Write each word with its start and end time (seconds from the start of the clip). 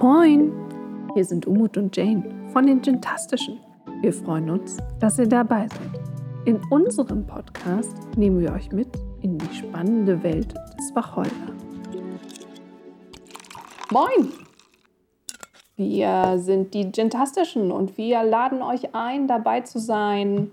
Moin! 0.00 0.52
Hier 1.14 1.24
sind 1.24 1.48
Umut 1.48 1.76
und 1.76 1.96
Jane 1.96 2.22
von 2.52 2.68
den 2.68 2.80
Gentastischen. 2.80 3.58
Wir 4.00 4.12
freuen 4.12 4.48
uns, 4.48 4.76
dass 5.00 5.18
ihr 5.18 5.26
dabei 5.26 5.66
seid. 5.66 6.00
In 6.44 6.60
unserem 6.70 7.26
Podcast 7.26 7.96
nehmen 8.16 8.38
wir 8.38 8.52
euch 8.52 8.70
mit 8.70 8.86
in 9.22 9.38
die 9.38 9.54
spannende 9.56 10.22
Welt 10.22 10.54
des 10.78 10.94
Wacholder. 10.94 11.52
Moin! 13.90 14.32
Wir 15.74 16.38
sind 16.38 16.74
die 16.74 16.92
Gentastischen 16.92 17.72
und 17.72 17.98
wir 17.98 18.22
laden 18.22 18.62
euch 18.62 18.94
ein, 18.94 19.26
dabei 19.26 19.62
zu 19.62 19.80
sein 19.80 20.52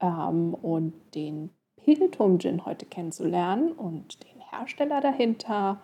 ähm, 0.00 0.54
und 0.54 0.94
den 1.14 1.50
Piltum-Gin 1.84 2.64
heute 2.64 2.86
kennenzulernen 2.86 3.72
und 3.72 4.24
den 4.24 4.40
Hersteller 4.40 5.02
dahinter 5.02 5.82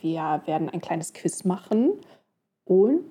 wir 0.00 0.42
werden 0.46 0.68
ein 0.68 0.80
kleines 0.80 1.12
Quiz 1.12 1.44
machen 1.44 2.00
und 2.64 3.06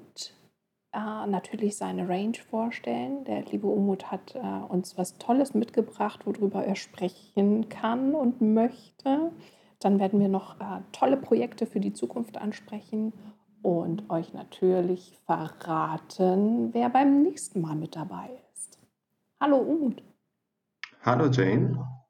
äh, 0.94 1.28
natürlich 1.28 1.78
seine 1.78 2.10
Range 2.10 2.38
vorstellen. 2.50 3.24
Der 3.24 3.44
liebe 3.46 3.68
Umut 3.68 4.12
hat 4.12 4.36
äh, 4.36 4.40
uns 4.40 4.98
was 4.98 5.18
Tolles 5.18 5.54
mitgebracht, 5.54 6.26
worüber 6.26 6.66
er 6.66 6.76
sprechen 6.76 7.70
kann 7.70 8.14
und 8.14 8.42
möchte. 8.42 9.32
Dann 9.80 10.00
werden 10.00 10.20
wir 10.20 10.28
noch 10.28 10.60
äh, 10.60 10.82
tolle 10.92 11.18
Projekte 11.18 11.66
für 11.66 11.80
die 11.80 11.94
Zukunft 11.94 12.38
ansprechen 12.38 13.14
und 13.62 14.10
euch 14.10 14.34
natürlich 14.34 15.18
verraten, 15.26 16.74
wer 16.74 16.90
beim 16.90 17.24
nächsten 17.24 17.62
Mal 17.62 17.76
mit 17.76 17.96
dabei 17.96 18.30
ist. 18.54 18.80
Hallo 19.40 19.58
Umut. 19.58 20.04
Hallo 21.04 21.28
Jane. 21.28 22.01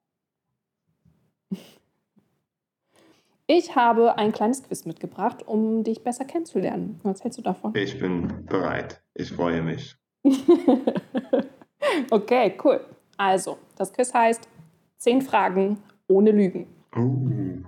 Ich 3.53 3.75
habe 3.75 4.17
ein 4.17 4.31
kleines 4.31 4.63
Quiz 4.63 4.85
mitgebracht, 4.85 5.45
um 5.45 5.83
dich 5.83 6.05
besser 6.05 6.23
kennenzulernen. 6.23 7.01
Was 7.03 7.21
hältst 7.21 7.37
du 7.37 7.41
davon? 7.41 7.75
Ich 7.75 7.99
bin 7.99 8.45
bereit. 8.45 9.03
Ich 9.13 9.33
freue 9.33 9.61
mich. 9.61 9.97
okay, 12.11 12.57
cool. 12.63 12.79
Also, 13.17 13.57
das 13.75 13.91
Quiz 13.91 14.13
heißt 14.13 14.47
10 14.99 15.21
Fragen 15.21 15.83
ohne 16.07 16.31
Lügen. 16.31 16.65
Uh, 16.95 17.61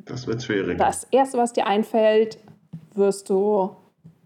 das 0.00 0.26
wird 0.26 0.42
schwierig. 0.42 0.76
Das 0.78 1.04
erste, 1.12 1.38
was 1.38 1.52
dir 1.52 1.68
einfällt, 1.68 2.40
wirst 2.92 3.30
du 3.30 3.76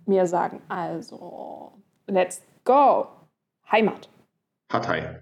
mir 0.07 0.27
sagen. 0.27 0.63
Also, 0.67 1.73
let's 2.07 2.43
go. 2.65 3.07
Heimat. 3.71 4.09
Hatay. 4.73 5.21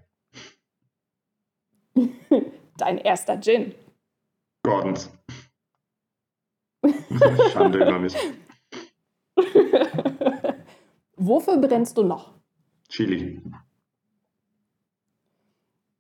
Dein 2.76 2.98
erster 2.98 3.40
Gin. 3.40 3.74
Gordons. 4.62 5.10
Schande 7.52 7.78
über 7.78 7.98
mich. 7.98 8.14
Wofür 11.16 11.58
brennst 11.58 11.96
du 11.98 12.02
noch? 12.02 12.34
Chili. 12.88 13.42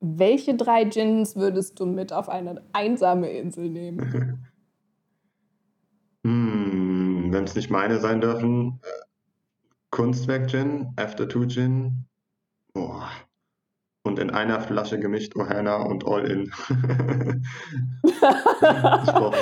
Welche 0.00 0.54
drei 0.54 0.84
Gins 0.84 1.34
würdest 1.36 1.80
du 1.80 1.86
mit 1.86 2.12
auf 2.12 2.28
eine 2.28 2.62
einsame 2.72 3.30
Insel 3.30 3.70
nehmen? 3.70 4.46
hm, 6.24 7.32
Wenn 7.32 7.44
es 7.44 7.54
nicht 7.54 7.70
meine 7.70 7.98
sein 7.98 8.20
dürfen, 8.20 8.80
äh, 8.82 8.86
Kunstwerk-Gin, 9.90 10.92
After-Two-Gin. 10.96 12.06
Boah 12.74 13.08
und 14.04 14.18
in 14.18 14.30
einer 14.30 14.60
Flasche 14.60 15.00
gemischt 15.00 15.34
Ohana 15.34 15.76
und 15.76 16.04
brauche 16.04 16.26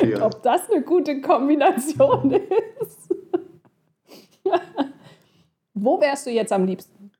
vier. 0.00 0.24
Ob 0.24 0.42
das 0.42 0.70
eine 0.70 0.82
gute 0.82 1.20
Kombination 1.20 2.32
ist? 2.32 3.14
Wo 5.74 6.00
wärst 6.00 6.26
du 6.26 6.30
jetzt 6.30 6.52
am 6.52 6.64
liebsten? 6.64 7.10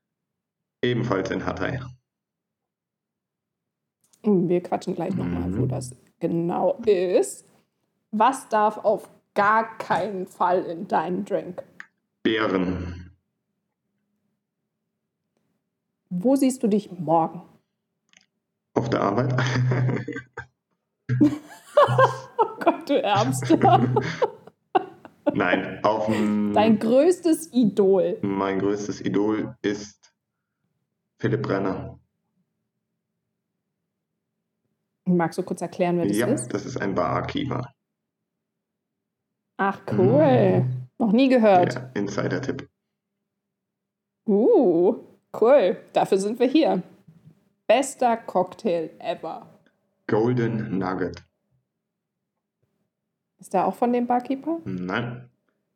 Ebenfalls 0.83 1.31
in 1.31 1.45
Hatay. 1.45 1.81
Hm, 4.25 4.49
wir 4.49 4.63
quatschen 4.63 4.95
gleich 4.95 5.15
nochmal, 5.15 5.49
mhm. 5.49 5.59
wo 5.59 5.67
das 5.67 5.91
genau 6.21 6.79
ist. 6.87 7.47
Was 8.13 8.49
darf 8.49 8.79
auf 8.79 9.11
gar 9.35 9.79
keinen 9.79 10.27
Fall 10.27 10.65
in 10.65 10.87
deinen 10.87 11.25
Drink? 11.25 11.63
Beeren. 12.23 13.12
Wo 16.15 16.37
siehst 16.37 16.63
du 16.63 16.69
dich 16.69 16.91
morgen? 16.91 17.41
Auf 18.75 18.91
der 18.91 19.01
Arbeit. 19.01 19.35
oh 21.23 22.57
Gott, 22.61 22.87
du 22.87 23.03
Ärmster. 23.03 23.89
Nein, 25.33 25.83
auf 25.83 26.05
dem. 26.07 26.53
Dein 26.53 26.79
größtes 26.79 27.55
Idol. 27.55 28.19
Mein 28.21 28.59
größtes 28.59 29.01
Idol 29.01 29.57
ist 29.63 30.13
Philipp 31.19 31.41
Brenner. 31.43 31.99
Magst 35.07 35.39
du 35.39 35.43
kurz 35.43 35.63
erklären, 35.63 35.97
wer 35.97 36.07
das 36.09 36.17
ja, 36.19 36.27
ist? 36.27 36.43
Ja, 36.43 36.49
das 36.49 36.67
ist 36.67 36.77
ein 36.77 36.95
Barkeeper. 36.95 37.73
Ach, 39.57 39.81
cool. 39.93 40.61
Mhm. 40.61 40.89
Noch 40.99 41.13
nie 41.13 41.31
gehört. 41.31 41.75
Ja, 41.75 41.91
Insider-Tipp. 41.95 42.69
Uh. 44.27 45.12
Cool, 45.39 45.79
dafür 45.93 46.19
sind 46.19 46.39
wir 46.39 46.47
hier. 46.47 46.83
Bester 47.67 48.17
Cocktail 48.19 48.91
ever. 48.99 49.49
Golden 50.07 50.79
Nugget. 50.79 51.25
Ist 53.39 53.55
der 53.55 53.67
auch 53.67 53.75
von 53.75 53.93
dem 53.93 54.07
Barkeeper? 54.07 54.61
Nein, 54.65 55.31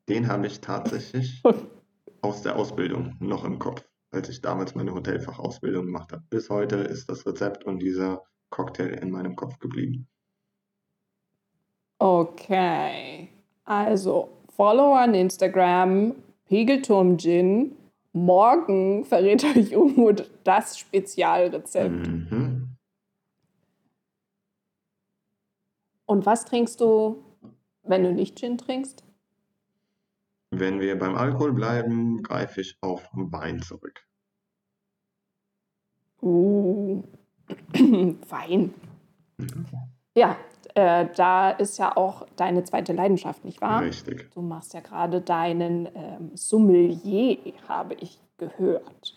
den 0.08 0.28
habe 0.28 0.46
ich 0.46 0.60
tatsächlich 0.60 1.42
aus 2.20 2.42
der 2.42 2.56
Ausbildung 2.56 3.16
noch 3.18 3.44
im 3.44 3.58
Kopf, 3.58 3.82
als 4.10 4.28
ich 4.28 4.42
damals 4.42 4.74
meine 4.74 4.92
Hotelfachausbildung 4.92 5.86
gemacht 5.86 6.12
habe. 6.12 6.22
Bis 6.28 6.50
heute 6.50 6.76
ist 6.76 7.08
das 7.08 7.26
Rezept 7.26 7.64
und 7.64 7.78
dieser 7.78 8.22
Cocktail 8.50 8.90
in 9.00 9.10
meinem 9.10 9.36
Kopf 9.36 9.58
geblieben. 9.58 10.06
Okay, 11.98 13.30
also 13.64 14.28
Follow 14.54 15.02
on 15.02 15.14
Instagram, 15.14 16.14
Pegelturm 16.46 17.16
Gin 17.16 17.74
Morgen 18.16 19.04
verrät 19.04 19.44
euch 19.44 19.76
Umut 19.76 20.30
das 20.42 20.78
Spezialrezept. 20.78 22.08
Mhm. 22.08 22.74
Und 26.06 26.24
was 26.24 26.46
trinkst 26.46 26.80
du, 26.80 27.22
wenn 27.82 28.04
du 28.04 28.14
nicht 28.14 28.38
Gin 28.38 28.56
trinkst? 28.56 29.04
Wenn 30.50 30.80
wir 30.80 30.98
beim 30.98 31.14
Alkohol 31.14 31.52
bleiben, 31.52 32.22
greife 32.22 32.62
ich 32.62 32.78
auf 32.80 33.06
Wein 33.12 33.60
zurück. 33.60 34.02
Uh, 36.22 37.02
Wein. 37.74 38.72
Mhm. 39.36 39.66
Ja, 40.16 40.38
äh, 40.74 41.06
da 41.14 41.50
ist 41.50 41.78
ja 41.78 41.96
auch 41.96 42.26
deine 42.36 42.64
zweite 42.64 42.92
Leidenschaft, 42.92 43.44
nicht 43.44 43.60
wahr? 43.60 43.82
Richtig. 43.82 44.30
Du 44.32 44.42
machst 44.42 44.74
ja 44.74 44.80
gerade 44.80 45.20
deinen 45.20 45.86
ähm, 45.94 46.30
Sommelier, 46.34 47.38
habe 47.68 47.94
ich 47.94 48.18
gehört. 48.38 49.14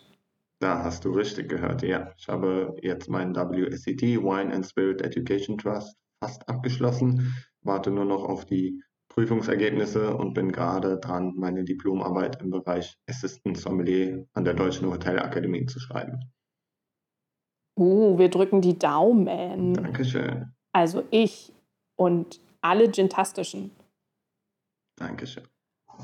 Da 0.60 0.84
hast 0.84 1.04
du 1.04 1.12
richtig 1.12 1.48
gehört, 1.48 1.82
ja. 1.82 2.12
Ich 2.18 2.28
habe 2.28 2.76
jetzt 2.82 3.08
meinen 3.08 3.34
WSET, 3.34 4.02
Wine 4.02 4.52
and 4.52 4.66
Spirit 4.66 5.00
Education 5.00 5.56
Trust, 5.56 5.96
fast 6.22 6.46
abgeschlossen, 6.48 7.34
warte 7.62 7.90
nur 7.90 8.04
noch 8.04 8.24
auf 8.24 8.44
die 8.44 8.82
Prüfungsergebnisse 9.08 10.16
und 10.16 10.34
bin 10.34 10.52
gerade 10.52 10.98
dran, 10.98 11.32
meine 11.36 11.64
Diplomarbeit 11.64 12.40
im 12.42 12.50
Bereich 12.50 12.96
Assistant 13.08 13.56
Sommelier 13.56 14.26
an 14.34 14.44
der 14.44 14.54
Deutschen 14.54 14.88
Hotelakademie 14.88 15.66
zu 15.66 15.80
schreiben. 15.80 16.20
Uh, 17.76 18.18
wir 18.18 18.28
drücken 18.28 18.60
die 18.60 18.78
Daumen. 18.78 19.74
Dankeschön. 19.74 20.52
Also 20.72 21.04
ich 21.10 21.52
und 21.96 22.40
alle 22.60 22.88
Gintastischen. 22.88 23.70
Dankeschön. 24.96 25.44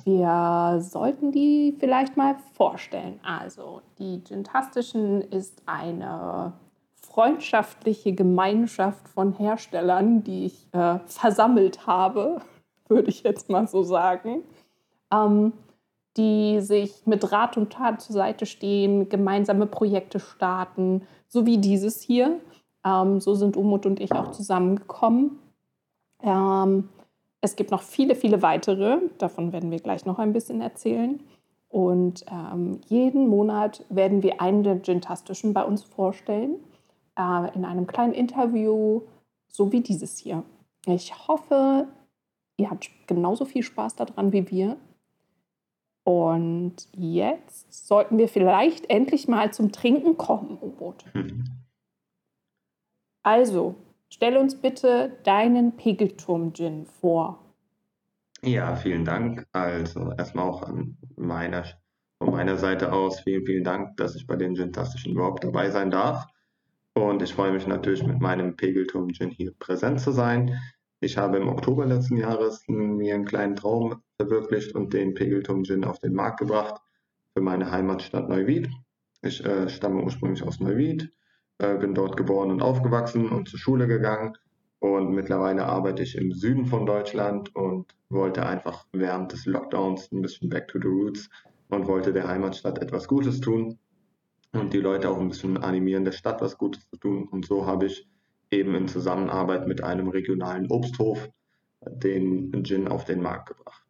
Wir 0.05 0.79
sollten 0.81 1.33
die 1.33 1.75
vielleicht 1.79 2.17
mal 2.17 2.37
vorstellen. 2.55 3.19
Also, 3.23 3.81
die 3.99 4.23
Gintastischen 4.23 5.23
ist 5.23 5.63
eine 5.65 6.53
freundschaftliche 6.95 8.13
Gemeinschaft 8.13 9.09
von 9.09 9.33
Herstellern, 9.33 10.23
die 10.23 10.47
ich 10.47 10.69
äh, 10.73 10.99
versammelt 11.07 11.87
habe, 11.87 12.43
würde 12.89 13.09
ich 13.09 13.23
jetzt 13.23 13.49
mal 13.49 13.67
so 13.67 13.83
sagen, 13.83 14.43
ähm, 15.13 15.53
die 16.17 16.61
sich 16.61 17.07
mit 17.07 17.33
Rat 17.33 17.57
und 17.57 17.73
Tat 17.73 18.01
zur 18.01 18.15
Seite 18.15 18.47
stehen, 18.47 19.09
gemeinsame 19.09 19.67
Projekte 19.67 20.21
starten, 20.21 21.07
so 21.29 21.47
wie 21.47 21.59
dieses 21.59 22.01
hier. 22.01 22.41
Ähm, 22.87 23.21
so 23.21 23.35
sind 23.35 23.57
Umut 23.57 23.85
und 23.85 24.01
ich 24.01 24.13
auch 24.13 24.31
zusammengekommen. 24.31 25.39
Ähm, 26.23 26.89
es 27.41 27.57
gibt 27.57 27.71
noch 27.71 27.83
viele, 27.83 28.15
viele 28.15 28.43
weitere. 28.43 28.99
Davon 29.19 29.53
werden 29.53 29.71
wir 29.71 29.81
gleich 29.81 30.07
noch 30.07 30.19
ein 30.19 30.33
bisschen 30.33 30.61
erzählen. 30.61 31.21
Und 31.69 32.25
ähm, 32.31 32.81
jeden 32.87 33.29
Monat 33.29 33.85
werden 33.89 34.23
wir 34.23 34.41
einen 34.41 34.63
der 34.63 34.77
Gintastischen 34.77 35.53
bei 35.53 35.65
uns 35.65 35.83
vorstellen. 35.83 36.57
Äh, 37.19 37.55
in 37.55 37.65
einem 37.65 37.87
kleinen 37.87 38.15
Interview, 38.15 39.03
so 39.49 39.73
wie 39.73 39.81
dieses 39.81 40.17
hier. 40.17 40.45
Ich 40.87 41.27
hoffe, 41.27 41.89
ihr 42.57 42.71
habt 42.71 42.89
genauso 43.09 43.45
viel 43.45 43.65
Spaß 43.65 43.97
daran 43.97 44.33
wie 44.33 44.49
wir. 44.51 44.77
Und 46.05 46.77
jetzt 46.93 47.87
sollten 47.89 48.17
wir 48.17 48.29
vielleicht 48.29 48.89
endlich 48.89 49.27
mal 49.27 49.53
zum 49.53 49.73
Trinken 49.73 50.17
kommen, 50.17 50.57
Umut. 50.61 51.05
Also, 53.27 53.75
stell 54.09 54.37
uns 54.37 54.55
bitte 54.55 55.19
deinen 55.25 55.77
Pegelturm-Gin 55.77 56.87
vor. 56.87 57.41
Ja, 58.43 58.77
vielen 58.77 59.05
Dank. 59.05 59.49
Also 59.51 60.13
erstmal 60.13 60.49
auch 60.49 60.63
an 60.63 60.97
meiner, 61.17 61.65
von 62.19 62.31
meiner 62.31 62.57
Seite 62.57 62.93
aus 62.93 63.19
vielen, 63.23 63.45
vielen 63.45 63.65
Dank, 63.65 63.97
dass 63.97 64.15
ich 64.15 64.29
bei 64.29 64.37
den 64.37 64.55
Gin-Tastischen 64.55 65.15
überhaupt 65.15 65.43
dabei 65.43 65.71
sein 65.71 65.91
darf. 65.91 66.25
Und 66.95 67.21
ich 67.21 67.35
freue 67.35 67.51
mich 67.51 67.67
natürlich 67.67 68.07
mit 68.07 68.21
meinem 68.21 68.55
Pegelturm-Gin 68.55 69.31
hier 69.31 69.53
präsent 69.59 69.99
zu 69.99 70.13
sein. 70.13 70.57
Ich 71.01 71.19
habe 71.19 71.39
im 71.39 71.49
Oktober 71.49 71.85
letzten 71.85 72.19
Jahres 72.19 72.63
mir 72.69 73.17
einen 73.17 73.25
kleinen 73.25 73.57
Traum 73.57 74.05
verwirklicht 74.21 74.73
und 74.73 74.93
den 74.95 75.15
Pegelturm 75.15 75.65
Gin 75.65 75.85
auf 75.85 75.99
den 75.99 76.15
Markt 76.15 76.39
gebracht 76.39 76.81
für 77.35 77.43
meine 77.43 77.73
Heimatstadt 77.73 78.29
Neuwied. 78.29 78.71
Ich 79.23 79.45
äh, 79.45 79.69
stamme 79.69 80.05
ursprünglich 80.05 80.45
aus 80.45 80.61
Neuwied, 80.61 81.13
äh, 81.59 81.77
bin 81.77 81.95
dort 81.95 82.17
geboren 82.17 82.51
und 82.51 82.63
aufgewachsen 82.63 83.29
und 83.29 83.49
zur 83.49 83.59
Schule 83.59 83.87
gegangen 83.87 84.37
und 84.79 85.13
mittlerweile 85.13 85.67
arbeite 85.67 86.03
ich 86.03 86.17
im 86.17 86.33
Süden 86.33 86.67
von 86.67 86.87
Deutschland 86.87 87.55
und 87.55 87.95
wollte 88.09 88.45
einfach 88.47 88.87
während 88.93 89.33
des 89.33 89.47
Lockdowns 89.47 90.13
ein 90.13 90.23
bisschen 90.23 90.49
back 90.49 90.69
to 90.69 90.79
the 90.81 90.89
roots 90.89 91.29
und 91.69 91.87
wollte 91.87 92.13
der 92.13 92.29
Heimatstadt 92.29 92.79
etwas 92.79 93.09
Gutes 93.09 93.41
tun 93.41 93.79
und 94.53 94.73
die 94.73 94.81
Leute 94.81 95.11
auch 95.11 95.19
ein 95.19 95.29
bisschen 95.29 95.57
animieren, 95.57 96.05
der 96.05 96.13
Stadt 96.13 96.41
was 96.41 96.59
Gutes 96.59 96.89
zu 96.89 96.97
tun. 96.97 97.29
Und 97.29 97.47
so 97.47 97.67
habe 97.67 97.87
ich 97.87 98.07
eben 98.51 98.75
in 98.75 98.89
Zusammenarbeit 98.89 99.67
mit 99.67 99.83
einem 99.83 100.09
regionalen 100.09 100.71
Obsthof 100.71 101.29
den 101.81 102.65
Gin 102.65 102.89
auf 102.89 103.05
den 103.05 103.23
Markt 103.23 103.49
gebracht. 103.49 103.86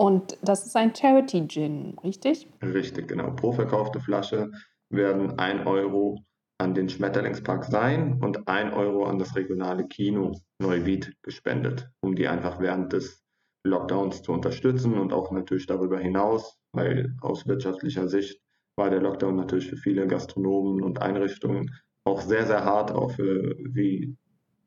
Und 0.00 0.38
das 0.40 0.64
ist 0.64 0.76
ein 0.76 0.94
Charity-Gin, 0.94 1.98
richtig? 2.02 2.48
Richtig, 2.62 3.06
genau. 3.06 3.32
Pro 3.32 3.52
verkaufte 3.52 4.00
Flasche 4.00 4.50
werden 4.88 5.38
1 5.38 5.66
Euro 5.66 6.24
an 6.56 6.72
den 6.72 6.88
Schmetterlingspark 6.88 7.64
Sein 7.66 8.18
und 8.22 8.48
1 8.48 8.72
Euro 8.72 9.04
an 9.04 9.18
das 9.18 9.36
regionale 9.36 9.86
Kino 9.88 10.40
Neuwied 10.58 11.14
gespendet, 11.20 11.90
um 12.00 12.14
die 12.14 12.28
einfach 12.28 12.60
während 12.60 12.94
des 12.94 13.22
Lockdowns 13.62 14.22
zu 14.22 14.32
unterstützen 14.32 14.94
und 14.94 15.12
auch 15.12 15.32
natürlich 15.32 15.66
darüber 15.66 15.98
hinaus, 15.98 16.56
weil 16.72 17.14
aus 17.20 17.46
wirtschaftlicher 17.46 18.08
Sicht 18.08 18.40
war 18.76 18.88
der 18.88 19.02
Lockdown 19.02 19.36
natürlich 19.36 19.68
für 19.68 19.76
viele 19.76 20.06
Gastronomen 20.06 20.82
und 20.82 21.02
Einrichtungen 21.02 21.78
auch 22.04 22.22
sehr, 22.22 22.46
sehr 22.46 22.64
hart, 22.64 22.90
auch 22.90 23.10
für, 23.10 23.54
wie, 23.58 24.16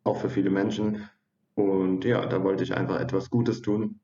auch 0.04 0.18
für 0.18 0.30
viele 0.30 0.52
Menschen. 0.52 1.10
Und 1.56 2.06
ja, 2.06 2.24
da 2.28 2.44
wollte 2.44 2.64
ich 2.64 2.78
einfach 2.78 3.00
etwas 3.00 3.32
Gutes 3.32 3.64
tun 3.64 4.00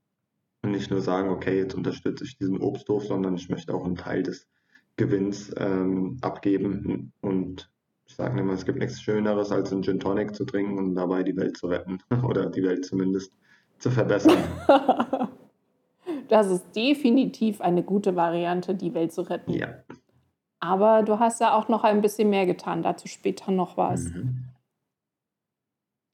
und 0.62 0.72
nicht 0.72 0.92
nur 0.92 1.02
sagen, 1.02 1.30
okay, 1.30 1.58
jetzt 1.58 1.76
unterstütze 1.76 2.26
ich 2.26 2.38
diesen 2.38 2.62
Obsthof, 2.62 3.06
sondern 3.06 3.36
ich 3.36 3.50
möchte 3.50 3.74
auch 3.74 3.86
einen 3.86 3.96
Teil 3.96 4.24
des 4.24 4.48
Gewinns 4.98 5.54
ähm, 5.58 6.18
abgeben. 6.22 7.14
Und 7.22 7.72
ich 8.06 8.16
sage 8.16 8.40
immer, 8.40 8.54
es 8.54 8.66
gibt 8.66 8.80
nichts 8.80 9.02
Schöneres, 9.02 9.52
als 9.52 9.72
einen 9.72 9.84
Gin 9.84 10.00
Tonic 10.00 10.36
zu 10.36 10.44
trinken 10.46 10.78
und 10.78 10.96
dabei 10.96 11.24
die 11.24 11.38
Welt 11.38 11.58
zu 11.58 11.68
retten 11.68 12.00
oder 12.28 12.50
die 12.50 12.64
Welt 12.64 12.86
zumindest 12.86 13.32
zu 13.78 13.90
verbessern. 13.90 14.38
das 16.28 16.48
ist 16.52 16.76
definitiv 16.76 17.62
eine 17.62 17.84
gute 17.84 18.16
Variante, 18.16 18.76
die 18.76 18.94
Welt 18.94 19.14
zu 19.14 19.22
retten. 19.22 19.54
Ja. 19.54 19.84
Aber 20.60 21.04
du 21.04 21.20
hast 21.20 21.40
ja 21.40 21.54
auch 21.54 21.70
noch 21.70 21.86
ein 21.86 22.02
bisschen 22.02 22.30
mehr 22.30 22.46
getan, 22.46 22.84
dazu 22.84 23.08
später 23.08 23.52
noch 23.52 23.78
was. 23.78 24.04
Mhm. 24.04 24.50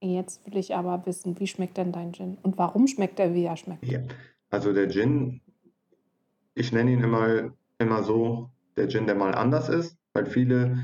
Jetzt 0.01 0.45
will 0.45 0.57
ich 0.57 0.75
aber 0.75 1.03
wissen, 1.07 1.39
wie 1.39 1.47
schmeckt 1.47 1.77
denn 1.77 1.91
dein 1.91 2.13
Gin 2.13 2.37
und 2.43 2.59
warum 2.59 2.85
schmeckt 2.85 3.19
er, 3.19 3.33
wie 3.33 3.45
er 3.45 3.57
schmeckt? 3.57 3.83
Ja. 3.85 4.01
Also 4.55 4.71
der 4.71 4.87
Gin, 4.87 5.41
ich 6.53 6.71
nenne 6.71 6.93
ihn 6.93 7.03
immer, 7.03 7.51
immer 7.77 8.03
so, 8.03 8.51
der 8.77 8.87
Gin, 8.87 9.05
der 9.05 9.15
mal 9.15 9.35
anders 9.35 9.67
ist, 9.67 9.97
weil 10.13 10.27
viele, 10.27 10.77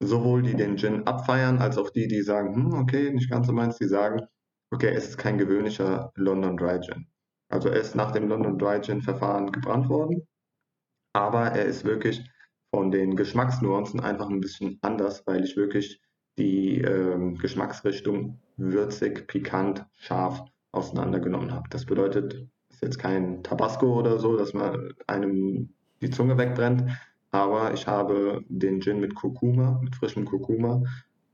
sowohl 0.00 0.42
die 0.42 0.56
den 0.56 0.76
Gin 0.76 1.06
abfeiern, 1.06 1.58
als 1.58 1.78
auch 1.78 1.90
die, 1.90 2.08
die 2.08 2.22
sagen, 2.22 2.52
hm, 2.56 2.74
okay, 2.74 3.12
nicht 3.12 3.30
ganz 3.30 3.46
so 3.46 3.52
meins, 3.52 3.78
die 3.78 3.86
sagen, 3.86 4.26
okay, 4.72 4.88
es 4.88 5.10
ist 5.10 5.18
kein 5.18 5.38
gewöhnlicher 5.38 6.10
London 6.16 6.56
Dry 6.56 6.80
Gin. 6.80 7.06
Also 7.48 7.68
er 7.68 7.80
ist 7.80 7.94
nach 7.94 8.10
dem 8.10 8.26
London 8.26 8.58
Dry 8.58 8.80
Gin 8.80 9.02
Verfahren 9.02 9.52
gebrannt 9.52 9.88
worden, 9.88 10.26
aber 11.12 11.52
er 11.52 11.66
ist 11.66 11.84
wirklich 11.84 12.28
von 12.74 12.90
den 12.90 13.14
Geschmacksnuancen 13.14 14.00
einfach 14.00 14.28
ein 14.28 14.40
bisschen 14.40 14.80
anders, 14.82 15.24
weil 15.28 15.44
ich 15.44 15.56
wirklich 15.56 16.00
die 16.38 16.80
ähm, 16.80 17.36
Geschmacksrichtung 17.36 18.40
würzig, 18.56 19.28
pikant, 19.28 19.86
scharf 19.94 20.42
auseinandergenommen 20.72 21.52
habe. 21.52 21.68
Das 21.70 21.86
bedeutet, 21.86 22.48
ist 22.80 22.82
jetzt 22.82 22.98
kein 22.98 23.42
Tabasco 23.42 23.98
oder 23.98 24.18
so, 24.18 24.36
dass 24.36 24.54
man 24.54 24.94
einem 25.06 25.68
die 26.00 26.08
Zunge 26.08 26.38
wegbrennt, 26.38 26.84
aber 27.30 27.74
ich 27.74 27.86
habe 27.86 28.42
den 28.48 28.80
Gin 28.80 29.00
mit 29.00 29.14
Kurkuma, 29.14 29.78
mit 29.82 29.94
frischem 29.94 30.24
Kurkuma, 30.24 30.82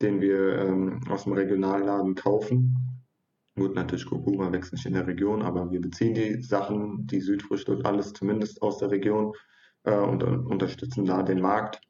den 0.02 0.20
wir 0.20 0.58
ähm, 0.58 1.00
aus 1.08 1.22
dem 1.22 1.34
Regionalladen 1.34 2.16
kaufen. 2.16 2.74
Gut, 3.54 3.76
natürlich 3.76 4.06
Kurkuma 4.06 4.50
wächst 4.50 4.72
nicht 4.72 4.86
in 4.86 4.94
der 4.94 5.06
Region, 5.06 5.42
aber 5.42 5.70
wir 5.70 5.80
beziehen 5.80 6.14
die 6.14 6.42
Sachen, 6.42 7.06
die 7.06 7.20
Südfrüchte 7.20 7.76
und 7.76 7.86
alles 7.86 8.12
zumindest 8.12 8.60
aus 8.60 8.78
der 8.78 8.90
Region 8.90 9.32
äh, 9.84 9.96
und 9.96 10.24
uh, 10.24 10.48
unterstützen 10.50 11.04
da 11.06 11.22
den 11.22 11.40
Markt. 11.40 11.80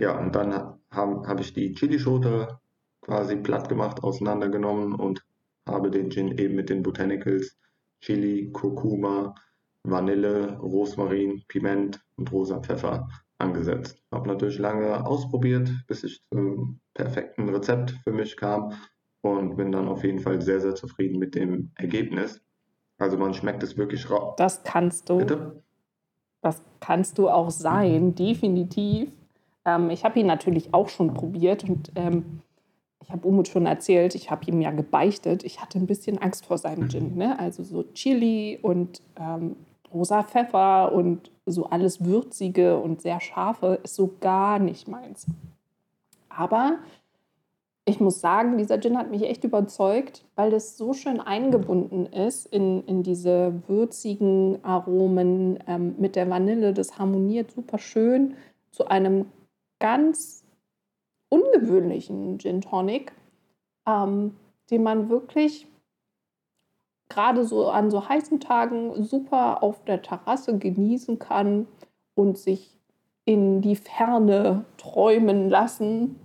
Ja, 0.00 0.18
und 0.18 0.34
dann 0.34 0.78
habe 0.90 1.28
hab 1.28 1.40
ich 1.40 1.52
die 1.52 1.74
Chilischote 1.74 2.58
quasi 3.02 3.36
platt 3.36 3.68
gemacht, 3.68 4.02
auseinandergenommen 4.02 4.94
und 4.94 5.22
habe 5.68 5.90
den 5.90 6.10
Gin 6.10 6.38
eben 6.38 6.56
mit 6.56 6.70
den 6.70 6.82
Botanicals 6.82 7.58
Chili, 8.04 8.50
Kurkuma, 8.52 9.34
Vanille, 9.82 10.58
Rosmarin, 10.58 11.42
Piment 11.48 12.04
und 12.16 12.30
rosa 12.30 12.60
Pfeffer 12.60 13.08
angesetzt. 13.38 14.02
Habe 14.12 14.28
natürlich 14.28 14.58
lange 14.58 15.06
ausprobiert, 15.06 15.70
bis 15.86 16.04
ich 16.04 16.22
zum 16.30 16.80
perfekten 16.92 17.48
Rezept 17.48 17.92
für 18.04 18.12
mich 18.12 18.36
kam 18.36 18.74
und 19.22 19.56
bin 19.56 19.72
dann 19.72 19.88
auf 19.88 20.04
jeden 20.04 20.18
Fall 20.18 20.42
sehr, 20.42 20.60
sehr 20.60 20.74
zufrieden 20.74 21.18
mit 21.18 21.34
dem 21.34 21.70
Ergebnis. 21.76 22.42
Also 22.98 23.16
man 23.16 23.32
schmeckt 23.32 23.62
es 23.62 23.78
wirklich 23.78 24.10
raus. 24.10 24.34
Das 24.36 24.62
kannst 24.64 25.08
du. 25.08 25.18
Bitte? 25.18 25.62
Das 26.42 26.62
kannst 26.80 27.16
du 27.16 27.30
auch 27.30 27.50
sein, 27.50 28.14
definitiv. 28.14 29.10
Ähm, 29.64 29.88
ich 29.88 30.04
habe 30.04 30.20
ihn 30.20 30.26
natürlich 30.26 30.74
auch 30.74 30.90
schon 30.90 31.14
probiert 31.14 31.64
und 31.64 31.90
ähm, 31.96 32.42
ich 33.04 33.12
habe 33.12 33.28
Umut 33.28 33.48
schon 33.48 33.66
erzählt, 33.66 34.14
ich 34.14 34.30
habe 34.30 34.44
ihm 34.46 34.60
ja 34.60 34.70
gebeichtet, 34.70 35.44
ich 35.44 35.60
hatte 35.60 35.78
ein 35.78 35.86
bisschen 35.86 36.18
Angst 36.18 36.46
vor 36.46 36.58
seinem 36.58 36.88
Gin. 36.88 37.16
Ne? 37.16 37.38
Also 37.38 37.62
so 37.62 37.84
Chili 37.94 38.58
und 38.62 39.02
ähm, 39.20 39.56
rosa 39.92 40.22
Pfeffer 40.22 40.92
und 40.92 41.30
so 41.46 41.66
alles 41.66 42.04
Würzige 42.04 42.78
und 42.78 43.02
sehr 43.02 43.20
scharfe 43.20 43.78
ist 43.82 43.94
so 43.94 44.14
gar 44.20 44.58
nicht 44.58 44.88
meins. 44.88 45.26
Aber 46.30 46.78
ich 47.84 48.00
muss 48.00 48.20
sagen, 48.20 48.56
dieser 48.56 48.80
Gin 48.80 48.96
hat 48.96 49.10
mich 49.10 49.24
echt 49.24 49.44
überzeugt, 49.44 50.24
weil 50.36 50.50
das 50.50 50.78
so 50.78 50.94
schön 50.94 51.20
eingebunden 51.20 52.06
ist 52.06 52.46
in, 52.46 52.82
in 52.86 53.02
diese 53.02 53.52
würzigen 53.68 54.64
Aromen 54.64 55.58
ähm, 55.66 55.94
mit 55.98 56.16
der 56.16 56.30
Vanille. 56.30 56.72
Das 56.72 56.98
harmoniert 56.98 57.50
super 57.50 57.78
schön 57.78 58.34
zu 58.70 58.88
einem 58.88 59.26
ganz 59.78 60.43
ungewöhnlichen 61.28 62.38
Gin 62.38 62.60
Tonic, 62.60 63.12
ähm, 63.86 64.36
den 64.70 64.82
man 64.82 65.08
wirklich 65.08 65.66
gerade 67.08 67.44
so 67.44 67.68
an 67.68 67.90
so 67.90 68.08
heißen 68.08 68.40
Tagen 68.40 69.04
super 69.04 69.62
auf 69.62 69.84
der 69.84 70.02
Terrasse 70.02 70.58
genießen 70.58 71.18
kann 71.18 71.66
und 72.14 72.38
sich 72.38 72.76
in 73.24 73.62
die 73.62 73.76
Ferne 73.76 74.64
träumen 74.76 75.48
lassen, 75.48 76.18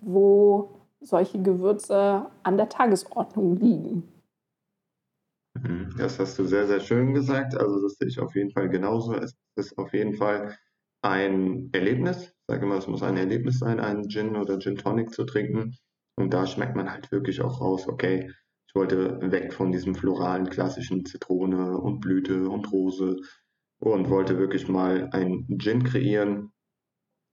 wo 0.00 0.70
solche 1.00 1.40
Gewürze 1.40 2.26
an 2.42 2.56
der 2.56 2.68
Tagesordnung 2.68 3.56
liegen. 3.56 4.08
Mhm. 5.54 5.94
Das 5.98 6.18
hast 6.18 6.38
du 6.38 6.44
sehr, 6.44 6.66
sehr 6.66 6.80
schön 6.80 7.14
gesagt. 7.14 7.54
Also 7.56 7.82
das 7.82 7.94
sehe 7.94 8.08
ich 8.08 8.18
auf 8.18 8.34
jeden 8.34 8.50
Fall 8.50 8.68
genauso. 8.68 9.14
Es 9.14 9.34
ist 9.56 9.76
auf 9.78 9.92
jeden 9.92 10.14
Fall 10.14 10.56
ein 11.02 11.70
Erlebnis. 11.72 12.34
Sage 12.52 12.66
immer, 12.66 12.76
es 12.76 12.86
muss 12.86 13.02
ein 13.02 13.16
Erlebnis 13.16 13.60
sein, 13.60 13.80
einen 13.80 14.10
Gin 14.10 14.36
oder 14.36 14.58
Gin 14.58 14.76
Tonic 14.76 15.10
zu 15.10 15.24
trinken. 15.24 15.74
Und 16.16 16.34
da 16.34 16.46
schmeckt 16.46 16.76
man 16.76 16.92
halt 16.92 17.10
wirklich 17.10 17.40
auch 17.40 17.62
raus, 17.62 17.88
okay, 17.88 18.30
ich 18.68 18.74
wollte 18.74 19.18
weg 19.32 19.54
von 19.54 19.72
diesem 19.72 19.94
floralen, 19.94 20.50
klassischen 20.50 21.06
Zitrone 21.06 21.78
und 21.78 22.00
Blüte 22.00 22.50
und 22.50 22.70
Rose 22.70 23.16
und 23.78 24.10
wollte 24.10 24.38
wirklich 24.38 24.68
mal 24.68 25.08
einen 25.12 25.46
Gin 25.58 25.82
kreieren, 25.82 26.52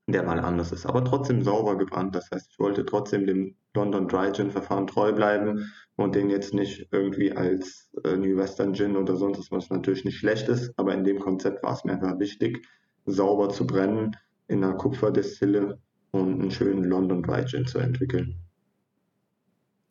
der 0.08 0.24
mal 0.24 0.40
anders 0.40 0.72
ist, 0.72 0.86
aber 0.86 1.04
trotzdem 1.04 1.42
sauber 1.42 1.78
gebrannt. 1.78 2.16
Das 2.16 2.32
heißt, 2.32 2.52
ich 2.54 2.60
wollte 2.60 2.86
trotzdem 2.86 3.28
dem 3.28 3.58
London 3.76 4.08
Dry 4.08 4.32
Gin 4.32 4.52
Verfahren 4.52 4.88
treu 4.88 5.12
bleiben 5.12 5.70
und 5.98 6.16
den 6.16 6.30
jetzt 6.30 6.54
nicht 6.54 6.88
irgendwie 6.94 7.34
als 7.34 7.92
äh, 8.06 8.16
New 8.16 8.38
Western 8.38 8.74
Gin 8.74 8.96
oder 8.96 9.18
sonst 9.18 9.52
was 9.52 9.70
natürlich 9.70 10.06
nicht 10.06 10.20
schlecht 10.20 10.48
ist, 10.48 10.72
aber 10.78 10.94
in 10.94 11.04
dem 11.04 11.20
Konzept 11.20 11.62
war 11.62 11.74
es 11.74 11.84
mir 11.84 11.92
einfach 11.92 12.20
wichtig, 12.20 12.66
sauber 13.06 13.50
zu 13.50 13.68
brennen 13.68 14.16
in 14.50 14.64
einer 14.64 14.74
Kupferdestille 14.74 15.80
und 16.12 16.42
einen 16.42 16.52
schönen 16.52 16.84
London 16.84 17.24
Dry 17.24 17.46
Gin 17.46 17.66
zu 17.66 17.80
entwickeln. 17.80 18.36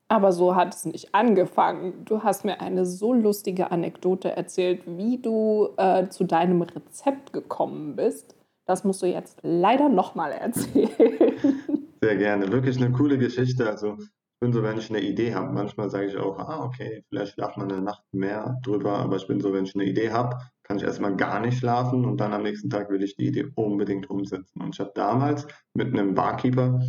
Aber 0.08 0.32
so 0.32 0.56
hat 0.56 0.74
es 0.74 0.86
nicht 0.86 1.14
angefangen. 1.14 2.04
Du 2.06 2.22
hast 2.22 2.44
mir 2.44 2.60
eine 2.60 2.86
so 2.86 3.12
lustige 3.12 3.70
Anekdote 3.70 4.34
erzählt, 4.34 4.82
wie 4.86 5.18
du 5.18 5.68
äh, 5.76 6.08
zu 6.08 6.24
deinem 6.24 6.62
Rezept 6.62 7.32
gekommen 7.32 7.94
bist. 7.94 8.34
Das 8.64 8.84
musst 8.84 9.02
du 9.02 9.06
jetzt 9.06 9.38
leider 9.42 9.88
nochmal 9.88 10.32
erzählen. 10.32 10.88
Sehr 12.02 12.16
gerne. 12.16 12.50
Wirklich 12.50 12.78
eine 12.78 12.90
coole 12.92 13.18
Geschichte. 13.18 13.68
Also 13.68 13.96
ich 13.98 14.40
bin 14.40 14.52
so, 14.52 14.62
wenn 14.62 14.78
ich 14.78 14.88
eine 14.88 15.00
Idee 15.00 15.34
habe, 15.34 15.52
manchmal 15.52 15.90
sage 15.90 16.06
ich 16.06 16.16
auch, 16.16 16.38
ah, 16.38 16.64
okay, 16.64 17.04
vielleicht 17.08 17.34
schlaft 17.34 17.58
man 17.58 17.70
eine 17.70 17.82
Nacht 17.82 18.04
mehr 18.12 18.58
drüber, 18.62 18.98
aber 18.98 19.16
ich 19.16 19.26
bin 19.26 19.40
so, 19.40 19.52
wenn 19.52 19.64
ich 19.64 19.74
eine 19.74 19.84
Idee 19.84 20.10
habe, 20.10 20.38
kann 20.68 20.76
ich 20.76 20.84
erstmal 20.84 21.16
gar 21.16 21.40
nicht 21.40 21.58
schlafen 21.58 22.04
und 22.04 22.18
dann 22.20 22.34
am 22.34 22.42
nächsten 22.42 22.68
Tag 22.68 22.90
will 22.90 23.02
ich 23.02 23.16
die 23.16 23.28
Idee 23.28 23.46
unbedingt 23.54 24.10
umsetzen. 24.10 24.60
Und 24.60 24.74
ich 24.74 24.80
habe 24.80 24.92
damals 24.94 25.46
mit 25.72 25.88
einem 25.88 26.14
Barkeeper 26.14 26.80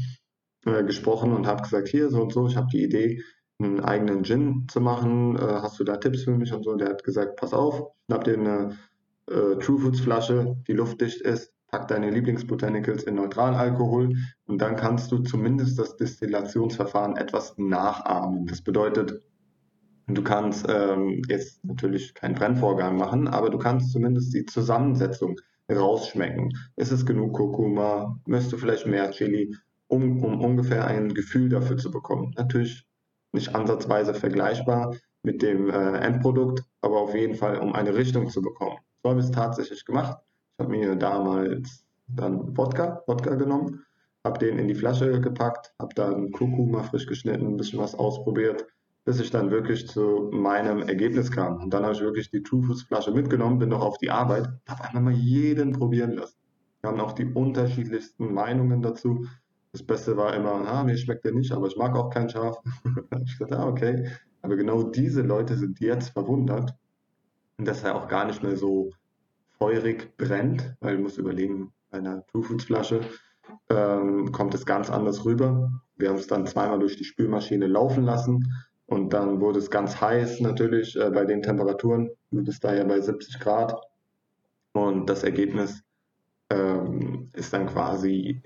äh, 0.65 0.83
gesprochen 0.83 1.31
und 1.31 1.47
habe 1.47 1.63
gesagt, 1.63 1.87
hier 1.87 2.09
so 2.09 2.21
und 2.21 2.33
so, 2.33 2.45
ich 2.47 2.57
habe 2.57 2.67
die 2.71 2.83
Idee, 2.83 3.23
einen 3.57 3.79
eigenen 3.79 4.23
Gin 4.23 4.67
zu 4.69 4.81
machen. 4.81 5.37
Äh, 5.37 5.39
hast 5.39 5.79
du 5.79 5.85
da 5.85 5.95
Tipps 5.95 6.23
für 6.23 6.31
mich 6.31 6.51
und 6.51 6.63
so? 6.63 6.71
Und 6.71 6.81
der 6.81 6.89
hat 6.89 7.05
gesagt, 7.05 7.37
pass 7.37 7.53
auf, 7.53 7.93
schnapp 8.05 8.25
dir 8.25 8.33
eine 8.33 8.77
äh, 9.27 9.55
True 9.59 9.79
Foods 9.79 10.01
Flasche, 10.01 10.57
die 10.67 10.73
luftdicht 10.73 11.21
ist, 11.21 11.53
pack 11.67 11.87
deine 11.87 12.09
Lieblingsbotanicals 12.09 13.03
in 13.03 13.15
Neutralalkohol 13.15 14.15
und 14.47 14.61
dann 14.61 14.75
kannst 14.75 15.11
du 15.11 15.19
zumindest 15.19 15.79
das 15.79 15.95
Destillationsverfahren 15.95 17.15
etwas 17.15 17.57
nachahmen. 17.57 18.45
Das 18.47 18.61
bedeutet, 18.61 19.21
du 20.15 20.23
kannst 20.23 20.65
ähm, 20.69 21.21
jetzt 21.27 21.63
natürlich 21.63 22.13
keinen 22.13 22.35
Brennvorgang 22.35 22.97
machen, 22.97 23.27
aber 23.27 23.49
du 23.49 23.57
kannst 23.57 23.91
zumindest 23.91 24.33
die 24.33 24.45
Zusammensetzung 24.45 25.39
rausschmecken. 25.71 26.51
Ist 26.75 26.91
es 26.91 27.05
genug 27.05 27.33
Kurkuma? 27.33 28.19
Möchtest 28.25 28.53
du 28.53 28.57
vielleicht 28.57 28.87
mehr 28.87 29.11
Chili? 29.11 29.55
um, 29.89 30.23
um 30.23 30.41
ungefähr 30.41 30.85
ein 30.85 31.13
Gefühl 31.13 31.49
dafür 31.49 31.77
zu 31.77 31.91
bekommen. 31.91 32.33
Natürlich 32.37 32.87
nicht 33.33 33.53
ansatzweise 33.55 34.13
vergleichbar 34.13 34.95
mit 35.23 35.41
dem 35.41 35.69
äh, 35.69 35.97
Endprodukt, 35.97 36.63
aber 36.81 37.01
auf 37.01 37.13
jeden 37.13 37.35
Fall, 37.35 37.57
um 37.57 37.73
eine 37.73 37.93
Richtung 37.95 38.29
zu 38.29 38.41
bekommen. 38.41 38.77
So 39.03 39.09
habe 39.09 39.19
ich 39.19 39.25
es 39.25 39.31
tatsächlich 39.31 39.83
gemacht. 39.85 40.17
Ich 40.57 40.63
habe 40.63 40.71
mir 40.71 40.95
damals 40.95 41.83
dann 42.07 42.55
Wodka, 42.55 43.03
Wodka 43.07 43.35
genommen, 43.35 43.83
habe 44.23 44.39
den 44.39 44.57
in 44.57 44.67
die 44.67 44.75
Flasche 44.75 45.19
gepackt, 45.19 45.73
habe 45.79 45.93
dann 45.95 46.31
Kurkuma 46.31 46.83
frisch 46.83 47.07
geschnitten, 47.07 47.47
ein 47.47 47.57
bisschen 47.57 47.79
was 47.79 47.95
ausprobiert, 47.95 48.65
bis 49.09 49.19
ich 49.19 49.31
dann 49.31 49.49
wirklich 49.49 49.87
zu 49.87 50.29
meinem 50.31 50.83
Ergebnis 50.83 51.31
kam. 51.31 51.63
Und 51.63 51.73
dann 51.73 51.81
habe 51.81 51.95
ich 51.95 52.01
wirklich 52.01 52.29
die 52.29 52.43
True 52.43 52.61
Foods 52.61 52.83
Flasche 52.83 53.09
mitgenommen, 53.09 53.57
bin 53.57 53.69
noch 53.69 53.81
auf 53.81 53.97
die 53.97 54.11
Arbeit, 54.11 54.47
habe 54.67 54.83
einfach 54.83 54.99
mal 54.99 55.11
jeden 55.11 55.71
probieren 55.71 56.11
lassen. 56.11 56.37
Wir 56.81 56.91
haben 56.91 56.99
auch 56.99 57.13
die 57.13 57.25
unterschiedlichsten 57.25 58.31
Meinungen 58.31 58.83
dazu. 58.83 59.25
Das 59.71 59.81
Beste 59.81 60.15
war 60.15 60.35
immer, 60.35 60.63
ah, 60.67 60.83
mir 60.83 60.95
schmeckt 60.95 61.25
der 61.25 61.31
nicht, 61.31 61.51
aber 61.51 61.65
ich 61.65 61.75
mag 61.75 61.95
auch 61.95 62.11
kein 62.11 62.29
Schaf. 62.29 62.59
ich 63.25 63.39
dachte, 63.39 63.57
ah, 63.57 63.67
okay. 63.67 64.11
Aber 64.43 64.55
genau 64.55 64.83
diese 64.83 65.23
Leute 65.23 65.57
sind 65.57 65.79
jetzt 65.79 66.09
verwundert, 66.09 66.75
dass 67.57 67.83
er 67.83 67.95
auch 67.95 68.09
gar 68.09 68.25
nicht 68.25 68.43
mehr 68.43 68.57
so 68.57 68.91
feurig 69.57 70.15
brennt, 70.17 70.75
weil 70.81 70.97
du 70.97 71.01
musst 71.01 71.17
überlegen, 71.17 71.73
bei 71.89 71.97
einer 71.97 72.27
True 72.27 72.43
Foods 72.43 72.65
Flasche 72.65 73.01
ähm, 73.71 74.31
kommt 74.31 74.53
es 74.53 74.67
ganz 74.67 74.91
anders 74.91 75.25
rüber. 75.25 75.71
Wir 75.97 76.09
haben 76.09 76.17
es 76.17 76.27
dann 76.27 76.45
zweimal 76.45 76.77
durch 76.77 76.95
die 76.95 77.05
Spülmaschine 77.05 77.65
laufen 77.65 78.03
lassen 78.03 78.45
und 78.89 79.13
dann 79.13 79.39
wurde 79.39 79.59
es 79.59 79.69
ganz 79.69 80.01
heiß 80.01 80.39
natürlich 80.39 80.95
äh, 80.99 81.11
bei 81.11 81.25
den 81.25 81.43
Temperaturen. 81.43 82.09
Du 82.31 82.43
bist 82.43 82.63
da 82.63 82.73
ja 82.73 82.83
bei 82.83 82.99
70 82.99 83.39
Grad 83.39 83.75
und 84.73 85.07
das 85.09 85.23
Ergebnis 85.23 85.83
ähm, 86.49 87.29
ist 87.33 87.53
dann 87.53 87.67
quasi 87.67 88.41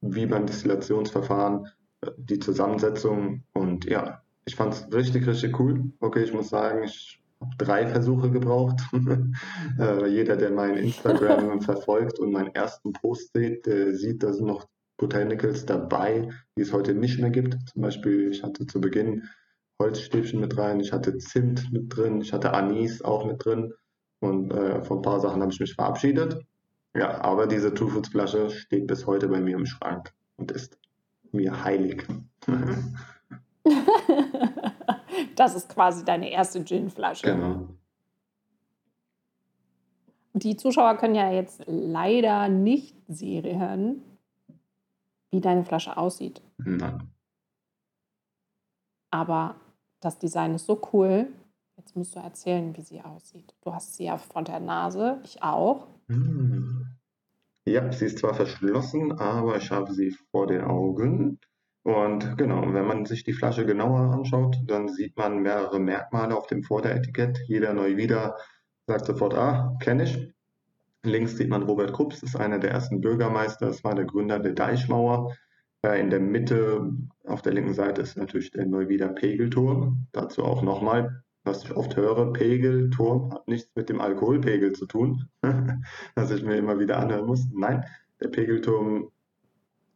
wie 0.00 0.26
beim 0.26 0.46
Destillationsverfahren 0.46 1.66
äh, 2.00 2.10
die 2.16 2.38
Zusammensetzung. 2.38 3.42
Und 3.52 3.84
ja, 3.84 4.22
ich 4.46 4.56
fand 4.56 4.74
es 4.74 4.92
richtig, 4.92 5.26
richtig 5.26 5.58
cool. 5.60 5.92
Okay, 6.00 6.22
ich 6.22 6.32
muss 6.32 6.48
sagen, 6.48 6.84
ich 6.84 7.22
habe 7.40 7.54
drei 7.58 7.86
Versuche 7.86 8.30
gebraucht. 8.30 8.80
äh, 9.78 10.06
jeder, 10.06 10.36
der 10.36 10.52
mein 10.52 10.78
Instagram 10.78 11.60
verfolgt 11.60 12.18
und 12.18 12.32
meinen 12.32 12.54
ersten 12.54 12.94
Post 12.94 13.32
sieht, 13.34 13.66
der 13.66 13.94
sieht, 13.94 14.22
da 14.22 14.32
sind 14.32 14.46
noch 14.46 14.66
Botanicals 14.96 15.66
dabei, 15.66 16.30
die 16.56 16.62
es 16.62 16.72
heute 16.72 16.94
nicht 16.94 17.18
mehr 17.18 17.30
gibt. 17.30 17.56
Zum 17.70 17.82
Beispiel, 17.82 18.30
ich 18.30 18.42
hatte 18.42 18.66
zu 18.66 18.80
Beginn 18.80 19.28
Holzstäbchen 19.80 20.40
mit 20.40 20.56
rein, 20.56 20.80
ich 20.80 20.92
hatte 20.92 21.18
Zimt 21.18 21.72
mit 21.72 21.94
drin, 21.96 22.20
ich 22.20 22.32
hatte 22.32 22.52
Anis 22.52 23.02
auch 23.02 23.24
mit 23.24 23.44
drin. 23.44 23.74
Und 24.20 24.52
äh, 24.52 24.82
von 24.82 24.98
ein 24.98 25.02
paar 25.02 25.20
Sachen 25.20 25.42
habe 25.42 25.52
ich 25.52 25.60
mich 25.60 25.74
verabschiedet. 25.74 26.44
Ja, 26.96 27.22
aber 27.22 27.46
diese 27.46 27.74
Two 27.74 27.88
Foods 27.88 28.08
Flasche 28.10 28.50
steht 28.50 28.86
bis 28.86 29.06
heute 29.06 29.28
bei 29.28 29.40
mir 29.40 29.56
im 29.56 29.66
Schrank 29.66 30.12
und 30.36 30.52
ist 30.52 30.78
mir 31.32 31.64
heilig. 31.64 32.06
das 35.36 35.56
ist 35.56 35.68
quasi 35.68 36.04
deine 36.04 36.30
erste 36.30 36.64
Gin-Flasche. 36.64 37.26
Genau. 37.26 37.68
Die 40.34 40.56
Zuschauer 40.56 40.96
können 40.96 41.14
ja 41.14 41.30
jetzt 41.30 41.62
leider 41.66 42.48
nicht 42.48 42.96
sehen, 43.08 44.02
wie 45.34 45.40
deine 45.40 45.64
Flasche 45.64 45.96
aussieht. 45.96 46.40
Nein. 46.58 47.10
Aber 49.10 49.56
das 50.00 50.18
Design 50.18 50.54
ist 50.54 50.66
so 50.66 50.80
cool. 50.92 51.26
Jetzt 51.76 51.96
musst 51.96 52.14
du 52.14 52.20
erzählen, 52.20 52.76
wie 52.76 52.82
sie 52.82 53.02
aussieht. 53.02 53.52
Du 53.62 53.74
hast 53.74 53.94
sie 53.94 54.04
ja 54.04 54.16
von 54.16 54.44
der 54.44 54.60
Nase, 54.60 55.20
ich 55.24 55.42
auch. 55.42 55.88
Hm. 56.06 56.86
Ja, 57.66 57.90
sie 57.90 58.06
ist 58.06 58.18
zwar 58.18 58.34
verschlossen, 58.34 59.18
aber 59.18 59.56
ich 59.56 59.70
habe 59.72 59.92
sie 59.92 60.16
vor 60.30 60.46
den 60.46 60.62
Augen. 60.62 61.40
Und 61.82 62.38
genau, 62.38 62.62
wenn 62.72 62.86
man 62.86 63.06
sich 63.06 63.24
die 63.24 63.32
Flasche 63.32 63.66
genauer 63.66 64.12
anschaut, 64.12 64.56
dann 64.66 64.88
sieht 64.88 65.16
man 65.16 65.42
mehrere 65.42 65.80
Merkmale 65.80 66.36
auf 66.36 66.46
dem 66.46 66.62
Vorderetikett. 66.62 67.40
Jeder 67.48 67.72
neu 67.72 67.96
wieder 67.96 68.36
sagt 68.86 69.06
sofort, 69.06 69.34
ah, 69.34 69.76
kenne 69.80 70.04
ich. 70.04 70.33
Links 71.04 71.36
sieht 71.36 71.48
man 71.48 71.62
Robert 71.62 71.92
Krups, 71.92 72.22
ist 72.22 72.36
einer 72.36 72.58
der 72.58 72.70
ersten 72.70 73.00
Bürgermeister, 73.00 73.66
das 73.66 73.84
war 73.84 73.94
der 73.94 74.04
Gründer 74.04 74.38
der 74.38 74.52
Deichmauer. 74.52 75.34
Äh, 75.82 76.00
in 76.00 76.10
der 76.10 76.20
Mitte 76.20 76.92
auf 77.24 77.42
der 77.42 77.52
linken 77.52 77.74
Seite 77.74 78.02
ist 78.02 78.16
natürlich 78.16 78.50
der 78.50 78.66
Neuwieder 78.66 79.08
Pegelturm. 79.08 80.06
Dazu 80.12 80.42
auch 80.42 80.62
nochmal 80.62 81.24
was 81.44 81.62
ich 81.62 81.76
oft 81.76 81.96
höre, 81.96 82.32
Pegel, 82.32 82.90
Turm, 82.90 83.32
hat 83.32 83.46
nichts 83.46 83.70
mit 83.74 83.88
dem 83.88 84.00
Alkoholpegel 84.00 84.72
zu 84.72 84.86
tun, 84.86 85.28
dass 86.14 86.30
ich 86.30 86.42
mir 86.42 86.56
immer 86.56 86.78
wieder 86.78 86.98
anhören 86.98 87.26
muss. 87.26 87.46
Nein, 87.52 87.84
der 88.20 88.28
Pegelturm 88.28 89.10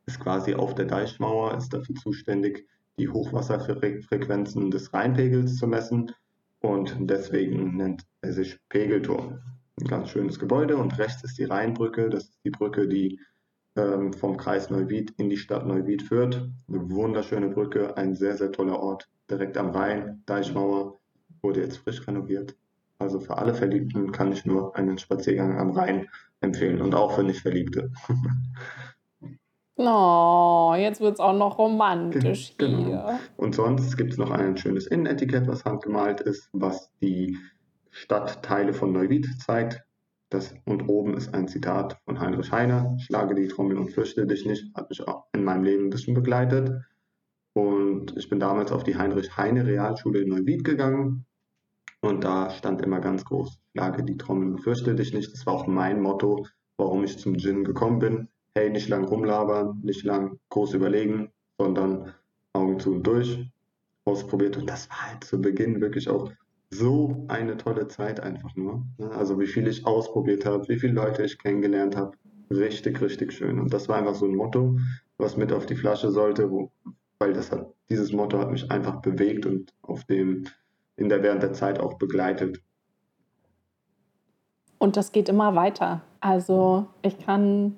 ist 0.06 0.20
quasi 0.20 0.54
auf 0.54 0.74
der 0.74 0.84
Deichmauer, 0.84 1.56
ist 1.56 1.72
dafür 1.72 1.94
zuständig, 1.96 2.66
die 2.98 3.08
Hochwasserfrequenzen 3.08 4.70
des 4.70 4.92
Rheinpegels 4.92 5.56
zu 5.56 5.66
messen 5.66 6.12
und 6.60 6.96
deswegen 6.98 7.76
nennt 7.76 8.04
er 8.20 8.32
sich 8.32 8.58
Pegelturm. 8.68 9.40
Ein 9.80 9.86
ganz 9.86 10.10
schönes 10.10 10.38
Gebäude 10.38 10.76
und 10.76 10.98
rechts 10.98 11.22
ist 11.22 11.38
die 11.38 11.44
Rheinbrücke, 11.44 12.10
das 12.10 12.24
ist 12.24 12.38
die 12.44 12.50
Brücke, 12.50 12.88
die 12.88 13.20
ähm, 13.76 14.12
vom 14.12 14.36
Kreis 14.36 14.70
Neuwied 14.70 15.14
in 15.18 15.30
die 15.30 15.36
Stadt 15.36 15.66
Neuwied 15.66 16.02
führt. 16.02 16.48
Eine 16.68 16.90
wunderschöne 16.90 17.48
Brücke, 17.48 17.96
ein 17.96 18.16
sehr, 18.16 18.36
sehr 18.36 18.50
toller 18.50 18.80
Ort, 18.80 19.08
direkt 19.30 19.56
am 19.56 19.70
Rhein, 19.70 20.22
Deichmauer, 20.26 20.98
wurde 21.42 21.60
jetzt 21.60 21.78
frisch 21.78 22.06
renoviert. 22.06 22.56
Also 22.98 23.20
für 23.20 23.38
alle 23.38 23.54
Verliebten 23.54 24.10
kann 24.10 24.32
ich 24.32 24.44
nur 24.44 24.74
einen 24.74 24.98
Spaziergang 24.98 25.56
am 25.58 25.70
Rhein 25.70 26.08
empfehlen 26.40 26.82
und 26.82 26.94
auch 26.94 27.12
für 27.12 27.22
Nicht-Verliebte. 27.22 27.92
Oh, 29.80 30.74
jetzt 30.76 31.00
wird 31.00 31.14
es 31.14 31.20
auch 31.20 31.36
noch 31.36 31.56
romantisch 31.56 32.54
genau. 32.58 32.84
hier. 32.84 33.20
Und 33.36 33.54
sonst 33.54 33.96
gibt 33.96 34.10
es 34.10 34.18
noch 34.18 34.32
ein 34.32 34.56
schönes 34.56 34.88
Innenetikett, 34.88 35.46
was 35.46 35.64
handgemalt 35.64 36.20
ist, 36.20 36.48
was 36.52 36.90
die 37.00 37.38
Stadtteile 37.98 38.72
von 38.72 38.92
Neuwied 38.92 39.26
zeigt. 39.40 39.82
Das, 40.30 40.54
und 40.66 40.88
oben 40.88 41.14
ist 41.14 41.34
ein 41.34 41.48
Zitat 41.48 41.98
von 42.04 42.20
Heinrich 42.20 42.52
Heine. 42.52 42.96
Schlage 43.00 43.34
die 43.34 43.48
Trommel 43.48 43.76
und 43.76 43.90
fürchte 43.90 44.26
dich 44.26 44.46
nicht. 44.46 44.72
Hat 44.74 44.88
mich 44.90 45.06
auch 45.06 45.24
in 45.32 45.42
meinem 45.42 45.64
Leben 45.64 45.86
ein 45.86 45.90
bisschen 45.90 46.14
begleitet. 46.14 46.84
Und 47.54 48.16
ich 48.16 48.28
bin 48.28 48.38
damals 48.38 48.70
auf 48.70 48.84
die 48.84 48.96
Heinrich 48.96 49.36
Heine 49.36 49.66
Realschule 49.66 50.20
in 50.20 50.28
Neuwied 50.28 50.64
gegangen. 50.64 51.26
Und 52.00 52.22
da 52.22 52.50
stand 52.50 52.82
immer 52.82 53.00
ganz 53.00 53.24
groß, 53.24 53.58
schlage 53.72 54.04
die 54.04 54.16
Trommel 54.16 54.52
und 54.52 54.58
fürchte 54.58 54.94
dich 54.94 55.12
nicht. 55.12 55.32
Das 55.32 55.44
war 55.46 55.54
auch 55.54 55.66
mein 55.66 56.00
Motto, 56.00 56.46
warum 56.76 57.02
ich 57.02 57.18
zum 57.18 57.36
Gin 57.36 57.64
gekommen 57.64 57.98
bin. 57.98 58.28
Hey, 58.54 58.70
nicht 58.70 58.88
lang 58.88 59.04
rumlabern, 59.04 59.80
nicht 59.82 60.04
lang 60.04 60.38
groß 60.50 60.74
überlegen, 60.74 61.32
sondern 61.58 62.14
Augen 62.52 62.78
zu 62.78 62.92
und 62.92 63.06
durch 63.06 63.50
ausprobiert. 64.04 64.56
Und 64.56 64.70
das 64.70 64.88
war 64.88 65.10
halt 65.10 65.24
zu 65.24 65.40
Beginn 65.40 65.80
wirklich 65.80 66.08
auch 66.08 66.30
so 66.70 67.24
eine 67.28 67.56
tolle 67.56 67.88
Zeit 67.88 68.20
einfach 68.20 68.54
nur. 68.54 68.86
Also 69.10 69.38
wie 69.40 69.46
viel 69.46 69.66
ich 69.66 69.86
ausprobiert 69.86 70.44
habe, 70.44 70.68
wie 70.68 70.78
viele 70.78 70.94
Leute 70.94 71.22
ich 71.22 71.38
kennengelernt 71.38 71.96
habe. 71.96 72.12
Richtig, 72.50 73.00
richtig 73.00 73.32
schön. 73.32 73.58
Und 73.58 73.72
das 73.72 73.88
war 73.88 73.96
einfach 73.96 74.14
so 74.14 74.26
ein 74.26 74.34
Motto, 74.34 74.78
was 75.16 75.36
mit 75.36 75.52
auf 75.52 75.66
die 75.66 75.76
Flasche 75.76 76.10
sollte, 76.10 76.50
wo, 76.50 76.70
weil 77.18 77.32
das 77.32 77.50
hat, 77.52 77.66
dieses 77.88 78.12
Motto 78.12 78.38
hat 78.38 78.50
mich 78.50 78.70
einfach 78.70 79.00
bewegt 79.00 79.46
und 79.46 79.72
auf 79.82 80.04
dem 80.04 80.44
in 80.96 81.08
der 81.08 81.22
während 81.22 81.42
der 81.42 81.52
Zeit 81.52 81.78
auch 81.78 81.94
begleitet. 81.94 82.60
Und 84.78 84.96
das 84.96 85.12
geht 85.12 85.28
immer 85.28 85.54
weiter. 85.54 86.02
Also 86.20 86.86
ich 87.02 87.18
kann 87.18 87.76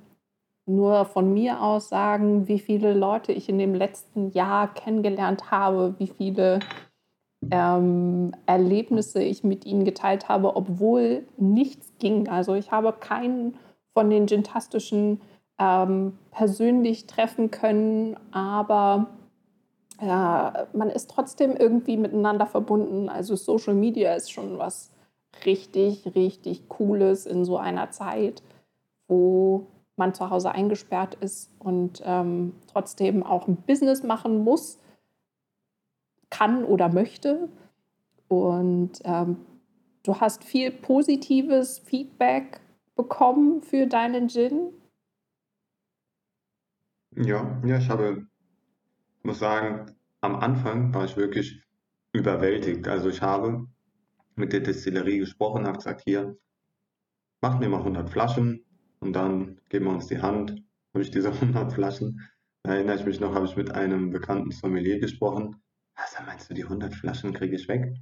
nur 0.67 1.05
von 1.05 1.33
mir 1.33 1.61
aus 1.63 1.89
sagen, 1.89 2.49
wie 2.49 2.59
viele 2.59 2.95
Leute 2.95 3.33
ich 3.33 3.49
in 3.49 3.59
dem 3.59 3.75
letzten 3.75 4.31
Jahr 4.31 4.73
kennengelernt 4.73 5.51
habe, 5.51 5.95
wie 5.99 6.07
viele 6.07 6.61
ähm, 7.51 8.33
Erlebnisse 8.47 9.23
ich 9.23 9.45
mit 9.45 9.65
ihnen 9.65 9.85
geteilt 9.85 10.29
habe, 10.29 10.57
obwohl 10.57 11.27
nichts 11.37 11.93
ging. 11.99 12.29
Also 12.29 12.55
ich 12.55 12.71
habe 12.71 12.93
keinen 12.93 13.57
von 13.95 14.11
den 14.11 14.27
Gentastischen 14.27 15.21
ähm, 15.59 16.19
persönlich 16.31 17.07
treffen 17.07 17.51
können, 17.51 18.17
aber 18.31 19.09
äh, 20.01 20.07
man 20.07 20.91
ist 20.91 21.11
trotzdem 21.11 21.57
irgendwie 21.57 21.97
miteinander 21.97 22.47
verbunden. 22.47 23.09
Also 23.09 23.37
Social 23.37 23.75
Media 23.75 24.15
ist 24.15 24.33
schon 24.33 24.59
was 24.59 24.91
richtig, 25.45 26.15
richtig 26.15 26.69
Cooles 26.69 27.27
in 27.27 27.45
so 27.45 27.57
einer 27.57 27.91
Zeit, 27.91 28.43
wo 29.09 29.67
man 29.97 30.15
zu 30.15 30.31
Hause 30.31 30.53
eingesperrt 30.53 31.17
ist 31.21 31.51
und 31.59 32.03
ähm, 32.05 32.55
trotzdem 32.73 33.23
auch 33.23 33.47
ein 33.47 33.57
Business 33.57 34.03
machen 34.03 34.45
muss, 34.45 34.79
kann 36.31 36.65
oder 36.65 36.89
möchte. 36.89 37.49
Und 38.29 38.93
ähm, 39.05 39.37
du 40.05 40.21
hast 40.21 40.45
viel 40.45 40.71
positives 40.71 41.81
Feedback 41.81 42.61
bekommen 42.97 43.63
für 43.63 43.87
deinen 43.87 44.29
Gin. 44.29 44.73
Ja, 47.17 47.61
ja, 47.65 47.79
ich 47.79 47.89
habe, 47.89 48.27
muss 49.23 49.41
sagen, 49.41 49.87
am 50.21 50.37
Anfang 50.37 50.95
war 50.95 51.05
ich 51.05 51.17
wirklich 51.17 51.63
überwältigt. 52.13 52.87
Also 52.87 53.09
ich 53.09 53.21
habe 53.21 53.67
mit 54.37 54.53
der 54.53 54.61
Destillerie 54.61 55.19
gesprochen, 55.19 55.67
habe 55.67 55.79
gesagt, 55.79 56.03
hier, 56.05 56.37
mach 57.41 57.59
mir 57.59 57.69
mal 57.69 57.79
100 57.79 58.09
Flaschen 58.09 58.65
und 59.01 59.13
dann 59.15 59.61
geben 59.69 59.87
wir 59.87 59.93
uns 59.93 60.07
die 60.07 60.21
Hand. 60.21 60.63
Habe 60.93 61.03
ich 61.03 61.11
diese 61.11 61.33
100 61.33 61.73
Flaschen, 61.73 62.29
da 62.63 62.75
erinnere 62.75 62.97
ich 62.97 63.07
mich 63.07 63.21
noch, 63.21 63.35
habe 63.35 63.47
ich 63.47 63.57
mit 63.57 63.71
einem 63.71 64.11
bekannten 64.11 64.51
Sommelier 64.51 65.01
gesprochen. 65.01 65.57
Was 66.03 66.17
meinst 66.25 66.49
du, 66.49 66.55
die 66.55 66.63
100 66.63 66.95
Flaschen 66.95 67.35
kriege 67.35 67.57
ich 67.57 67.69
weg? 67.69 67.95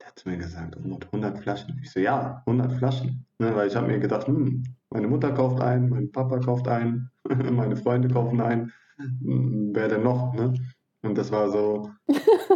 Der 0.00 0.08
hat 0.08 0.18
zu 0.18 0.28
mir 0.28 0.36
gesagt, 0.36 0.76
100 0.76 1.38
Flaschen. 1.38 1.80
Ich 1.82 1.90
so, 1.90 1.98
ja, 2.00 2.42
100 2.46 2.74
Flaschen. 2.74 3.26
Ne, 3.38 3.54
weil 3.56 3.68
ich 3.68 3.76
habe 3.76 3.86
mir 3.86 3.98
gedacht, 3.98 4.26
hm, 4.26 4.64
meine 4.90 5.08
Mutter 5.08 5.32
kauft 5.32 5.60
ein, 5.60 5.88
mein 5.88 6.12
Papa 6.12 6.38
kauft 6.40 6.68
ein, 6.68 7.10
meine 7.28 7.76
Freunde 7.76 8.08
kaufen 8.08 8.40
ein. 8.40 8.72
Hm, 8.96 9.70
wer 9.74 9.88
denn 9.88 10.02
noch? 10.02 10.34
Ne? 10.34 10.54
Und 11.02 11.16
das 11.16 11.32
war 11.32 11.50
so 11.50 11.90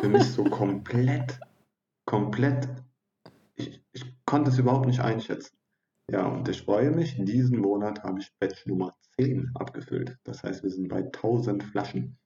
für 0.01 0.09
mich 0.09 0.25
so 0.25 0.45
komplett, 0.61 1.41
komplett, 2.05 2.69
ich, 3.55 3.83
ich 3.93 4.25
konnte 4.27 4.51
es 4.51 4.59
überhaupt 4.59 4.87
nicht 4.87 5.01
einschätzen. 5.01 5.57
Ja, 6.11 6.27
und 6.27 6.49
ich 6.49 6.63
freue 6.63 6.91
mich, 6.91 7.17
diesen 7.17 7.61
Monat 7.61 8.03
habe 8.03 8.21
ich 8.21 8.31
Batch 8.39 8.67
Nummer 8.67 8.95
10 9.17 9.53
abgefüllt. 9.55 10.19
Das 10.25 10.43
heißt, 10.43 10.63
wir 10.63 10.71
sind 10.71 10.89
bei 10.89 11.05
1000 11.05 11.63
Flaschen. 11.63 12.19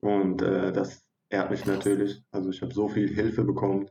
Und 0.00 0.42
äh, 0.42 0.72
das 0.72 1.05
ehrt 1.30 1.50
mich 1.50 1.66
natürlich. 1.66 2.22
Also 2.30 2.50
ich 2.50 2.62
habe 2.62 2.74
so 2.74 2.88
viel 2.88 3.08
Hilfe 3.08 3.44
bekommen. 3.44 3.88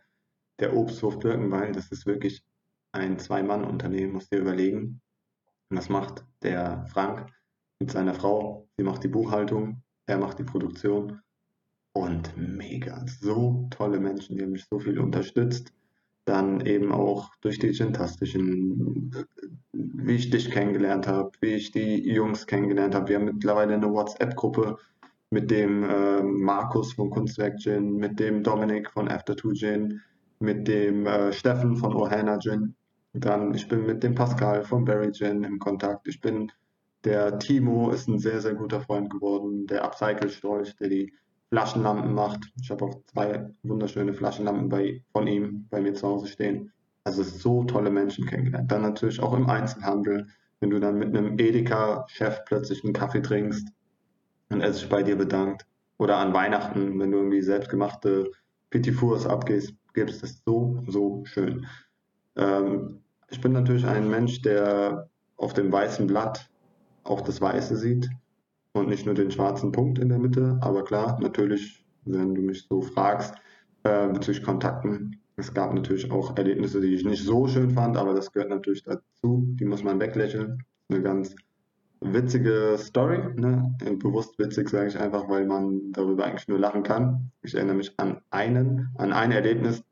Der 0.60 0.76
Obsthof 0.76 1.20
Birkenwald, 1.20 1.76
das 1.76 1.92
ist 1.92 2.06
wirklich 2.06 2.44
ein 2.92 3.20
Zwei-Mann-Unternehmen, 3.20 4.14
musst 4.14 4.32
dir 4.32 4.40
überlegen. 4.40 5.02
Und 5.70 5.76
das 5.76 5.90
macht 5.90 6.24
der 6.44 6.86
Frank 6.88 7.30
mit 7.80 7.92
seiner 7.92 8.14
Frau. 8.14 8.68
Sie 8.78 8.84
macht 8.84 9.04
die 9.04 9.10
Buchhaltung, 9.10 9.84
er 10.06 10.18
macht 10.18 10.40
die 10.40 10.44
Produktion. 10.44 11.20
Und 11.94 12.36
mega, 12.36 13.06
so 13.08 13.68
tolle 13.72 14.00
Menschen, 14.00 14.36
die 14.36 14.44
haben 14.44 14.52
mich 14.52 14.66
so 14.70 14.80
viel 14.80 15.00
unterstützt. 15.00 15.74
Dann 16.26 16.66
eben 16.66 16.92
auch 16.92 17.34
durch 17.42 17.60
die 17.60 17.72
Gentastischen, 17.72 19.14
wie 19.72 20.16
ich 20.16 20.30
dich 20.30 20.50
kennengelernt 20.50 21.08
habe, 21.08 21.32
wie 21.40 21.54
ich 21.54 21.72
die 21.72 22.10
Jungs 22.10 22.48
kennengelernt 22.48 22.96
habe. 22.96 23.10
Wir 23.10 23.18
haben 23.18 23.26
mittlerweile 23.26 23.76
eine 23.76 23.92
WhatsApp-Gruppe 23.92 24.78
mit 25.30 25.52
dem 25.52 25.84
äh, 25.84 26.22
Markus 26.22 26.94
von 26.94 27.10
Kunstwerk 27.10 27.60
Gin, 27.60 27.96
mit 27.98 28.20
dem 28.20 28.44
Dominik 28.44 28.92
von 28.92 29.10
After 29.10 29.36
Two 29.36 29.54
Gin, 29.54 30.02
mit 30.40 30.68
dem 30.68 31.06
äh, 31.06 31.34
Steffen 31.34 31.76
von 31.76 31.96
Ohana 31.96 32.38
Gin. 32.40 32.76
Dann, 33.14 33.54
ich 33.54 33.68
bin 33.68 33.86
mit 33.86 34.04
dem 34.04 34.14
Pascal 34.14 34.64
von 34.64 34.86
Berry 34.86 35.12
Gin 35.12 35.44
in 35.44 35.60
Kontakt. 35.60 36.08
Ich 36.08 36.20
bin, 36.22 36.52
der 37.04 37.40
Timo 37.40 37.90
ist 37.92 38.08
ein 38.08 38.20
sehr, 38.20 38.42
sehr 38.42 38.56
guter 38.56 38.82
Freund 38.82 39.10
geworden. 39.10 39.68
Der 39.68 39.84
Upcycle-Storch, 39.86 40.76
der 40.78 40.90
die 40.90 41.14
Flaschenlampen 41.50 42.14
macht. 42.14 42.52
Ich 42.62 42.70
habe 42.70 42.86
auch 42.86 43.02
zwei 43.06 43.50
wunderschöne 43.64 44.14
Flaschenlampen 44.14 44.70
bei, 44.70 45.02
von 45.12 45.28
ihm 45.28 45.68
bei 45.70 45.80
mir 45.80 45.94
zu 45.94 46.08
Hause 46.08 46.28
stehen. 46.28 46.72
Also 47.04 47.24
so 47.24 47.64
tolle 47.64 47.92
Menschen 47.92 48.26
kennengelernt. 48.26 48.72
Dann 48.72 48.82
natürlich 48.82 49.22
auch 49.22 49.34
im 49.34 49.50
Einzelhandel, 49.50 50.28
wenn 50.60 50.72
du 50.72 50.80
dann 50.80 50.98
mit 50.98 51.16
einem 51.16 51.38
Edeka-Chef 51.38 52.44
plötzlich 52.46 52.84
einen 52.84 52.94
Kaffee 52.94 53.22
trinkst 53.22 53.70
und 54.56 54.62
er 54.62 54.74
sich 54.74 54.88
bei 54.90 55.04
dir 55.04 55.18
bedankt. 55.18 55.66
Oder 55.98 56.18
an 56.18 56.34
Weihnachten, 56.34 57.00
wenn 57.00 57.12
du 57.12 57.18
irgendwie 57.18 57.42
selbstgemachte 57.42 58.32
Petit 58.70 58.96
Fours 58.96 59.26
abgibst, 59.26 59.74
das 59.94 60.24
ist 60.24 60.44
so, 60.46 60.84
so 60.88 61.24
schön. 61.26 61.66
Ähm, 62.36 63.02
ich 63.30 63.40
bin 63.40 63.54
natürlich 63.54 63.86
ein 63.86 64.10
Mensch, 64.10 64.42
der 64.42 65.10
auf 65.38 65.54
dem 65.54 65.72
weißen 65.72 66.08
Blatt 66.08 66.50
auch 67.04 67.22
das 67.22 67.40
Weiße 67.40 67.76
sieht 67.78 68.10
und 68.74 68.90
nicht 68.90 69.06
nur 69.06 69.16
den 69.16 69.32
schwarzen 69.32 69.72
Punkt 69.72 70.00
in 70.00 70.10
der 70.10 70.20
Mitte. 70.20 70.58
Aber 70.62 70.84
klar, 70.84 71.18
natürlich, 71.22 71.86
wenn 72.04 72.36
du 72.36 72.42
mich 72.42 72.66
so 72.68 72.82
fragst, 72.82 73.36
äh, 73.84 74.08
bezüglich 74.08 74.44
Kontakten, 74.44 75.22
es 75.38 75.54
gab 75.54 75.74
natürlich 75.74 76.12
auch 76.12 76.38
Erlebnisse, 76.38 76.82
die 76.82 76.94
ich 76.94 77.06
nicht 77.06 77.24
so 77.24 77.48
schön 77.48 77.72
fand, 77.72 77.98
aber 77.98 78.14
das 78.14 78.32
gehört 78.32 78.50
natürlich 78.50 78.84
dazu. 78.84 79.46
Die 79.60 79.66
muss 79.66 79.84
man 79.84 80.00
weglächeln. 80.00 80.64
Eine 80.90 81.02
ganz 81.02 81.36
witzige 82.02 82.76
Story, 82.78 83.20
ne? 83.36 83.76
bewusst 84.00 84.38
witzig 84.38 84.70
sage 84.70 84.88
ich 84.88 85.00
einfach, 85.00 85.30
weil 85.30 85.46
man 85.46 85.92
darüber 85.92 86.26
eigentlich 86.26 86.48
nur 86.48 86.60
lachen 86.60 86.84
kann. 86.84 87.32
Ich 87.42 87.56
erinnere 87.56 87.76
mich 87.76 87.94
an 87.98 88.22
einen, 88.30 88.90
an 88.98 89.14
ein 89.14 89.32
Erlebnis, 89.32 89.84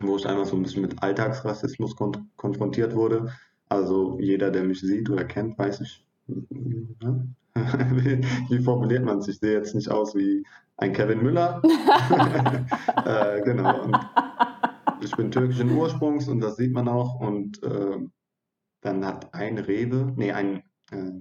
wo 0.00 0.16
ich 0.16 0.26
einfach 0.26 0.46
so 0.46 0.56
ein 0.56 0.62
bisschen 0.62 0.82
mit 0.82 1.02
Alltagsrassismus 1.02 1.96
kon 1.96 2.30
konfrontiert 2.36 2.94
wurde. 2.94 3.32
Also 3.68 4.18
jeder, 4.20 4.50
der 4.50 4.64
mich 4.64 4.80
sieht 4.80 5.10
oder 5.10 5.24
kennt, 5.24 5.58
weiß 5.58 5.80
ich, 5.80 6.06
ne? 6.26 7.34
wie 8.48 8.58
formuliert 8.58 9.04
man 9.04 9.20
sich? 9.20 9.34
Ich 9.34 9.40
sehe 9.40 9.52
jetzt 9.52 9.74
nicht 9.74 9.88
aus 9.88 10.14
wie 10.16 10.44
ein 10.76 10.92
Kevin 10.92 11.22
Müller. 11.22 11.62
äh, 13.04 13.42
genau. 13.42 13.82
Und 13.82 13.96
ich 15.00 15.14
bin 15.16 15.30
türkischen 15.30 15.70
Ursprungs 15.70 16.28
und 16.28 16.40
das 16.40 16.56
sieht 16.56 16.72
man 16.72 16.88
auch. 16.88 17.20
Und 17.20 17.62
äh, 17.62 17.98
dann 18.80 19.06
hat 19.06 19.32
ein 19.34 19.58
Rewe, 19.58 20.12
nee, 20.16 20.32
ein, 20.32 20.62
äh, 20.90 21.12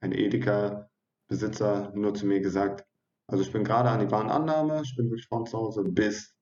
ein 0.00 0.12
Edeka-Besitzer 0.12 1.92
nur 1.94 2.14
zu 2.14 2.26
mir 2.26 2.40
gesagt, 2.40 2.84
also 3.26 3.42
ich 3.44 3.52
bin 3.52 3.64
gerade 3.64 3.90
an 3.90 4.00
die 4.00 4.10
Warenannahme, 4.10 4.82
ich 4.82 4.96
bin 4.96 5.10
wirklich 5.10 5.28
von 5.28 5.46
zu 5.46 5.58
Hause 5.58 5.84
bis, 5.84 6.34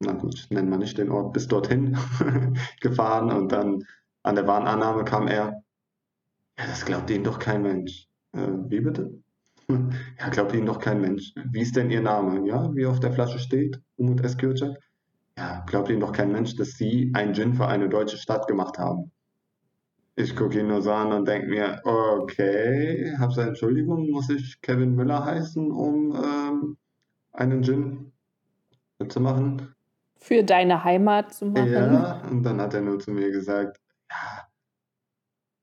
na 0.00 0.12
gut, 0.12 0.34
ich 0.34 0.50
nenne 0.50 0.68
mal 0.68 0.78
nicht 0.78 0.98
den 0.98 1.10
Ort, 1.10 1.32
bis 1.32 1.48
dorthin 1.48 1.96
gefahren 2.80 3.32
und 3.32 3.52
dann 3.52 3.84
an 4.22 4.34
der 4.34 4.46
Warenannahme 4.46 5.04
kam 5.04 5.28
er, 5.28 5.62
ja, 6.58 6.66
das 6.66 6.84
glaubt 6.84 7.10
Ihnen 7.10 7.24
doch 7.24 7.38
kein 7.38 7.62
Mensch. 7.62 8.08
Äh, 8.32 8.48
wie 8.68 8.80
bitte? 8.80 9.22
Ja, 10.18 10.28
glaubt 10.28 10.54
Ihnen 10.54 10.66
doch 10.66 10.78
kein 10.78 11.00
Mensch. 11.00 11.34
Wie 11.50 11.60
ist 11.60 11.74
denn 11.74 11.90
Ihr 11.90 12.00
Name? 12.00 12.46
Ja, 12.48 12.72
wie 12.76 12.86
auf 12.86 13.00
der 13.00 13.12
Flasche 13.12 13.40
steht, 13.40 13.80
Umut 13.96 14.20
Eskirchak. 14.20 14.78
Ja, 15.36 15.64
glaubt 15.66 15.88
Ihnen 15.90 16.00
doch 16.00 16.12
kein 16.12 16.30
Mensch, 16.30 16.54
dass 16.54 16.72
Sie 16.78 17.10
ein 17.14 17.34
Gin 17.34 17.54
für 17.54 17.66
eine 17.66 17.88
deutsche 17.88 18.16
Stadt 18.16 18.46
gemacht 18.46 18.78
haben. 18.78 19.10
Ich 20.18 20.34
gucke 20.34 20.58
ihn 20.58 20.68
nur 20.68 20.80
so 20.80 20.92
an 20.92 21.12
und 21.12 21.28
denke 21.28 21.46
mir, 21.46 21.80
okay, 21.84 23.14
hab's 23.18 23.36
Entschuldigung, 23.36 24.10
muss 24.10 24.30
ich 24.30 24.60
Kevin 24.62 24.94
Müller 24.94 25.22
heißen, 25.22 25.70
um 25.70 26.16
ähm, 26.16 26.76
einen 27.32 27.62
Gin 27.62 28.12
zu 29.08 29.20
machen? 29.20 29.74
Für 30.16 30.42
deine 30.42 30.82
Heimat 30.82 31.34
zu 31.34 31.44
machen? 31.44 31.70
Ja, 31.70 32.22
und 32.30 32.42
dann 32.42 32.62
hat 32.62 32.72
er 32.72 32.80
nur 32.80 32.98
zu 32.98 33.10
mir 33.10 33.30
gesagt, 33.30 33.78
ja, 34.10 34.46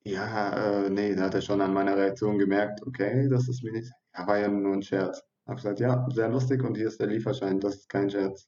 ja, 0.04 0.84
äh, 0.86 0.89
nee, 0.92 1.16
da 1.16 1.24
hat 1.24 1.34
er 1.34 1.42
schon 1.42 1.62
an 1.62 1.74
meiner 1.74 1.98
Reaktion 1.98 2.38
gemerkt, 2.38 2.86
okay, 2.86 3.28
das 3.30 3.48
ist 3.48 3.63
mir 3.63 3.72
nicht, 3.72 3.92
ja, 4.16 4.28
war 4.28 4.38
ja 4.38 4.50
nur 4.50 4.74
ein 4.74 4.84
Scherz. 4.84 5.24
Hab 5.48 5.56
gesagt, 5.56 5.80
ja, 5.80 6.06
sehr 6.12 6.30
lustig 6.30 6.63
und 6.63 6.78
hier 6.78 6.88
ist 6.88 7.00
der 7.00 7.08
Lieferschein, 7.08 7.60
das 7.60 7.76
ist 7.76 7.89
kein 7.89 8.10
Scherz. 8.10 8.48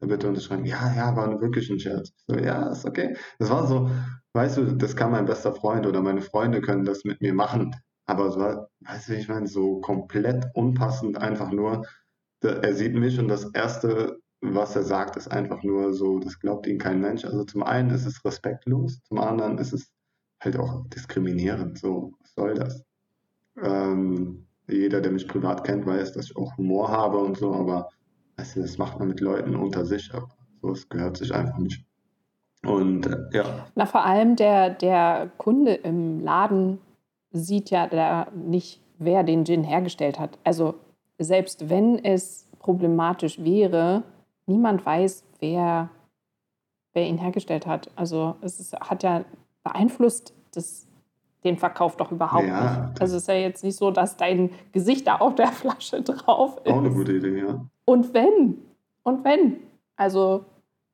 Er 0.00 0.08
bitte 0.08 0.28
unterschreiben, 0.28 0.64
ja, 0.64 0.92
ja, 0.94 1.14
war 1.16 1.40
wirklich 1.40 1.70
ein 1.70 1.78
Scherz. 1.78 2.12
So, 2.26 2.36
ja, 2.36 2.70
ist 2.70 2.84
okay. 2.84 3.16
Das 3.38 3.48
war 3.48 3.66
so, 3.66 3.90
weißt 4.36 4.58
du, 4.58 4.76
das 4.76 4.94
kann 4.94 5.10
mein 5.10 5.24
bester 5.26 5.52
Freund 5.54 5.86
oder 5.86 6.02
meine 6.02 6.20
Freunde 6.20 6.60
können 6.60 6.84
das 6.84 7.04
mit 7.04 7.20
mir 7.20 7.34
machen. 7.34 7.74
Aber 8.06 8.36
war, 8.36 8.68
weißt 8.80 9.08
du, 9.08 9.14
ich 9.16 9.28
meine, 9.28 9.48
so 9.48 9.80
komplett 9.80 10.46
unpassend, 10.54 11.18
einfach 11.18 11.50
nur, 11.50 11.84
er 12.42 12.74
sieht 12.74 12.94
mich 12.94 13.18
und 13.18 13.28
das 13.28 13.50
Erste, 13.54 14.18
was 14.40 14.76
er 14.76 14.84
sagt, 14.84 15.16
ist 15.16 15.28
einfach 15.28 15.62
nur 15.64 15.92
so, 15.94 16.20
das 16.20 16.38
glaubt 16.38 16.66
ihm 16.66 16.78
kein 16.78 17.00
Mensch. 17.00 17.24
Also 17.24 17.44
zum 17.44 17.64
einen 17.64 17.90
ist 17.90 18.06
es 18.06 18.24
respektlos, 18.24 19.00
zum 19.02 19.18
anderen 19.18 19.58
ist 19.58 19.72
es 19.72 19.90
halt 20.40 20.56
auch 20.56 20.86
diskriminierend. 20.88 21.78
So, 21.78 22.12
was 22.20 22.34
soll 22.34 22.54
das? 22.54 22.84
Ähm, 23.60 24.46
jeder, 24.68 25.00
der 25.00 25.12
mich 25.12 25.26
privat 25.26 25.64
kennt, 25.64 25.86
weiß, 25.86 26.12
dass 26.12 26.26
ich 26.26 26.36
auch 26.36 26.56
Humor 26.58 26.88
habe 26.90 27.18
und 27.18 27.38
so, 27.38 27.54
aber 27.54 27.88
weißt 28.36 28.56
du, 28.56 28.60
das 28.60 28.78
macht 28.78 28.98
man 28.98 29.08
mit 29.08 29.20
Leuten 29.20 29.56
unter 29.56 29.84
sich, 29.84 30.12
aber 30.12 30.28
so, 30.60 30.72
es 30.72 30.88
gehört 30.88 31.16
sich 31.16 31.34
einfach 31.34 31.58
nicht. 31.58 31.84
Und 32.66 33.06
äh, 33.06 33.16
ja. 33.32 33.44
Na, 33.74 33.86
vor 33.86 34.04
allem 34.04 34.36
der, 34.36 34.70
der 34.70 35.30
Kunde 35.38 35.74
im 35.74 36.20
Laden 36.20 36.78
sieht 37.32 37.70
ja 37.70 37.86
da 37.86 38.28
nicht 38.34 38.80
wer 38.98 39.22
den 39.22 39.44
Gin 39.44 39.64
hergestellt 39.64 40.18
hat. 40.18 40.38
Also 40.44 40.74
selbst 41.18 41.68
wenn 41.68 42.02
es 42.04 42.48
problematisch 42.58 43.42
wäre, 43.42 44.02
niemand 44.46 44.84
weiß, 44.84 45.24
wer, 45.40 45.90
wer 46.94 47.06
ihn 47.06 47.18
hergestellt 47.18 47.66
hat. 47.66 47.90
Also 47.96 48.36
es 48.40 48.58
ist, 48.60 48.74
hat 48.74 49.02
ja 49.02 49.24
beeinflusst 49.62 50.34
das, 50.52 50.86
den 51.44 51.58
Verkauf 51.58 51.96
doch 51.96 52.10
überhaupt 52.10 52.46
ja. 52.46 52.88
nicht. 52.88 53.00
Also 53.00 53.16
es 53.16 53.22
ist 53.22 53.28
ja 53.28 53.34
jetzt 53.34 53.64
nicht 53.64 53.76
so, 53.76 53.90
dass 53.90 54.16
dein 54.16 54.50
Gesicht 54.72 55.06
da 55.06 55.16
auf 55.16 55.34
der 55.34 55.48
Flasche 55.52 56.02
drauf 56.02 56.58
ist. 56.64 56.72
Auch 56.72 56.78
eine 56.78 56.90
gute 56.90 57.12
Idee, 57.12 57.40
ja. 57.40 57.64
Und 57.84 58.14
wenn, 58.14 58.58
und 59.02 59.24
wenn. 59.24 59.58
Also 59.96 60.44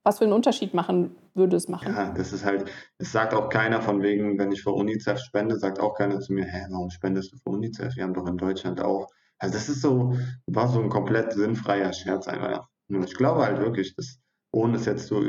was 0.05 0.19
für 0.19 0.25
einen 0.25 0.33
Unterschied 0.33 0.75
machen 0.75 1.15
würde 1.35 1.57
es 1.57 1.69
machen? 1.69 1.93
Ja, 1.93 2.13
das 2.13 2.33
ist 2.33 2.45
halt, 2.45 2.71
es 2.99 3.13
sagt 3.13 3.35
auch 3.35 3.49
keiner 3.49 3.81
von 3.83 4.03
wegen, 4.03 4.39
wenn 4.39 4.53
ich 4.53 4.63
für 4.63 4.73
UNICEF 4.73 5.19
spende, 5.19 5.57
sagt 5.59 5.81
auch 5.81 5.95
keiner 5.95 6.21
zu 6.21 6.33
mir, 6.33 6.45
hä, 6.45 6.67
warum 6.71 6.91
spendest 6.91 7.33
du 7.33 7.37
für 7.39 7.51
UNICEF? 7.51 7.97
Wir 7.97 8.05
haben 8.05 8.15
doch 8.15 8.27
in 8.27 8.37
Deutschland 8.37 8.81
auch. 8.81 9.09
Also 9.39 9.55
das 9.55 9.69
ist 9.69 9.83
so, 9.83 10.15
war 10.47 10.69
so 10.69 10.81
ein 10.81 10.89
komplett 10.89 11.33
sinnfreier 11.33 11.93
Scherz 11.93 12.29
einfach. 12.29 12.69
Und 12.89 13.05
ich 13.05 13.15
glaube 13.15 13.43
halt 13.43 13.59
wirklich, 13.59 13.95
dass, 13.97 14.19
ohne 14.53 14.77
es 14.77 14.85
jetzt 14.85 15.07
so 15.07 15.21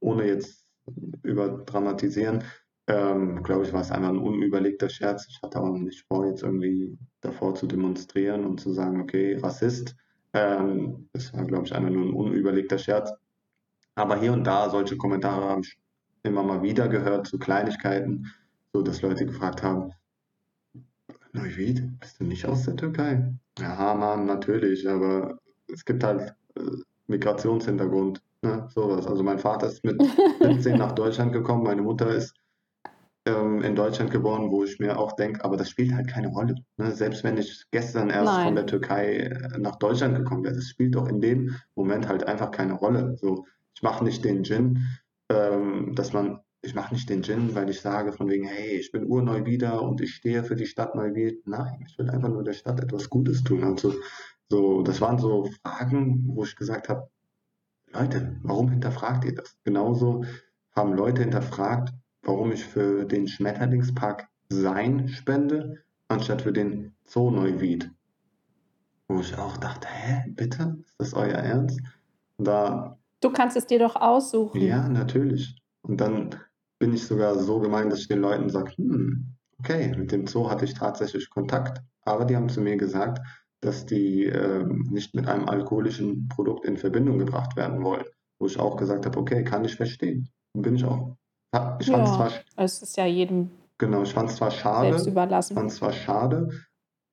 ohne 0.00 0.26
jetzt 0.26 0.64
überdramatisieren, 1.22 2.42
ähm, 2.88 3.42
glaube 3.42 3.64
ich, 3.64 3.72
war 3.72 3.82
es 3.82 3.90
einfach 3.90 4.08
ein 4.08 4.18
unüberlegter 4.18 4.88
Scherz. 4.88 5.26
Ich 5.28 5.40
hatte 5.42 5.60
auch 5.60 5.76
nicht 5.76 6.04
vor, 6.08 6.26
jetzt 6.26 6.42
irgendwie 6.42 6.98
davor 7.20 7.54
zu 7.54 7.66
demonstrieren 7.66 8.44
und 8.44 8.60
zu 8.60 8.72
sagen, 8.72 9.00
okay, 9.00 9.36
Rassist. 9.36 9.94
Ähm, 10.34 11.08
das 11.12 11.32
war, 11.34 11.44
glaube 11.44 11.66
ich, 11.66 11.74
einfach 11.74 11.90
nur 11.90 12.06
ein 12.06 12.14
unüberlegter 12.14 12.78
Scherz. 12.78 13.12
Aber 13.94 14.18
hier 14.18 14.32
und 14.32 14.44
da 14.44 14.70
solche 14.70 14.96
Kommentare 14.96 15.48
habe 15.48 15.60
ich 15.62 15.78
immer 16.22 16.42
mal 16.42 16.62
wieder 16.62 16.88
gehört 16.88 17.26
zu 17.26 17.38
Kleinigkeiten, 17.38 18.32
so 18.72 18.82
dass 18.82 19.02
Leute 19.02 19.26
gefragt 19.26 19.62
haben, 19.62 19.92
Neuwied, 21.32 21.98
bist 21.98 22.20
du 22.20 22.24
nicht 22.24 22.44
aus 22.44 22.64
der 22.64 22.76
Türkei? 22.76 23.32
Ja, 23.58 23.94
Mann, 23.94 24.26
natürlich, 24.26 24.88
aber 24.88 25.38
es 25.72 25.84
gibt 25.84 26.04
halt 26.04 26.34
äh, 26.56 26.60
Migrationshintergrund, 27.06 28.22
ne, 28.42 28.68
sowas. 28.74 29.06
Also 29.06 29.22
mein 29.22 29.38
Vater 29.38 29.68
ist 29.68 29.82
mit 29.82 30.00
17 30.42 30.76
nach 30.76 30.92
Deutschland 30.92 31.32
gekommen, 31.32 31.62
meine 31.62 31.80
Mutter 31.80 32.10
ist 32.10 32.34
ähm, 33.24 33.62
in 33.62 33.74
Deutschland 33.74 34.10
geboren, 34.10 34.50
wo 34.50 34.64
ich 34.64 34.78
mir 34.78 34.98
auch 34.98 35.12
denke, 35.12 35.42
aber 35.44 35.56
das 35.56 35.70
spielt 35.70 35.94
halt 35.94 36.08
keine 36.08 36.28
Rolle. 36.28 36.56
Ne? 36.76 36.92
Selbst 36.92 37.24
wenn 37.24 37.38
ich 37.38 37.64
gestern 37.70 38.10
erst 38.10 38.26
Nein. 38.26 38.44
von 38.46 38.54
der 38.54 38.66
Türkei 38.66 39.16
äh, 39.16 39.58
nach 39.58 39.76
Deutschland 39.76 40.16
gekommen 40.16 40.44
wäre, 40.44 40.54
das 40.54 40.68
spielt 40.68 40.94
doch 40.94 41.08
in 41.08 41.20
dem 41.20 41.56
Moment 41.74 42.08
halt 42.08 42.26
einfach 42.26 42.50
keine 42.50 42.74
Rolle. 42.74 43.16
So, 43.16 43.46
ich 43.74 43.82
mache 43.82 44.04
nicht 44.04 44.24
den 44.24 44.44
Gin, 44.44 44.86
ähm, 45.28 45.94
dass 45.94 46.12
man, 46.12 46.40
ich 46.62 46.74
mache 46.74 46.94
nicht 46.94 47.08
den 47.08 47.22
Gin, 47.22 47.54
weil 47.54 47.70
ich 47.70 47.80
sage 47.80 48.12
von 48.12 48.28
wegen, 48.28 48.46
hey, 48.46 48.78
ich 48.78 48.92
bin 48.92 49.06
Urneuwieder 49.06 49.82
und 49.82 50.00
ich 50.00 50.14
stehe 50.14 50.44
für 50.44 50.56
die 50.56 50.66
Stadt 50.66 50.94
Neuwied. 50.94 51.46
Nein, 51.46 51.84
ich 51.88 51.98
will 51.98 52.10
einfach 52.10 52.28
nur 52.28 52.44
der 52.44 52.52
Stadt 52.52 52.80
etwas 52.80 53.10
Gutes 53.10 53.42
tun. 53.42 53.64
Also 53.64 53.94
so, 54.48 54.82
das 54.82 55.00
waren 55.00 55.18
so 55.18 55.48
Fragen, 55.62 56.24
wo 56.26 56.44
ich 56.44 56.56
gesagt 56.56 56.88
habe, 56.88 57.08
Leute, 57.92 58.36
warum 58.42 58.70
hinterfragt 58.70 59.24
ihr 59.24 59.34
das? 59.34 59.56
Genauso 59.64 60.24
haben 60.74 60.94
Leute 60.94 61.22
hinterfragt, 61.22 61.92
warum 62.22 62.52
ich 62.52 62.64
für 62.64 63.04
den 63.04 63.28
Schmetterlingspark 63.28 64.28
Sein 64.48 65.08
spende, 65.08 65.84
anstatt 66.08 66.42
für 66.42 66.52
den 66.52 66.94
Zoo 67.04 67.30
Neuwied. 67.30 67.90
Wo 69.08 69.20
ich 69.20 69.36
auch 69.36 69.56
dachte, 69.56 69.88
hä, 69.88 70.24
bitte? 70.28 70.76
Ist 70.86 70.94
das 70.98 71.14
euer 71.14 71.38
Ernst? 71.38 71.80
Da 72.38 72.98
Du 73.22 73.30
kannst 73.30 73.56
es 73.56 73.66
dir 73.66 73.78
doch 73.78 73.96
aussuchen. 73.96 74.60
Ja, 74.60 74.88
natürlich. 74.88 75.56
Und 75.82 76.00
dann 76.00 76.36
bin 76.78 76.92
ich 76.92 77.06
sogar 77.06 77.36
so 77.38 77.60
gemein, 77.60 77.88
dass 77.88 78.00
ich 78.00 78.08
den 78.08 78.20
Leuten 78.20 78.50
sage, 78.50 78.72
hm, 78.76 79.36
okay, 79.58 79.94
mit 79.96 80.12
dem 80.12 80.26
Zoo 80.26 80.50
hatte 80.50 80.64
ich 80.64 80.74
tatsächlich 80.74 81.30
Kontakt, 81.30 81.80
aber 82.04 82.24
die 82.24 82.36
haben 82.36 82.48
zu 82.48 82.60
mir 82.60 82.76
gesagt, 82.76 83.20
dass 83.60 83.86
die 83.86 84.24
äh, 84.24 84.64
nicht 84.64 85.14
mit 85.14 85.28
einem 85.28 85.48
alkoholischen 85.48 86.28
Produkt 86.28 86.64
in 86.64 86.76
Verbindung 86.76 87.18
gebracht 87.18 87.56
werden 87.56 87.82
wollen. 87.84 88.04
Wo 88.40 88.46
ich 88.46 88.58
auch 88.58 88.76
gesagt 88.76 89.06
habe, 89.06 89.18
okay, 89.18 89.44
kann 89.44 89.64
ich 89.64 89.76
verstehen. 89.76 90.28
Bin 90.52 90.74
ich 90.74 90.84
auch. 90.84 91.16
Ich 91.78 91.86
ja, 91.86 92.04
zwar, 92.04 92.32
es 92.56 92.82
ist 92.82 92.96
ja 92.96 93.06
jedem 93.06 93.50
genau, 93.82 94.02
ich 94.02 94.14
fand 94.14 94.30
es 94.30 94.36
zwar 94.36 94.50
schade, 94.50 94.90
selbst 94.90 95.06
überlassen. 95.06 95.52
Ich 95.52 95.58
fand 95.58 95.70
es 95.70 95.76
zwar 95.76 95.92
schade, 95.92 96.48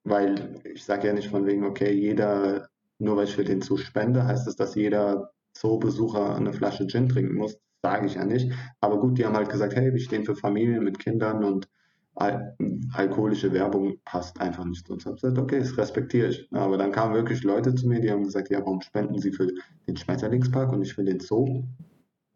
weil 0.03 0.61
ich 0.63 0.85
sage 0.85 1.07
ja 1.07 1.13
nicht 1.13 1.29
von 1.29 1.45
wegen, 1.45 1.65
okay, 1.65 1.91
jeder, 1.91 2.69
nur 2.99 3.17
weil 3.17 3.25
ich 3.25 3.35
für 3.35 3.43
den 3.43 3.61
Zoo 3.61 3.77
spende, 3.77 4.25
heißt 4.25 4.47
es, 4.47 4.55
dass 4.55 4.75
jeder 4.75 5.31
Zoobesucher 5.59 6.35
eine 6.35 6.53
Flasche 6.53 6.87
Gin 6.87 7.09
trinken 7.09 7.35
muss. 7.35 7.59
Sage 7.81 8.07
ich 8.07 8.15
ja 8.15 8.25
nicht. 8.25 8.51
Aber 8.81 8.99
gut, 8.99 9.17
die 9.17 9.25
haben 9.25 9.35
halt 9.35 9.49
gesagt, 9.49 9.75
hey, 9.75 9.93
wir 9.93 9.99
stehen 9.99 10.25
für 10.25 10.35
Familien 10.35 10.83
mit 10.83 10.99
Kindern 10.99 11.43
und 11.43 11.67
al 12.15 12.55
alkoholische 12.93 13.53
Werbung 13.53 13.97
passt 14.03 14.41
einfach 14.41 14.65
nicht 14.65 14.87
zu 14.87 14.93
uns. 14.93 15.03
Ich 15.03 15.07
habe 15.07 15.15
gesagt, 15.15 15.37
okay, 15.37 15.59
das 15.59 15.77
respektiere 15.77 16.29
ich. 16.29 16.47
Aber 16.51 16.77
dann 16.77 16.91
kamen 16.91 17.13
wirklich 17.13 17.43
Leute 17.43 17.75
zu 17.75 17.87
mir, 17.87 17.99
die 17.99 18.11
haben 18.11 18.23
gesagt, 18.23 18.49
ja, 18.49 18.59
warum 18.59 18.81
spenden 18.81 19.19
sie 19.19 19.31
für 19.31 19.47
den 19.87 19.95
Schmetterlingspark 19.95 20.71
und 20.71 20.79
nicht 20.79 20.93
für 20.93 21.03
den 21.03 21.19
Zoo? 21.19 21.63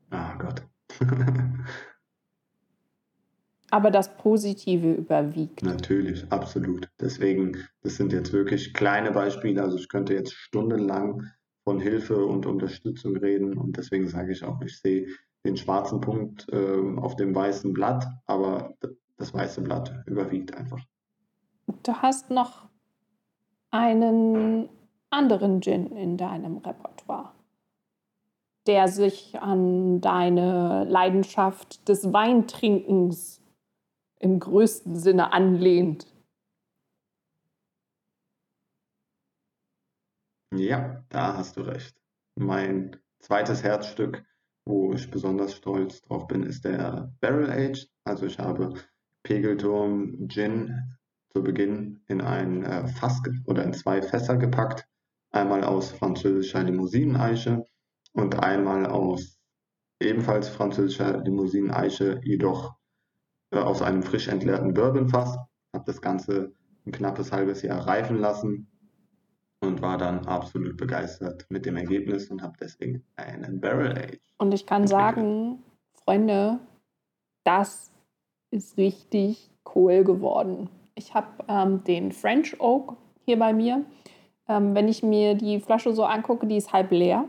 Ah 0.10 0.36
Gott. 0.38 0.64
Aber 3.72 3.90
das 3.90 4.16
Positive 4.18 4.94
überwiegt. 4.94 5.64
Natürlich, 5.64 6.32
absolut. 6.32 6.90
Deswegen, 7.02 7.58
das 7.82 7.96
sind 7.96 8.14
jetzt 8.14 8.32
wirklich 8.32 8.74
kleine 8.76 9.12
Beispiele. 9.12 9.64
Also 9.64 9.78
ich 9.78 9.90
könnte 9.90 10.14
jetzt 10.14 10.34
stundenlang 10.34 11.24
von 11.64 11.80
Hilfe 11.80 12.26
und 12.26 12.46
Unterstützung 12.46 13.16
reden. 13.16 13.58
Und 13.58 13.78
deswegen 13.78 14.08
sage 14.08 14.32
ich 14.32 14.44
auch, 14.44 14.62
ich 14.62 14.80
sehe 14.80 15.08
den 15.46 15.58
schwarzen 15.58 16.02
Punkt 16.02 16.48
äh, 16.52 16.98
auf 16.98 17.16
dem 17.16 17.36
weißen 17.36 17.74
Blatt, 17.74 18.06
aber 18.26 18.74
das 19.18 19.34
weiße 19.34 19.62
Blatt 19.62 19.94
überwiegt 20.06 20.56
einfach. 20.56 20.80
Du 21.84 21.94
hast 21.94 22.30
noch 22.30 22.68
einen 23.72 24.70
anderen 25.10 25.62
Gin 25.62 25.88
in 25.96 26.18
deinem 26.18 26.58
Repertoire, 26.58 27.32
der 28.68 28.88
sich 28.88 29.40
an 29.40 30.02
deine 30.02 30.86
Leidenschaft 30.86 31.88
des 31.88 32.12
Weintrinkens 32.12 33.42
im 34.20 34.40
größten 34.40 34.96
Sinne 34.96 35.34
anlehnt. 35.34 36.08
Ja, 40.56 41.04
da 41.10 41.36
hast 41.36 41.58
du 41.58 41.62
recht. 41.62 41.96
Mein 42.36 42.98
zweites 43.20 43.64
Herzstück, 43.64 44.24
wo 44.66 44.94
ich 44.94 45.10
besonders 45.10 45.56
stolz 45.56 46.02
drauf 46.02 46.28
bin, 46.28 46.44
ist 46.44 46.64
der 46.64 47.12
Barrel 47.22 47.50
Age. 47.50 47.88
Also 48.04 48.28
ich 48.28 48.38
habe 48.38 48.76
Pegelturm 49.24 50.28
Gin 50.28 50.96
zu 51.32 51.42
Beginn 51.42 52.04
in 52.08 52.22
ein 52.22 52.64
äh, 52.64 52.88
Fass 52.88 53.20
oder 53.46 53.64
in 53.64 53.74
zwei 53.74 54.04
Fässer 54.04 54.38
gepackt. 54.38 54.88
Einmal 55.32 55.64
aus 55.64 55.92
französischer 55.92 56.62
Limousineneiche 56.62 57.66
und 58.12 58.44
einmal 58.44 58.86
aus 58.86 59.40
ebenfalls 60.00 60.50
französischer 60.50 61.24
Limousineneiche, 61.24 62.22
jedoch 62.24 62.76
äh, 63.50 63.58
aus 63.58 63.82
einem 63.82 64.04
frisch 64.04 64.28
entleerten 64.28 64.76
Bourbonfass. 64.76 65.36
Habe 65.74 65.86
das 65.88 66.02
Ganze 66.02 66.54
ein 66.86 66.92
knappes 66.92 67.32
halbes 67.32 67.64
Jahr 67.64 67.88
reifen 67.88 68.18
lassen 68.18 68.70
und 69.64 69.82
war 69.82 69.98
dann 69.98 70.26
absolut 70.28 70.78
begeistert 70.78 71.46
mit 71.50 71.66
dem 71.66 71.78
Ergebnis 71.78 72.30
und 72.30 72.42
habe 72.42 72.54
deswegen 72.60 73.04
einen 73.16 73.60
Barrel 73.60 73.92
Age. 73.92 74.20
Und 74.38 74.54
ich 74.54 74.66
kann 74.66 74.88
sagen, 74.88 75.64
Freunde, 75.94 76.60
das 77.44 77.92
ist 78.52 78.78
richtig 78.78 79.50
cool 79.76 80.04
geworden. 80.04 80.70
Ich 80.96 81.14
habe 81.14 81.28
ähm, 81.48 81.84
den 81.84 82.12
French 82.12 82.60
Oak 82.60 82.96
hier 83.26 83.40
bei 83.40 83.54
mir. 83.54 83.84
Ähm, 84.48 84.76
wenn 84.76 84.88
ich 84.88 85.04
mir 85.04 85.36
die 85.36 85.60
Flasche 85.60 85.94
so 85.94 86.04
angucke, 86.04 86.46
die 86.46 86.58
ist 86.58 86.74
halb 86.74 86.92
leer. 86.92 87.26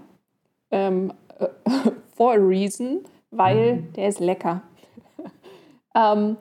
Ähm, 0.70 1.12
äh, 1.38 1.48
for 2.14 2.32
a 2.32 2.36
reason, 2.36 3.00
weil 3.30 3.76
mhm. 3.76 3.92
der 3.94 4.08
ist 4.08 4.20
lecker. 4.20 4.62
ähm, 5.94 6.36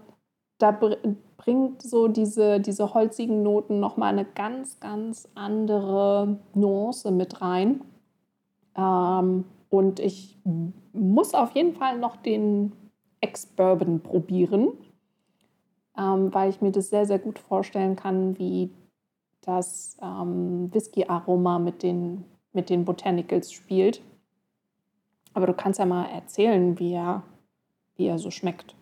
da 0.58 0.80
bringt 1.44 1.82
so 1.82 2.08
diese, 2.08 2.62
diese 2.62 2.94
holzigen 2.94 3.44
Noten 3.44 3.82
nochmal 3.82 4.14
eine 4.14 4.24
ganz, 4.24 4.80
ganz 4.80 5.28
andere 5.36 6.40
Nuance 6.54 7.12
mit 7.12 7.42
rein. 7.42 7.82
Ähm, 8.78 9.44
und 9.70 10.00
ich 10.00 10.38
muss 10.94 11.34
auf 11.34 11.52
jeden 11.52 11.74
Fall 11.74 12.00
noch 12.00 12.16
den 12.16 12.72
Ex-Bourbon 13.20 14.00
probieren, 14.00 14.70
ähm, 15.98 16.34
weil 16.34 16.50
ich 16.50 16.62
mir 16.62 16.72
das 16.72 16.90
sehr, 16.90 17.06
sehr 17.06 17.20
gut 17.20 17.40
vorstellen 17.40 17.98
kann, 17.98 18.38
wie 18.40 18.70
das 19.42 19.98
ähm, 20.02 20.74
Whisky-Aroma 20.74 21.60
mit 21.60 21.84
den, 21.84 22.24
mit 22.54 22.70
den 22.70 22.86
Botanicals 22.86 23.52
spielt. 23.52 24.02
Aber 25.34 25.48
du 25.48 25.54
kannst 25.54 25.80
ja 25.80 25.86
mal 25.86 26.06
erzählen, 26.06 26.80
wie 26.80 26.94
er, 26.94 27.24
wie 27.98 28.06
er 28.06 28.18
so 28.18 28.32
schmeckt. 28.32 28.76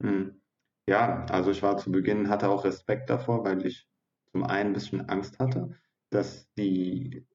Mhm. 0.00 0.40
Ja, 0.88 1.24
also 1.26 1.50
ich 1.50 1.62
war 1.62 1.76
zu 1.76 1.92
Beginn, 1.92 2.28
hatte 2.30 2.48
auch 2.48 2.64
Respekt 2.64 3.10
davor, 3.10 3.44
weil 3.44 3.64
ich 3.66 3.88
zum 4.32 4.44
einen 4.44 4.70
ein 4.70 4.72
bisschen 4.74 5.08
Angst 5.08 5.38
hatte, 5.38 5.76
dass 6.10 6.48
die 6.54 7.26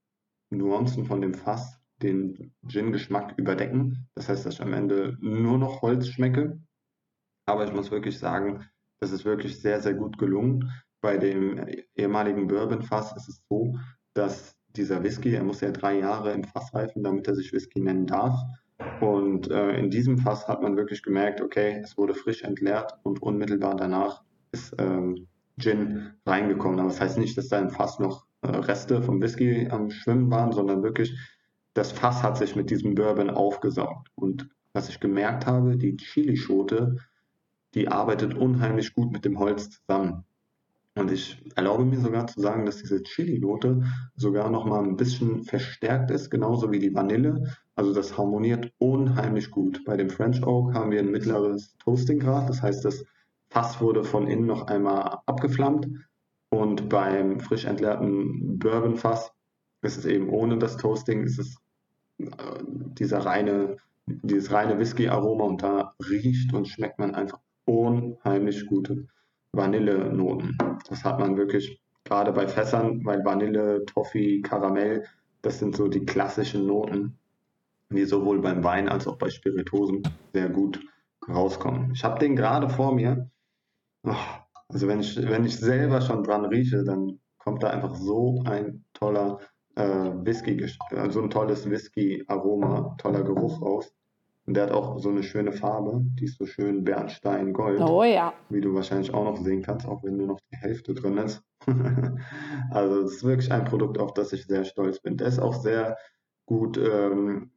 Nuancen 0.52 1.06
von 1.06 1.22
dem 1.22 1.34
Fass 1.34 1.80
den 2.02 2.54
Gin-Geschmack 2.68 3.36
überdecken. 3.38 4.10
Das 4.16 4.30
heißt, 4.30 4.46
dass 4.46 4.56
ich 4.56 4.62
am 4.62 4.74
Ende 4.74 5.18
nur 5.22 5.58
noch 5.58 5.82
Holz 5.82 6.08
schmecke. 6.10 6.60
Aber 7.48 7.66
ich 7.66 7.74
muss 7.74 7.92
wirklich 7.92 8.20
sagen, 8.20 8.66
Das 9.02 9.12
ist 9.12 9.26
wirklich 9.26 9.62
sehr, 9.62 9.82
sehr 9.82 9.94
gut 9.96 10.18
gelungen. 10.18 10.72
Bei 11.02 11.18
dem 11.18 11.68
ehemaligen 11.96 12.48
Bourbon-Fass 12.48 13.16
ist 13.18 13.30
es 13.30 13.44
so, 13.50 13.78
dass 14.14 14.56
dieser 14.76 15.04
Whisky, 15.04 15.34
er 15.36 15.44
muss 15.44 15.62
ja 15.62 15.72
drei 15.72 16.00
Jahre 16.00 16.34
im 16.34 16.44
Fass 16.46 16.74
reifen, 16.74 17.04
damit 17.04 17.28
er 17.28 17.36
sich 17.36 17.54
Whisky 17.54 17.82
nennen 17.82 18.08
darf. 18.08 18.40
Und 19.00 19.50
äh, 19.50 19.78
in 19.78 19.90
diesem 19.90 20.18
Fass 20.18 20.48
hat 20.48 20.62
man 20.62 20.76
wirklich 20.76 21.02
gemerkt, 21.02 21.42
okay, 21.42 21.80
es 21.84 21.98
wurde 21.98 22.14
frisch 22.14 22.44
entleert 22.44 22.94
und 23.04 23.22
unmittelbar 23.22 23.76
danach 23.76 24.24
ist 24.52 24.76
ähm, 24.78 25.28
Gin 25.58 26.12
reingekommen. 26.26 26.80
Aber 26.80 26.90
das 26.90 27.00
heißt 27.00 27.18
nicht, 27.18 27.38
dass 27.38 27.48
da 27.48 27.60
im 27.60 27.70
Fass 27.70 28.00
noch 28.00 28.26
äh, 28.42 28.48
Reste 28.48 29.02
vom 29.02 29.22
Whisky 29.22 29.68
am 29.70 29.92
Schwimmen 29.92 30.30
waren, 30.30 30.52
sondern 30.52 30.84
wirklich, 30.84 31.18
das 31.74 31.92
Fass 31.92 32.24
hat 32.24 32.38
sich 32.38 32.56
mit 32.56 32.70
diesem 32.70 32.96
Bourbon 32.96 33.30
aufgesaugt. 33.30 34.10
Und 34.16 34.50
was 34.74 34.90
ich 34.90 35.00
gemerkt 35.00 35.46
habe, 35.46 35.78
die 35.78 35.96
Chilischote, 35.96 36.98
die 37.74 37.88
arbeitet 37.88 38.34
unheimlich 38.34 38.94
gut 38.94 39.12
mit 39.12 39.26
dem 39.26 39.40
Holz 39.40 39.70
zusammen. 39.70 40.26
Und 40.98 41.12
ich 41.12 41.44
erlaube 41.56 41.84
mir 41.84 42.00
sogar 42.00 42.28
zu 42.28 42.40
sagen, 42.40 42.66
dass 42.66 42.78
diese 42.78 43.04
Chili-Note 43.04 43.84
sogar 44.16 44.50
noch 44.50 44.66
mal 44.66 44.84
ein 44.84 44.96
bisschen 44.96 45.44
verstärkt 45.44 46.10
ist, 46.10 46.30
genauso 46.30 46.72
wie 46.72 46.80
die 46.80 46.94
Vanille. 46.94 47.56
Also 47.76 47.94
das 47.94 48.18
harmoniert 48.18 48.72
unheimlich 48.78 49.52
gut. 49.52 49.84
Bei 49.86 49.98
dem 49.98 50.10
French 50.10 50.46
Oak 50.46 50.74
haben 50.74 50.92
wir 50.92 51.00
ein 51.00 51.12
mittleres 51.12 51.76
Toastinggrad, 51.78 52.50
das 52.50 52.62
heißt, 52.62 52.86
das 52.86 53.06
Fass 53.50 53.82
wurde 53.82 54.04
von 54.04 54.28
innen 54.28 54.46
noch 54.46 54.68
einmal 54.68 55.20
abgeflammt. 55.26 55.88
Und 56.50 56.90
beim 56.90 57.40
frisch 57.40 57.66
entleerten 57.66 58.60
Bourbon-Fass 58.60 59.32
ist 59.82 59.98
es 59.98 60.06
eben 60.06 60.30
ohne 60.30 60.58
das 60.58 60.78
Toasting, 60.78 61.24
ist 61.24 61.40
es 61.40 61.58
äh, 62.20 62.28
dieser 62.64 63.20
reine, 63.26 63.78
dieses 64.06 64.52
reine 64.52 64.80
Whisky-Aroma 64.80 65.44
und 65.44 65.64
da 65.64 65.96
riecht 66.10 66.54
und 66.54 66.68
schmeckt 66.68 67.00
man 67.00 67.14
einfach 67.14 67.40
unheimlich 67.66 68.68
gute 68.68 69.08
Vanillenoten. 69.52 70.58
Das 70.88 71.04
hat 71.04 71.20
man 71.20 71.38
wirklich 71.38 71.82
gerade 72.04 72.32
bei 72.32 72.48
Fässern, 72.48 73.04
weil 73.04 73.26
Vanille, 73.26 73.86
Toffee, 73.86 74.42
Karamell, 74.42 75.06
das 75.42 75.60
sind 75.60 75.76
so 75.76 75.88
die 75.88 76.06
klassischen 76.06 76.66
Noten, 76.68 77.18
die 77.90 78.06
sowohl 78.06 78.42
beim 78.42 78.64
Wein 78.64 78.90
als 78.90 79.08
auch 79.08 79.18
bei 79.18 79.30
Spiritosen 79.30 80.04
sehr 80.34 80.50
gut 80.50 80.80
rauskommen. 81.28 81.92
Ich 81.94 82.04
habe 82.04 82.20
den 82.20 82.36
gerade 82.36 82.70
vor 82.70 82.94
mir. 82.94 83.30
Oh, 84.04 84.14
also 84.70 84.88
wenn 84.88 85.00
ich, 85.00 85.16
wenn 85.18 85.46
ich 85.46 85.58
selber 85.58 86.02
schon 86.02 86.24
dran 86.24 86.46
rieche, 86.46 86.84
dann 86.84 87.20
kommt 87.38 87.64
da 87.64 87.70
einfach 87.70 87.96
so 87.96 88.42
ein 88.46 88.86
toller 88.94 89.40
äh, 89.76 89.84
Whisky, 89.84 90.64
äh, 90.92 91.10
so 91.10 91.22
ein 91.22 91.30
tolles 91.30 91.70
Whisky-Aroma, 91.70 92.96
toller 92.98 93.24
Geruch 93.24 93.62
raus. 93.62 93.94
Und 94.48 94.56
der 94.56 94.66
hat 94.66 94.72
auch 94.72 95.00
so 95.00 95.10
eine 95.10 95.24
schöne 95.24 95.52
Farbe, 95.52 96.02
die 96.20 96.26
ist 96.26 96.38
so 96.38 96.46
schön 96.46 96.84
Bernstein-Gold. 96.84 97.82
Oh 97.82 98.04
ja. 98.04 98.34
Wie 98.50 98.62
du 98.62 98.76
wahrscheinlich 98.76 99.12
auch 99.12 99.24
noch 99.24 99.38
sehen 99.38 99.64
kannst, 99.64 99.88
auch 99.88 100.04
wenn 100.04 100.18
nur 100.18 100.28
noch 100.28 100.40
die 100.52 100.58
Hälfte 100.58 100.94
drin 100.94 101.18
ist. 101.18 101.42
also 102.70 103.02
es 103.02 103.16
ist 103.16 103.24
wirklich 103.24 103.52
ein 103.52 103.66
Produkt, 103.66 103.98
auf 103.98 104.14
das 104.14 104.34
ich 104.34 104.46
sehr 104.46 104.64
stolz 104.64 105.00
bin. 105.00 105.18
Der 105.18 105.28
ist 105.28 105.40
auch 105.40 105.56
sehr 105.56 105.98
gut 106.46 106.78
ähm, 106.78 107.50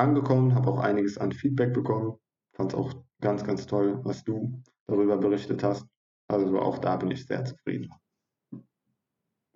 angekommen, 0.00 0.54
habe 0.54 0.70
auch 0.70 0.80
einiges 0.80 1.18
an 1.18 1.32
Feedback 1.32 1.72
bekommen. 1.72 2.14
Fand 2.52 2.72
es 2.72 2.78
auch 2.78 2.92
ganz, 3.20 3.44
ganz 3.44 3.66
toll, 3.66 4.00
was 4.02 4.24
du 4.24 4.60
darüber 4.86 5.16
berichtet 5.16 5.62
hast. 5.62 5.86
Also 6.28 6.58
auch 6.60 6.78
da 6.78 6.96
bin 6.96 7.10
ich 7.10 7.26
sehr 7.26 7.44
zufrieden. 7.44 7.90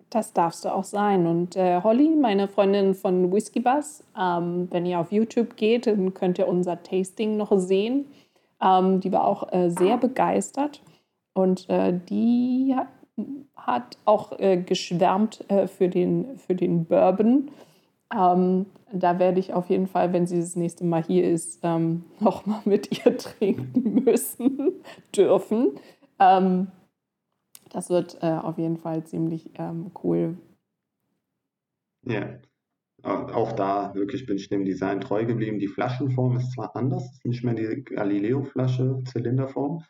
Das 0.09 0.33
darfst 0.33 0.63
du 0.63 0.73
auch 0.73 0.83
sein. 0.83 1.25
Und 1.25 1.55
äh, 1.55 1.81
Holly, 1.81 2.15
meine 2.15 2.47
Freundin 2.47 2.93
von 2.93 3.31
Whiskey 3.31 3.59
Buzz, 3.59 4.03
ähm, 4.17 4.67
wenn 4.71 4.85
ihr 4.85 4.99
auf 4.99 5.11
YouTube 5.11 5.57
geht, 5.57 5.87
dann 5.87 6.13
könnt 6.13 6.37
ihr 6.37 6.47
unser 6.47 6.81
Tasting 6.83 7.37
noch 7.37 7.57
sehen. 7.57 8.05
Ähm, 8.61 9.01
die 9.01 9.11
war 9.11 9.25
auch 9.25 9.51
äh, 9.51 9.69
sehr 9.69 9.97
begeistert 9.97 10.81
und 11.33 11.69
äh, 11.69 11.99
die 12.09 12.73
hat, 12.75 12.87
hat 13.55 13.97
auch 14.05 14.39
äh, 14.39 14.57
geschwärmt 14.57 15.43
äh, 15.49 15.67
für, 15.67 15.89
den, 15.89 16.37
für 16.37 16.55
den 16.55 16.85
Bourbon. 16.85 17.51
Ähm, 18.15 18.67
da 18.93 19.19
werde 19.19 19.39
ich 19.39 19.53
auf 19.53 19.69
jeden 19.69 19.87
Fall, 19.87 20.13
wenn 20.13 20.25
sie 20.25 20.39
das 20.39 20.55
nächste 20.55 20.85
Mal 20.85 21.03
hier 21.03 21.29
ist, 21.29 21.59
ähm, 21.63 22.05
nochmal 22.19 22.61
mit 22.65 23.05
ihr 23.05 23.17
trinken 23.17 24.03
müssen, 24.03 24.73
dürfen. 25.15 25.79
Ähm, 26.19 26.67
das 27.71 27.89
wird 27.89 28.17
äh, 28.21 28.27
auf 28.27 28.57
jeden 28.57 28.77
Fall 28.77 29.03
ziemlich 29.03 29.51
ähm, 29.55 29.91
cool. 30.03 30.37
Ja, 32.07 32.39
auch 33.03 33.51
da 33.51 33.93
wirklich 33.93 34.25
bin 34.25 34.37
ich 34.37 34.49
dem 34.49 34.65
Design 34.65 35.01
treu 35.01 35.25
geblieben. 35.25 35.59
Die 35.59 35.67
Flaschenform 35.67 36.37
ist 36.37 36.53
zwar 36.53 36.75
anders, 36.75 37.03
ist 37.11 37.25
nicht 37.25 37.43
mehr 37.43 37.53
die 37.53 37.83
Galileo-Flasche, 37.83 39.03
Zylinderform, 39.05 39.83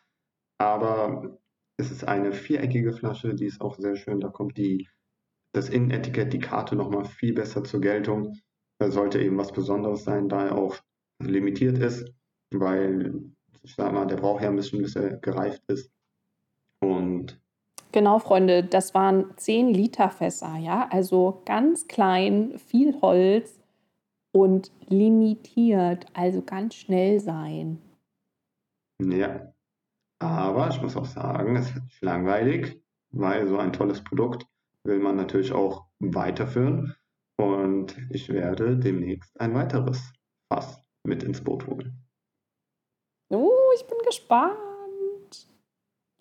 aber 0.58 1.38
es 1.78 1.90
ist 1.90 2.04
eine 2.04 2.32
viereckige 2.32 2.92
Flasche, 2.92 3.34
die 3.34 3.46
ist 3.46 3.60
auch 3.60 3.76
sehr 3.76 3.96
schön. 3.96 4.20
Da 4.20 4.28
kommt 4.28 4.56
die, 4.56 4.88
das 5.56 5.68
Innenetikett, 5.70 6.32
die 6.32 6.38
Karte 6.38 6.76
nochmal 6.76 7.04
viel 7.04 7.32
besser 7.32 7.64
zur 7.64 7.80
Geltung. 7.80 8.36
Da 8.78 8.90
sollte 8.90 9.20
eben 9.20 9.38
was 9.38 9.52
Besonderes 9.52 10.04
sein, 10.04 10.28
da 10.28 10.46
er 10.46 10.58
auch 10.58 10.76
limitiert 11.18 11.78
ist, 11.78 12.12
weil 12.50 13.22
ich 13.62 13.74
sag 13.74 13.92
mal, 13.92 14.06
der 14.06 14.16
braucht 14.16 14.42
ja 14.42 14.50
ein 14.50 14.56
bisschen, 14.56 14.82
bis 14.82 14.94
er 14.96 15.16
gereift 15.16 15.62
ist. 15.68 15.90
Und 16.80 17.40
Genau, 17.92 18.18
Freunde, 18.18 18.62
das 18.62 18.92
waren 18.92 19.32
10 19.36 19.68
Liter 19.68 20.10
Fässer, 20.10 20.56
ja, 20.58 20.86
also 20.90 21.40
ganz 21.46 21.88
klein, 21.88 22.58
viel 22.58 23.00
Holz 23.00 23.58
und 24.32 24.70
limitiert, 24.88 26.04
also 26.12 26.42
ganz 26.42 26.74
schnell 26.74 27.20
sein. 27.20 27.80
Ja, 29.00 29.54
aber 30.18 30.68
ich 30.68 30.82
muss 30.82 30.96
auch 30.96 31.06
sagen, 31.06 31.56
es 31.56 31.70
ist 31.70 32.02
langweilig, 32.02 32.78
weil 33.12 33.48
so 33.48 33.56
ein 33.56 33.72
tolles 33.72 34.04
Produkt 34.04 34.46
will 34.86 34.98
man 34.98 35.16
natürlich 35.16 35.52
auch 35.52 35.86
weiterführen 36.00 36.94
und 37.38 37.96
ich 38.10 38.28
werde 38.28 38.76
demnächst 38.76 39.38
ein 39.40 39.54
weiteres 39.54 40.12
Fass 40.52 40.82
mit 41.04 41.22
ins 41.22 41.42
Boot 41.42 41.66
holen. 41.66 42.04
Oh, 43.28 43.50
ich 43.74 43.86
bin 43.86 43.98
gespannt. 44.06 44.56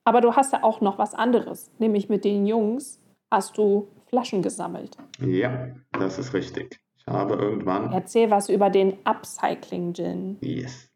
Aber 0.04 0.22
du 0.22 0.36
hast 0.36 0.54
ja 0.54 0.64
auch 0.64 0.82
noch 0.82 0.98
was 0.98 1.14
anderes, 1.14 1.72
nämlich 1.80 2.10
mit 2.10 2.26
den 2.26 2.46
Jungs 2.46 3.02
hast 3.32 3.58
du 3.58 3.88
Flaschen 4.08 4.42
gesammelt. 4.42 4.98
Ja, 5.20 5.76
das 5.92 6.20
ist 6.20 6.34
richtig. 6.34 6.80
Ich 6.98 7.08
habe 7.08 7.36
irgendwann. 7.36 7.92
Erzähl 7.92 8.30
was 8.30 8.50
über 8.50 8.70
den 8.70 8.98
Upcycling 9.04 9.94
Gin. 9.94 10.38
Yes, 10.42 10.90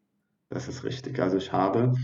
das 0.48 0.68
ist 0.68 0.84
richtig. 0.84 1.18
Also 1.20 1.36
ich 1.36 1.52
habe 1.52 1.94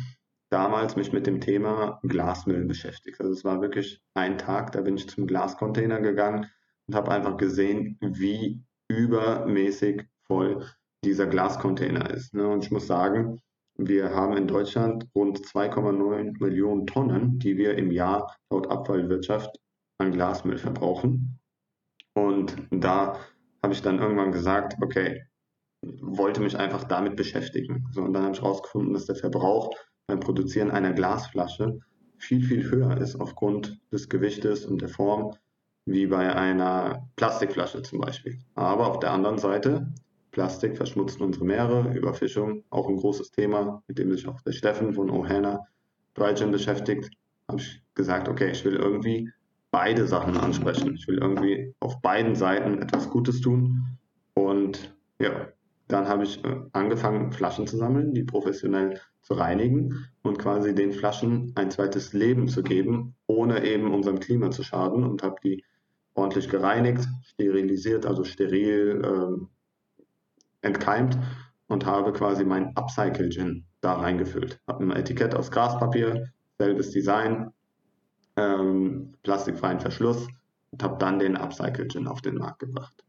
damals 0.57 0.97
mich 0.97 1.13
mit 1.13 1.27
dem 1.27 1.43
Thema 1.43 2.01
Glasmüll 2.03 2.65
beschäftigt. 2.65 3.21
Also 3.21 3.31
es 3.31 3.45
war 3.45 3.61
wirklich 3.61 4.01
ein 4.15 4.39
Tag, 4.39 4.73
da 4.73 4.81
bin 4.81 4.97
ich 4.97 5.07
zum 5.07 5.27
Glascontainer 5.27 6.01
gegangen 6.01 6.47
und 6.87 6.95
habe 6.95 7.11
einfach 7.11 7.37
gesehen, 7.37 7.99
wie 8.01 8.65
übermäßig 8.89 10.07
voll 10.27 10.65
dieser 11.05 11.27
Glascontainer 11.27 12.09
ist. 12.09 12.33
Ne? 12.33 12.49
Und 12.49 12.65
ich 12.65 12.71
muss 12.71 12.87
sagen, 12.87 13.43
wir 13.77 14.15
haben 14.15 14.35
in 14.35 14.49
Deutschland 14.49 15.07
rund 15.15 15.41
2,9 15.41 16.43
Millionen 16.43 16.87
Tonnen, 16.87 17.39
die 17.39 17.59
wir 17.59 17.77
im 17.77 17.91
Jahr 17.91 18.35
laut 18.51 18.71
Abfallwirtschaft 18.71 19.61
an 19.99 20.13
Glasmüll 20.13 20.57
verbrauchen. 20.57 21.39
Und 22.15 22.57
da 22.71 23.21
habe 23.63 23.75
ich 23.75 23.83
dann 23.83 23.99
irgendwann 23.99 24.33
gesagt, 24.33 24.77
okay, 24.83 25.27
wollte 25.83 26.41
mich 26.41 26.57
einfach 26.57 26.85
damit 26.85 27.15
beschäftigen. 27.15 27.85
So, 27.93 28.01
und 28.01 28.15
dann 28.15 28.23
habe 28.23 28.33
ich 28.33 28.41
herausgefunden, 28.41 28.95
dass 28.95 29.05
der 29.05 29.17
Verbrauch 29.17 29.77
beim 30.07 30.21
Produzieren 30.21 30.71
einer 30.71 30.93
Glasflasche 30.93 31.81
viel, 32.19 32.43
viel 32.43 32.71
höher 32.71 32.97
ist 32.99 33.17
aufgrund 33.17 33.79
des 33.93 34.09
Gewichtes 34.09 34.65
und 34.65 34.81
der 34.81 34.89
Form 34.89 35.35
wie 35.85 36.07
bei 36.07 36.35
einer 36.35 37.09
Plastikflasche 37.17 37.83
zum 37.83 38.01
Beispiel. 38.01 38.39
Aber 38.55 38.89
auf 38.89 38.99
der 39.01 39.13
anderen 39.13 39.39
Seite 39.39 39.93
Plastik 40.33 40.77
verschmutzt 40.77 41.21
unsere 41.21 41.45
Meere, 41.45 41.95
Überfischung, 41.95 42.65
auch 42.71 42.89
ein 42.89 42.97
großes 42.97 43.31
Thema, 43.31 43.83
mit 43.87 43.99
dem 43.99 44.11
sich 44.13 44.27
auch 44.27 44.41
der 44.43 44.53
Steffen 44.53 44.93
von 44.93 45.11
Ohana 45.11 45.67
Drygen 46.15 46.51
beschäftigt. 46.51 47.11
Habe 47.49 47.61
ich 47.61 47.83
gesagt, 47.95 48.29
okay, 48.29 48.51
ich 48.51 48.65
will 48.65 48.77
irgendwie 48.77 49.31
beide 49.71 50.07
Sachen 50.07 50.37
ansprechen. 50.37 50.95
Ich 50.97 51.07
will 51.07 51.19
irgendwie 51.19 51.75
auf 51.81 52.01
beiden 52.03 52.35
Seiten 52.35 52.83
etwas 52.83 53.09
Gutes 53.09 53.41
tun. 53.41 53.99
Und 54.35 54.95
ja, 55.19 55.49
dann 55.89 56.09
habe 56.09 56.25
ich 56.25 56.45
äh, 56.45 56.57
angefangen, 56.73 57.33
Flaschen 57.33 57.67
zu 57.67 57.77
sammeln, 57.77 58.13
die 58.13 58.25
professionell 58.25 59.01
zu 59.23 59.35
reinigen 59.35 60.07
und 60.23 60.39
quasi 60.39 60.75
den 60.75 60.93
Flaschen 60.93 61.53
ein 61.55 61.71
zweites 61.71 62.13
Leben 62.13 62.49
zu 62.49 62.63
geben, 62.63 63.15
ohne 63.27 63.65
eben 63.65 63.93
unserem 63.93 64.21
Klima 64.21 64.51
zu 64.51 64.63
schaden 64.63 65.05
und 65.05 65.23
habe 65.23 65.37
die 65.43 65.65
ordentlich 66.15 66.49
gereinigt, 66.49 67.07
sterilisiert, 67.25 68.07
also 68.07 68.25
steril, 68.25 69.03
ähm, 69.05 69.49
entkeimt 70.63 71.19
und 71.69 71.87
habe 71.87 72.13
quasi 72.13 72.45
mein 72.45 72.77
Upcycle 72.77 73.31
Gin 73.31 73.65
da 73.81 73.95
reingefüllt. 73.95 74.61
Habe 74.67 74.85
ein 74.85 74.91
Etikett 74.93 75.35
aus 75.35 75.51
Graspapier, 75.51 76.33
selbes 76.59 76.91
Design, 76.91 77.53
ähm, 78.37 79.15
plastikfreien 79.23 79.81
Verschluss 79.81 80.27
und 80.71 80.83
habe 80.83 80.97
dann 80.99 81.19
den 81.19 81.37
Upcycle 81.37 81.89
Gin 81.89 82.09
auf 82.09 82.23
den 82.23 82.37
Markt 82.37 82.61
gebracht. 82.61 83.06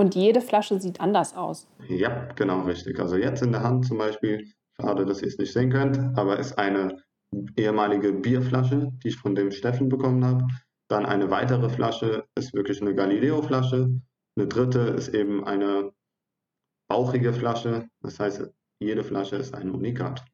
Und 0.00 0.14
jede 0.14 0.40
Flasche 0.40 0.80
sieht 0.80 0.98
anders 0.98 1.36
aus. 1.36 1.68
Ja, 1.86 2.32
genau 2.34 2.62
richtig. 2.62 2.98
Also 2.98 3.16
jetzt 3.16 3.42
in 3.42 3.52
der 3.52 3.62
Hand 3.62 3.84
zum 3.84 3.98
Beispiel, 3.98 4.50
schade, 4.80 5.04
dass 5.04 5.20
ihr 5.20 5.28
es 5.28 5.36
nicht 5.36 5.52
sehen 5.52 5.68
könnt, 5.68 5.98
aber 6.16 6.38
ist 6.38 6.58
eine 6.58 7.02
ehemalige 7.54 8.14
Bierflasche, 8.14 8.92
die 9.04 9.08
ich 9.08 9.18
von 9.18 9.34
dem 9.34 9.50
Steffen 9.50 9.90
bekommen 9.90 10.24
habe. 10.24 10.46
Dann 10.88 11.04
eine 11.04 11.30
weitere 11.30 11.68
Flasche 11.68 12.24
ist 12.34 12.54
wirklich 12.54 12.80
eine 12.80 12.94
Galileo-Flasche. 12.94 13.90
Eine 14.38 14.48
dritte 14.48 14.78
ist 14.78 15.08
eben 15.08 15.44
eine 15.44 15.90
bauchige 16.88 17.34
Flasche. 17.34 17.86
Das 18.00 18.18
heißt, 18.18 18.50
jede 18.78 19.04
Flasche 19.04 19.36
ist 19.36 19.54
ein 19.54 19.70
Unikat. 19.70 20.24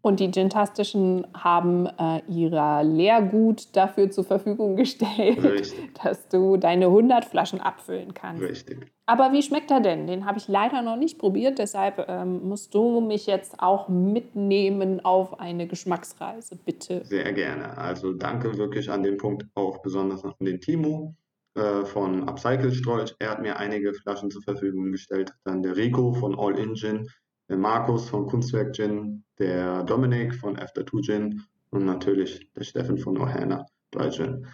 Und 0.00 0.20
die 0.20 0.30
Gintastischen 0.30 1.26
haben 1.34 1.86
äh, 1.86 2.22
ihr 2.28 2.82
Leergut 2.82 3.76
dafür 3.76 4.10
zur 4.10 4.24
Verfügung 4.24 4.76
gestellt, 4.76 5.42
Richtig. 5.42 5.94
dass 6.02 6.28
du 6.28 6.56
deine 6.56 6.86
100 6.86 7.24
Flaschen 7.24 7.60
abfüllen 7.60 8.14
kannst. 8.14 8.42
Richtig. 8.42 8.86
Aber 9.06 9.32
wie 9.32 9.42
schmeckt 9.42 9.70
er 9.70 9.80
denn? 9.80 10.06
Den 10.06 10.24
habe 10.24 10.38
ich 10.38 10.48
leider 10.48 10.80
noch 10.80 10.96
nicht 10.96 11.18
probiert, 11.18 11.58
deshalb 11.58 12.06
ähm, 12.08 12.48
musst 12.48 12.74
du 12.74 13.00
mich 13.00 13.26
jetzt 13.26 13.60
auch 13.60 13.88
mitnehmen 13.88 15.04
auf 15.04 15.38
eine 15.40 15.66
Geschmacksreise, 15.66 16.56
bitte. 16.56 17.04
Sehr 17.04 17.32
gerne. 17.32 17.76
Also 17.76 18.12
danke 18.12 18.56
wirklich 18.56 18.90
an 18.90 19.02
den 19.02 19.16
Punkt 19.16 19.46
auch 19.54 19.82
besonders 19.82 20.24
an 20.24 20.34
den 20.40 20.60
Timo 20.60 21.14
äh, 21.54 21.84
von 21.84 22.28
Upcycle 22.28 22.72
Strolch. 22.72 23.14
Er 23.18 23.30
hat 23.30 23.42
mir 23.42 23.58
einige 23.58 23.92
Flaschen 23.92 24.30
zur 24.30 24.42
Verfügung 24.42 24.90
gestellt. 24.92 25.32
Dann 25.44 25.62
der 25.62 25.76
Rico 25.76 26.14
von 26.14 26.38
All 26.38 26.58
In 26.58 26.74
Gin 26.74 27.08
der 27.52 27.58
Markus 27.58 28.08
von 28.08 28.26
Kunstwerk 28.28 28.72
Gin, 28.72 29.24
der 29.38 29.82
Dominik 29.82 30.34
von 30.34 30.58
After 30.58 30.86
Two 30.86 31.02
Gin 31.02 31.42
und 31.68 31.84
natürlich 31.84 32.50
der 32.54 32.64
Steffen 32.64 32.96
von 32.96 33.18
Ohana 33.18 33.66
Dry 33.90 34.10
Gin. 34.10 34.46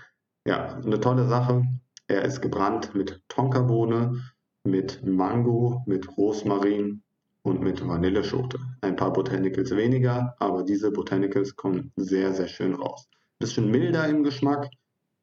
Ja, 0.44 0.74
eine 0.78 0.98
tolle 0.98 1.28
Sache. 1.28 1.62
Er 2.08 2.24
ist 2.24 2.40
gebrannt 2.40 2.96
mit 2.96 3.22
Tonkabohne, 3.28 4.20
mit 4.64 5.06
Mango, 5.06 5.84
mit 5.87 6.08
Rosmarin 6.16 7.04
und 7.42 7.61
mit 7.61 7.87
Vanilleschote. 7.87 8.58
Ein 8.80 8.96
paar 8.96 9.12
Botanicals 9.12 9.70
weniger, 9.76 10.34
aber 10.40 10.64
diese 10.64 10.90
Botanicals 10.90 11.54
kommen 11.54 11.92
sehr, 11.94 12.32
sehr 12.32 12.48
schön 12.48 12.74
raus. 12.74 13.08
Bisschen 13.38 13.70
milder 13.70 14.08
im 14.08 14.24
Geschmack, 14.24 14.70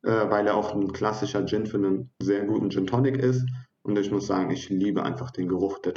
äh, 0.03 0.29
weil 0.29 0.47
er 0.47 0.55
auch 0.55 0.73
ein 0.73 0.93
klassischer 0.93 1.45
Gin 1.45 1.65
für 1.65 1.75
einen 1.75 2.09
sehr 2.21 2.45
guten 2.45 2.69
Gin 2.69 2.88
Tonic 2.88 3.17
ist. 3.17 3.45
Und 3.83 3.99
ich 3.99 4.11
muss 4.11 4.27
sagen, 4.27 4.51
ich 4.51 4.69
liebe 4.69 5.03
einfach 5.03 5.31
den 5.31 5.49
Geruch 5.49 5.79
der 5.79 5.93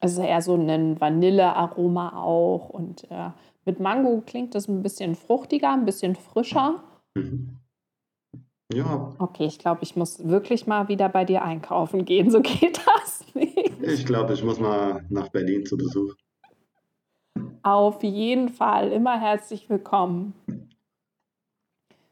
Also 0.00 0.22
eher 0.22 0.42
so 0.42 0.54
ein 0.54 1.00
Vanillearoma 1.00 2.22
auch. 2.22 2.68
Und 2.70 3.10
äh, 3.10 3.30
mit 3.64 3.80
Mango 3.80 4.22
klingt 4.24 4.54
das 4.54 4.68
ein 4.68 4.82
bisschen 4.82 5.14
fruchtiger, 5.14 5.72
ein 5.72 5.84
bisschen 5.84 6.14
frischer. 6.14 6.82
Mhm. 7.14 7.56
Ja. 8.72 9.14
Okay, 9.18 9.46
ich 9.46 9.58
glaube, 9.58 9.82
ich 9.82 9.96
muss 9.96 10.28
wirklich 10.28 10.66
mal 10.66 10.88
wieder 10.88 11.08
bei 11.08 11.24
dir 11.24 11.42
einkaufen 11.42 12.04
gehen. 12.04 12.30
So 12.30 12.40
geht 12.42 12.80
das 12.86 13.24
nicht. 13.34 13.80
Ich 13.80 14.04
glaube, 14.04 14.34
ich 14.34 14.44
muss 14.44 14.60
mal 14.60 15.04
nach 15.08 15.28
Berlin 15.28 15.64
zu 15.64 15.76
Besuch. 15.76 16.14
Auf 17.62 18.02
jeden 18.02 18.50
Fall. 18.50 18.92
Immer 18.92 19.18
herzlich 19.18 19.70
willkommen. 19.70 20.34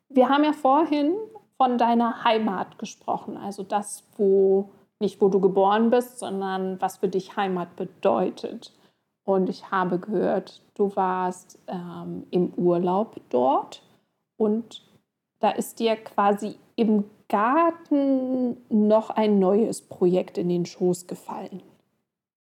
Wir 0.09 0.29
haben 0.31 0.45
ja 0.45 0.55
vorhin 0.55 1.15
von 1.59 1.79
deiner 1.79 2.25
Heimat 2.25 2.79
gesprochen, 2.79 3.37
also 3.37 3.63
das, 3.63 4.05
wo 4.17 4.71
nicht 5.01 5.21
wo 5.21 5.29
du 5.29 5.41
geboren 5.41 5.91
bist, 5.91 6.19
sondern 6.19 6.81
was 6.81 6.99
für 6.99 7.09
dich 7.09 7.37
Heimat 7.37 7.77
bedeutet. 7.77 8.73
Und 9.25 9.49
ich 9.49 9.71
habe 9.71 9.99
gehört, 9.99 10.63
du 10.75 10.95
warst 10.95 11.59
ähm, 11.67 12.27
im 12.31 12.55
Urlaub 12.55 13.21
dort 13.29 13.83
und 14.37 14.87
da 15.41 15.51
ist 15.51 15.81
dir 15.81 15.97
quasi 15.97 16.57
im 16.77 17.05
Garten 17.29 18.57
noch 18.69 19.11
ein 19.11 19.39
neues 19.39 19.83
Projekt 19.83 20.39
in 20.39 20.49
den 20.49 20.65
Schoß 20.65 21.07
gefallen. 21.07 21.63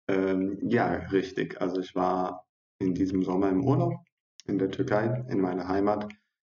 Ähm, 0.07 0.57
ja, 0.61 0.87
richtig. 1.11 1.61
Also 1.61 1.81
ich 1.81 1.93
war 1.95 2.45
in 2.79 2.93
diesem 2.93 3.23
Sommer 3.23 3.49
im 3.49 3.63
Urlaub 3.63 3.95
in 4.47 4.57
der 4.57 4.71
Türkei, 4.71 5.25
in 5.29 5.41
meiner 5.41 5.67
Heimat. 5.67 6.07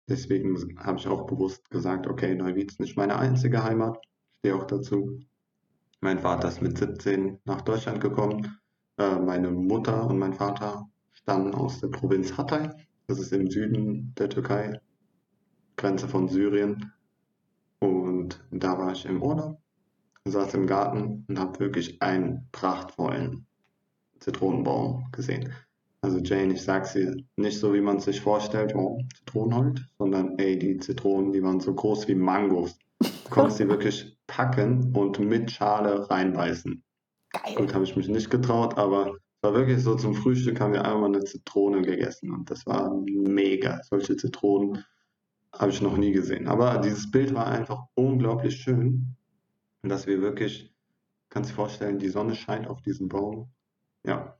Deswegen 0.08 0.78
habe 0.78 0.98
ich 0.98 1.08
auch 1.08 1.26
bewusst 1.26 1.68
gesagt, 1.70 2.06
okay, 2.06 2.34
Neuwied 2.34 2.70
ist 2.70 2.80
nicht 2.80 2.96
meine 2.96 3.18
einzige 3.18 3.64
Heimat. 3.64 3.96
Ich 3.96 4.38
stehe 4.40 4.56
auch 4.56 4.64
dazu. 4.64 5.20
Mein 6.00 6.20
Vater 6.20 6.46
ist 6.46 6.62
mit 6.62 6.78
17 6.78 7.40
nach 7.44 7.62
Deutschland 7.62 8.00
gekommen. 8.00 8.56
Äh, 8.98 9.18
meine 9.18 9.50
Mutter 9.50 10.06
und 10.06 10.20
mein 10.20 10.32
Vater 10.32 10.88
stammen 11.12 11.52
aus 11.54 11.80
der 11.80 11.88
Provinz 11.88 12.38
Hatay. 12.38 12.70
Das 13.08 13.18
ist 13.18 13.32
im 13.32 13.50
Süden 13.50 14.14
der 14.16 14.28
Türkei, 14.28 14.80
Grenze 15.76 16.06
von 16.06 16.28
Syrien. 16.28 16.92
Und 17.80 18.40
da 18.52 18.78
war 18.78 18.92
ich 18.92 19.06
im 19.06 19.20
Urlaub, 19.20 19.60
saß 20.24 20.54
im 20.54 20.68
Garten 20.68 21.24
und 21.26 21.38
habe 21.38 21.58
wirklich 21.58 22.00
einen 22.00 22.46
prachtvollen 22.52 23.44
Zitronenbaum 24.20 25.06
gesehen. 25.10 25.52
Also 26.00 26.18
Jane, 26.18 26.54
ich 26.54 26.62
sag's 26.62 26.92
dir, 26.92 27.16
nicht 27.34 27.58
so 27.58 27.74
wie 27.74 27.80
man 27.80 27.98
sich 27.98 28.20
vorstellt, 28.20 28.72
oh, 28.76 29.00
Zitronenholz, 29.16 29.80
sondern 29.98 30.38
ey, 30.38 30.56
die 30.56 30.78
Zitronen, 30.78 31.32
die 31.32 31.42
waren 31.42 31.58
so 31.58 31.74
groß 31.74 32.06
wie 32.06 32.14
Mangos. 32.14 32.78
Du 33.00 33.30
konntest 33.30 33.58
sie 33.58 33.68
wirklich 33.68 34.17
packen 34.28 34.94
und 34.94 35.18
mit 35.18 35.50
Schale 35.50 36.08
reinbeißen. 36.08 36.84
Geil. 37.30 37.54
Gut, 37.56 37.74
habe 37.74 37.84
ich 37.84 37.96
mich 37.96 38.08
nicht 38.08 38.30
getraut, 38.30 38.78
aber 38.78 39.08
es 39.08 39.42
war 39.42 39.54
wirklich 39.54 39.82
so, 39.82 39.96
zum 39.96 40.14
Frühstück 40.14 40.60
haben 40.60 40.72
wir 40.72 40.84
einmal 40.84 41.06
eine 41.06 41.24
Zitrone 41.24 41.82
gegessen 41.82 42.32
und 42.32 42.48
das 42.50 42.64
war 42.66 42.94
mega. 43.04 43.80
Solche 43.82 44.16
Zitronen 44.16 44.84
habe 45.52 45.70
ich 45.70 45.82
noch 45.82 45.96
nie 45.96 46.12
gesehen. 46.12 46.46
Aber 46.46 46.78
dieses 46.78 47.10
Bild 47.10 47.34
war 47.34 47.48
einfach 47.48 47.84
unglaublich 47.94 48.56
schön, 48.56 49.16
dass 49.82 50.06
wir 50.06 50.20
wirklich, 50.20 50.72
kannst 51.30 51.50
du 51.50 51.52
dir 51.52 51.56
vorstellen, 51.56 51.98
die 51.98 52.08
Sonne 52.08 52.34
scheint 52.34 52.68
auf 52.68 52.82
diesen 52.82 53.08
Baum. 53.08 53.50
Ja. 54.04 54.38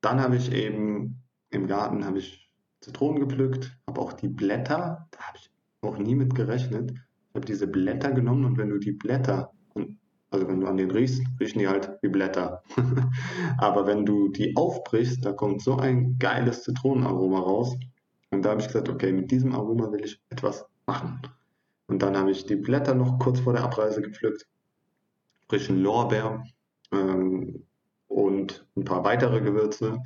Dann 0.00 0.20
habe 0.20 0.36
ich 0.36 0.52
eben 0.52 1.22
im 1.50 1.66
Garten 1.66 2.04
habe 2.04 2.18
ich 2.18 2.50
Zitronen 2.80 3.20
gepflückt, 3.20 3.78
habe 3.88 4.00
auch 4.00 4.12
die 4.12 4.28
Blätter, 4.28 5.08
da 5.10 5.18
habe 5.20 5.38
ich 5.38 5.50
auch 5.80 5.96
nie 5.96 6.14
mit 6.14 6.34
gerechnet, 6.34 6.92
habe 7.34 7.46
diese 7.46 7.66
Blätter 7.66 8.12
genommen 8.12 8.44
und 8.44 8.58
wenn 8.58 8.70
du 8.70 8.78
die 8.78 8.92
Blätter, 8.92 9.52
also 10.30 10.48
wenn 10.48 10.60
du 10.60 10.66
an 10.66 10.76
den 10.76 10.90
riechst, 10.90 11.22
riechen 11.40 11.58
die 11.58 11.68
halt 11.68 11.98
wie 12.02 12.08
Blätter. 12.08 12.62
Aber 13.58 13.86
wenn 13.86 14.06
du 14.06 14.28
die 14.28 14.56
aufbrichst, 14.56 15.24
da 15.24 15.32
kommt 15.32 15.62
so 15.62 15.76
ein 15.76 16.16
geiles 16.18 16.62
Zitronenaroma 16.62 17.40
raus. 17.40 17.76
Und 18.30 18.42
da 18.42 18.50
habe 18.50 18.60
ich 18.60 18.66
gesagt, 18.66 18.88
okay, 18.88 19.12
mit 19.12 19.30
diesem 19.30 19.52
Aroma 19.52 19.90
will 19.92 20.04
ich 20.04 20.20
etwas 20.30 20.64
machen. 20.86 21.22
Und 21.86 22.02
dann 22.02 22.16
habe 22.16 22.30
ich 22.30 22.46
die 22.46 22.56
Blätter 22.56 22.94
noch 22.94 23.18
kurz 23.18 23.40
vor 23.40 23.52
der 23.52 23.62
Abreise 23.62 24.00
gepflückt, 24.00 24.46
frischen 25.48 25.82
Lorbeer 25.82 26.42
ähm, 26.92 27.64
und 28.08 28.66
ein 28.76 28.84
paar 28.84 29.04
weitere 29.04 29.40
Gewürze. 29.40 29.98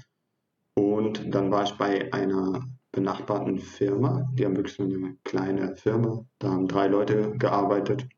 Und 0.75 1.35
dann 1.35 1.51
war 1.51 1.65
ich 1.65 1.73
bei 1.73 2.13
einer 2.13 2.69
benachbarten 2.99 3.61
Firma. 3.61 4.29
Die 4.35 4.45
haben 4.45 4.57
wirklich 4.57 4.75
so 4.75 4.83
eine 4.83 5.17
kleine 5.23 5.77
Firma. 5.77 6.25
Da 6.41 6.51
haben 6.51 6.67
drei 6.67 6.89
Leute 6.89 7.33
gearbeitet 7.39 8.09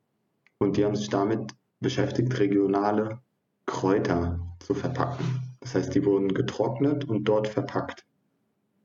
und 0.58 0.76
die 0.76 0.84
haben 0.86 0.96
sich 0.96 1.10
damit 1.10 1.52
beschäftigt, 1.80 2.38
regionale 2.38 3.20
Kräuter 3.66 4.40
zu 4.60 4.72
verpacken. 4.74 5.42
Das 5.60 5.74
heißt, 5.74 5.94
die 5.94 6.04
wurden 6.04 6.32
getrocknet 6.32 7.04
und 7.04 7.24
dort 7.24 7.46
verpackt. 7.46 8.06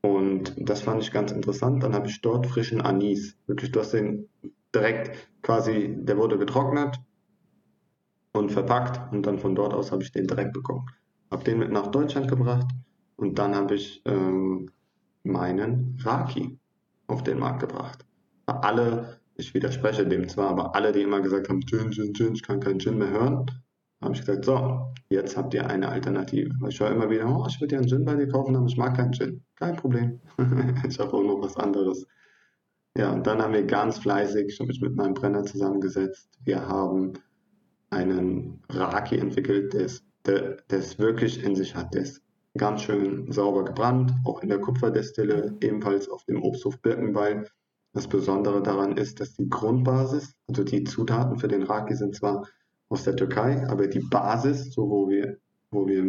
Und 0.02 0.54
das 0.58 0.82
fand 0.82 1.02
ich 1.02 1.12
ganz 1.12 1.32
interessant. 1.32 1.82
Dann 1.82 1.94
habe 1.94 2.08
ich 2.08 2.20
dort 2.20 2.46
frischen 2.46 2.82
Anis. 2.82 3.36
Wirklich, 3.46 3.72
du 3.72 3.80
hast 3.80 3.94
den 3.94 4.28
direkt 4.74 5.30
quasi, 5.42 5.96
der 5.98 6.18
wurde 6.18 6.36
getrocknet 6.36 7.00
und 8.32 8.52
verpackt 8.52 9.12
und 9.14 9.26
dann 9.26 9.38
von 9.38 9.54
dort 9.54 9.72
aus 9.72 9.92
habe 9.92 10.02
ich 10.02 10.12
den 10.12 10.26
direkt 10.26 10.52
bekommen. 10.52 10.86
Habe 11.30 11.44
den 11.44 11.58
mit 11.58 11.72
nach 11.72 11.86
Deutschland 11.86 12.28
gebracht 12.28 12.66
und 13.16 13.38
dann 13.38 13.54
habe 13.54 13.74
ich 13.74 14.02
ähm, 14.04 14.70
meinen 15.26 15.98
Raki 16.02 16.58
auf 17.06 17.22
den 17.22 17.38
Markt 17.38 17.60
gebracht. 17.60 18.04
Alle, 18.46 19.20
ich 19.36 19.54
widerspreche 19.54 20.06
dem 20.06 20.28
zwar, 20.28 20.50
aber 20.50 20.74
alle, 20.74 20.92
die 20.92 21.02
immer 21.02 21.20
gesagt 21.20 21.48
haben, 21.48 21.60
Gin, 21.66 21.92
Gin, 21.92 22.14
Gin, 22.14 22.34
ich 22.34 22.42
kann 22.42 22.60
keinen 22.60 22.80
Gin 22.80 22.98
mehr 22.98 23.10
hören, 23.10 23.46
habe 24.00 24.14
ich 24.14 24.20
gesagt, 24.20 24.44
so, 24.44 24.92
jetzt 25.08 25.36
habt 25.36 25.54
ihr 25.54 25.68
eine 25.68 25.88
Alternative. 25.88 26.50
Weil 26.60 26.70
ich 26.70 26.80
höre 26.80 26.90
immer 26.90 27.10
wieder, 27.10 27.28
oh, 27.28 27.46
ich 27.48 27.60
würde 27.60 27.74
ja 27.74 27.80
einen 27.80 27.88
Gin 27.88 28.04
bei 28.04 28.14
dir 28.14 28.28
kaufen, 28.28 28.54
aber 28.56 28.66
ich 28.66 28.76
mag 28.76 28.96
keinen 28.96 29.12
Gin. 29.12 29.42
Kein 29.56 29.76
Problem. 29.76 30.20
ich 30.88 30.98
habe 30.98 31.12
auch 31.12 31.22
noch 31.22 31.40
was 31.42 31.56
anderes. 31.56 32.06
Ja, 32.96 33.12
und 33.12 33.26
dann 33.26 33.42
haben 33.42 33.52
wir 33.52 33.64
ganz 33.64 33.98
fleißig, 33.98 34.46
ich 34.48 34.58
habe 34.58 34.68
mich 34.68 34.80
mit 34.80 34.96
meinem 34.96 35.14
Brenner 35.14 35.44
zusammengesetzt. 35.44 36.30
Wir 36.44 36.66
haben 36.66 37.14
einen 37.90 38.62
Raki 38.70 39.18
entwickelt, 39.18 39.74
der 39.74 39.86
es, 39.86 40.04
der, 40.24 40.56
der 40.70 40.78
es 40.78 40.98
wirklich 40.98 41.42
in 41.44 41.54
sich 41.54 41.74
hat. 41.74 41.94
Der 41.94 42.02
ist 42.02 42.22
ganz 42.56 42.82
schön 42.82 43.30
sauber 43.32 43.64
gebrannt, 43.64 44.12
auch 44.24 44.42
in 44.42 44.48
der 44.48 44.60
Kupferdestille, 44.60 45.56
ebenfalls 45.60 46.08
auf 46.08 46.24
dem 46.24 46.42
Obsthof 46.42 46.80
Birkenbeil. 46.80 47.46
Das 47.92 48.08
Besondere 48.08 48.62
daran 48.62 48.96
ist, 48.96 49.20
dass 49.20 49.34
die 49.34 49.48
Grundbasis, 49.48 50.34
also 50.48 50.64
die 50.64 50.84
Zutaten 50.84 51.38
für 51.38 51.48
den 51.48 51.62
Raki 51.62 51.94
sind 51.94 52.14
zwar 52.14 52.46
aus 52.88 53.04
der 53.04 53.16
Türkei, 53.16 53.66
aber 53.68 53.86
die 53.86 54.00
Basis, 54.00 54.72
so 54.72 54.88
wo 54.88 55.08
wir, 55.08 55.38
wo 55.70 55.86
wir 55.86 56.02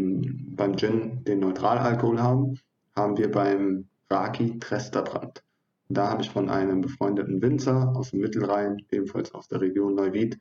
beim 0.56 0.76
Gin 0.78 1.24
den 1.24 1.40
Neutralalkohol 1.40 2.22
haben, 2.22 2.60
haben 2.96 3.18
wir 3.18 3.32
beim 3.32 3.88
Raki 4.10 4.60
Tresterbrand. 4.60 5.44
Da 5.90 6.10
habe 6.10 6.22
ich 6.22 6.30
von 6.30 6.50
einem 6.50 6.82
befreundeten 6.82 7.42
Winzer 7.42 7.94
aus 7.96 8.12
dem 8.12 8.20
Mittelrhein, 8.20 8.86
ebenfalls 8.92 9.34
aus 9.34 9.48
der 9.48 9.62
Region 9.62 9.96
Neuwied, 9.96 10.40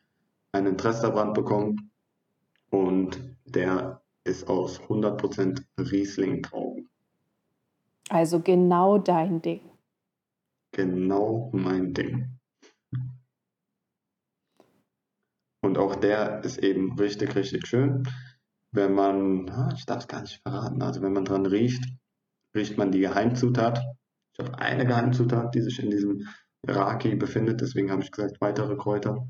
einen 0.53 0.77
Tresterbrand 0.77 1.35
bekommen. 1.35 1.91
und 2.71 3.21
der 3.45 4.03
ist 4.27 4.49
aus 4.49 4.81
100% 4.81 5.63
Riesling-Trauben. 5.79 6.89
Also 8.09 8.41
genau 8.41 8.99
dein 8.99 9.43
Ding. 9.43 9.61
Genau 10.73 11.51
mein 11.53 11.95
Ding. 11.95 12.39
Und 15.63 15.79
auch 15.79 15.97
der 15.97 16.45
ist 16.45 16.59
eben 16.59 16.99
richtig, 16.99 17.35
richtig 17.35 17.67
schön. 17.67 18.05
Wenn 18.73 18.95
man, 18.95 19.49
ah, 19.49 19.73
ich 19.75 19.87
darf 19.87 20.03
es 20.03 20.09
gar 20.09 20.21
nicht 20.21 20.41
verraten, 20.43 20.83
also 20.83 21.03
wenn 21.03 21.13
man 21.13 21.25
dran 21.25 21.47
riecht, 21.47 21.85
riecht 22.55 22.77
man 22.79 22.93
die 22.93 23.01
Geheimzutat. 23.01 23.83
Ich 24.33 24.45
habe 24.45 24.59
eine 24.59 24.87
Geheimzutat, 24.87 25.55
die 25.55 25.63
sich 25.63 25.83
in 25.83 25.91
diesem 25.91 26.29
Raki 26.67 27.17
befindet, 27.17 27.61
deswegen 27.61 27.91
habe 27.91 28.03
ich 28.03 28.11
gesagt, 28.11 28.41
weitere 28.41 28.77
Kräuter. 28.77 29.27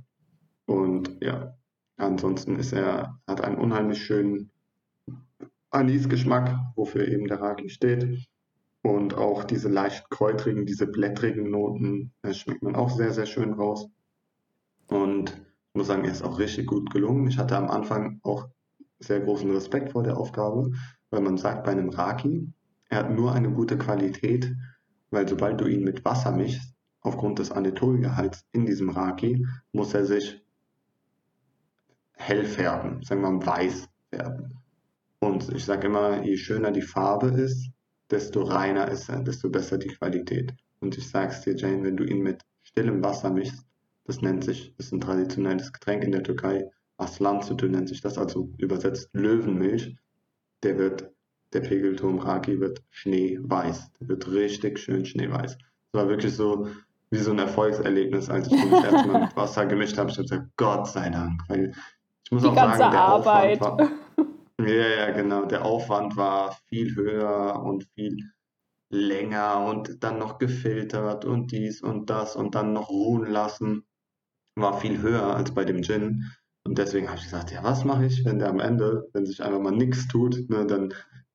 Und 0.66 1.22
ja, 1.22 1.56
ansonsten 1.96 2.56
ist 2.56 2.72
er, 2.72 3.20
hat 3.26 3.40
einen 3.40 3.58
unheimlich 3.58 4.04
schönen 4.04 4.50
Anisgeschmack, 5.76 6.58
wofür 6.74 7.06
eben 7.08 7.26
der 7.26 7.40
Raki 7.40 7.68
steht. 7.68 8.26
Und 8.82 9.14
auch 9.14 9.44
diese 9.44 9.68
leicht 9.68 10.10
kräutrigen, 10.10 10.66
diese 10.66 10.86
blättrigen 10.86 11.50
Noten 11.50 12.12
schmeckt 12.32 12.62
man 12.62 12.76
auch 12.76 12.90
sehr, 12.90 13.12
sehr 13.12 13.26
schön 13.26 13.52
raus. 13.52 13.88
Und 14.86 15.30
ich 15.30 15.74
muss 15.74 15.88
sagen, 15.88 16.04
er 16.04 16.12
ist 16.12 16.22
auch 16.22 16.38
richtig 16.38 16.66
gut 16.66 16.90
gelungen. 16.90 17.26
Ich 17.26 17.38
hatte 17.38 17.56
am 17.56 17.68
Anfang 17.68 18.20
auch 18.22 18.48
sehr 18.98 19.20
großen 19.20 19.50
Respekt 19.50 19.92
vor 19.92 20.02
der 20.02 20.16
Aufgabe, 20.16 20.70
weil 21.10 21.20
man 21.20 21.36
sagt 21.36 21.64
bei 21.64 21.72
einem 21.72 21.90
Raki, 21.90 22.52
er 22.88 22.98
hat 22.98 23.10
nur 23.10 23.32
eine 23.32 23.50
gute 23.50 23.76
Qualität, 23.76 24.54
weil 25.10 25.28
sobald 25.28 25.60
du 25.60 25.66
ihn 25.66 25.82
mit 25.82 26.04
Wasser 26.04 26.32
mischst, 26.32 26.74
aufgrund 27.00 27.38
des 27.38 27.52
Anetolgehalts 27.52 28.44
in 28.52 28.66
diesem 28.66 28.90
Raki, 28.90 29.46
muss 29.72 29.94
er 29.94 30.06
sich 30.06 30.42
hell 32.14 32.44
färben, 32.44 33.02
sagen 33.02 33.20
wir 33.20 33.30
mal 33.30 33.46
weiß 33.46 33.88
färben. 34.10 34.65
Und 35.20 35.52
ich 35.52 35.64
sage 35.64 35.86
immer, 35.86 36.22
je 36.22 36.36
schöner 36.36 36.70
die 36.70 36.82
Farbe 36.82 37.28
ist, 37.28 37.70
desto 38.10 38.42
reiner 38.42 38.88
ist 38.88 39.08
er, 39.08 39.22
desto 39.22 39.50
besser 39.50 39.78
die 39.78 39.88
Qualität. 39.88 40.54
Und 40.80 40.96
ich 40.96 41.08
sag's 41.08 41.40
dir, 41.42 41.56
Jane, 41.56 41.82
wenn 41.84 41.96
du 41.96 42.04
ihn 42.04 42.22
mit 42.22 42.42
stillem 42.62 43.02
Wasser 43.02 43.30
mischst, 43.30 43.64
das 44.04 44.20
nennt 44.20 44.44
sich, 44.44 44.74
das 44.76 44.86
ist 44.86 44.92
ein 44.92 45.00
traditionelles 45.00 45.72
Getränk 45.72 46.04
in 46.04 46.12
der 46.12 46.22
Türkei, 46.22 46.70
Aslan 46.98 47.42
Sütü 47.42 47.68
nennt 47.68 47.88
sich 47.88 48.00
das, 48.00 48.16
also 48.16 48.50
übersetzt 48.58 49.10
Löwenmilch, 49.12 49.96
der 50.62 50.78
wird, 50.78 51.10
der 51.52 51.60
Pegelturm 51.60 52.18
Raki 52.18 52.60
wird 52.60 52.82
schneeweiß. 52.90 53.92
Der 54.00 54.08
wird 54.08 54.30
richtig 54.30 54.78
schön 54.78 55.04
schneeweiß. 55.04 55.58
Das 55.58 56.02
war 56.02 56.08
wirklich 56.08 56.34
so 56.34 56.68
wie 57.10 57.18
so 57.18 57.30
ein 57.32 57.38
Erfolgserlebnis, 57.38 58.30
als 58.30 58.48
ich 58.48 58.60
den 58.60 58.70
das 58.70 58.84
erste 58.84 59.08
Mal 59.08 59.20
mit 59.24 59.36
Wasser 59.36 59.66
gemischt 59.66 59.98
habe. 59.98 60.10
Ich 60.10 60.16
habe 60.16 60.28
gesagt, 60.28 60.48
Gott 60.56 60.88
sei 60.88 61.10
Dank, 61.10 61.42
weil 61.48 61.72
ich 62.24 62.32
muss 62.32 62.42
Die 62.42 62.48
auch 62.48 62.54
sagen, 62.54 62.78
der 62.78 63.00
Arbeit. 63.00 63.60
Aufwand 63.62 63.80
war, 63.90 64.05
ja, 64.60 64.66
ja, 64.66 65.10
genau. 65.10 65.44
Der 65.46 65.64
Aufwand 65.64 66.16
war 66.16 66.56
viel 66.68 66.94
höher 66.94 67.62
und 67.62 67.84
viel 67.94 68.16
länger 68.90 69.66
und 69.66 70.02
dann 70.02 70.18
noch 70.18 70.38
gefiltert 70.38 71.24
und 71.24 71.52
dies 71.52 71.82
und 71.82 72.08
das 72.10 72.36
und 72.36 72.54
dann 72.54 72.72
noch 72.72 72.88
ruhen 72.88 73.26
lassen. 73.26 73.84
War 74.56 74.80
viel 74.80 75.00
höher 75.02 75.34
als 75.36 75.52
bei 75.52 75.64
dem 75.64 75.82
Gin. 75.82 76.24
Und 76.64 76.78
deswegen 76.78 77.08
habe 77.08 77.18
ich 77.18 77.24
gesagt, 77.24 77.52
ja, 77.52 77.62
was 77.62 77.84
mache 77.84 78.06
ich, 78.06 78.24
wenn 78.24 78.38
der 78.38 78.48
am 78.48 78.60
Ende, 78.60 79.08
wenn 79.12 79.26
sich 79.26 79.42
einfach 79.42 79.60
mal 79.60 79.72
nichts 79.72 80.08
tut, 80.08 80.48
ne, 80.50 80.66
dann, 80.66 80.94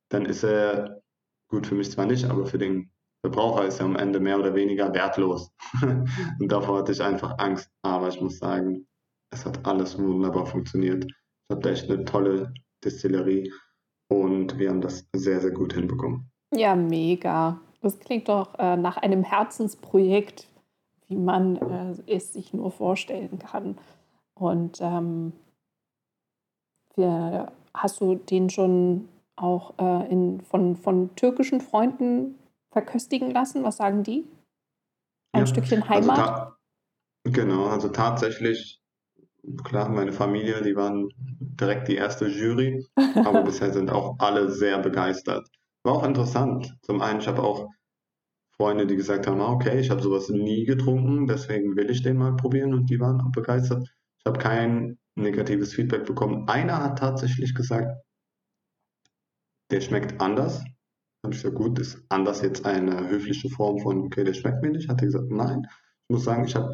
dann 0.10 0.26
ist 0.26 0.44
er, 0.44 1.02
gut 1.50 1.68
für 1.68 1.76
mich 1.76 1.92
zwar 1.92 2.06
nicht, 2.06 2.26
aber 2.26 2.46
für 2.46 2.58
den 2.58 2.92
Verbraucher 3.24 3.66
ist 3.66 3.80
er 3.80 3.86
am 3.86 3.96
Ende 3.96 4.20
mehr 4.20 4.40
oder 4.40 4.56
weniger 4.56 4.94
wertlos. 4.94 5.52
und 5.82 6.52
davor 6.52 6.80
hatte 6.80 6.92
ich 6.92 7.02
einfach 7.02 7.38
Angst. 7.38 7.70
Aber 7.84 8.10
ich 8.10 8.20
muss 8.20 8.40
sagen, 8.40 8.88
es 9.32 9.46
hat 9.46 9.66
alles 9.66 9.98
wunderbar 9.98 10.48
funktioniert. 10.48 11.06
Ich 11.06 11.56
habe 11.56 11.70
echt 11.70 11.90
eine 11.90 12.04
tolle 12.04 12.54
Distillerie 12.84 13.52
und 14.10 14.60
wir 14.60 14.70
haben 14.70 14.82
das 14.82 15.08
sehr, 15.16 15.40
sehr 15.40 15.52
gut 15.52 15.74
hinbekommen. 15.74 16.30
Ja, 16.54 16.76
mega. 16.76 17.62
Das 17.82 18.00
klingt 18.00 18.30
doch 18.30 18.58
äh, 18.60 18.78
nach 18.78 18.98
einem 18.98 19.24
Herzensprojekt, 19.24 20.48
wie 21.08 21.16
man 21.16 21.56
äh, 21.56 22.14
es 22.14 22.34
sich 22.34 22.54
nur 22.54 22.72
vorstellen 22.72 23.40
kann. 23.40 23.78
Und 24.36 24.80
ähm, 24.82 25.34
wir, 26.96 27.52
hast 27.74 28.02
du 28.02 28.16
den 28.16 28.50
schon 28.50 29.08
auch 29.36 29.74
äh, 29.80 30.12
in, 30.12 30.42
von, 30.42 30.76
von 30.76 31.16
türkischen 31.16 31.62
Freunden 31.62 32.36
verköstigen 32.72 33.32
lassen? 33.32 33.64
Was 33.64 33.78
sagen 33.78 34.04
die? 34.04 34.26
Ein 35.34 35.42
ja, 35.42 35.48
Stückchen 35.48 35.84
also 35.84 35.94
Heimat? 35.94 36.20
Also 36.20 36.54
genau, 37.24 37.68
also 37.68 37.90
tatsächlich 37.90 38.81
klar, 39.64 39.90
meine 39.90 40.14
Familie, 40.14 40.62
die 40.62 40.76
waren 40.76 41.10
direkt 41.40 41.88
die 41.88 41.96
erste 41.96 42.28
Jury, 42.28 42.86
aber 42.96 43.44
bisher 43.44 43.72
sind 43.74 43.90
auch 43.90 44.16
alle 44.20 44.52
sehr 44.52 44.80
begeistert. 44.80 45.48
War 45.84 45.94
auch 45.94 46.04
interessant. 46.04 46.76
Zum 46.84 47.02
einen, 47.02 47.20
ich 47.20 47.28
habe 47.28 47.42
auch 47.42 47.68
Freunde, 48.56 48.86
die 48.86 48.96
gesagt 48.96 49.28
haben, 49.28 49.42
ah, 49.42 49.52
okay, 49.52 49.80
ich 49.80 49.90
habe 49.90 50.02
sowas 50.02 50.30
nie 50.30 50.66
getrunken, 50.66 51.26
deswegen 51.26 51.76
will 51.76 51.90
ich 51.90 52.04
den 52.04 52.18
mal 52.18 52.36
probieren 52.36 52.74
und 52.74 52.90
die 52.90 53.00
waren 53.00 53.20
auch 53.22 53.32
begeistert. 53.32 53.88
Ich 54.20 54.26
habe 54.26 54.40
kein 54.40 55.00
negatives 55.16 55.74
Feedback 55.74 56.06
bekommen. 56.06 56.48
Einer 56.48 56.84
hat 56.84 57.00
tatsächlich 57.00 57.56
gesagt, 57.56 57.92
der 59.72 59.82
schmeckt 59.82 60.22
anders. 60.22 60.64
Habe 61.24 61.34
ich 61.34 61.42
gesagt, 61.42 61.56
gut, 61.56 61.80
ist 61.80 62.04
anders 62.10 62.42
jetzt 62.42 62.66
eine 62.66 63.08
höfliche 63.10 63.50
Form 63.50 63.80
von, 63.80 64.06
okay, 64.06 64.24
der 64.24 64.34
schmeckt 64.34 64.62
mir 64.62 64.70
nicht. 64.70 64.90
Hat 64.90 65.02
er 65.02 65.08
gesagt, 65.08 65.32
nein. 65.32 65.64
Ich 65.64 66.14
muss 66.14 66.24
sagen, 66.24 66.46
ich 66.46 66.56
habe 66.56 66.72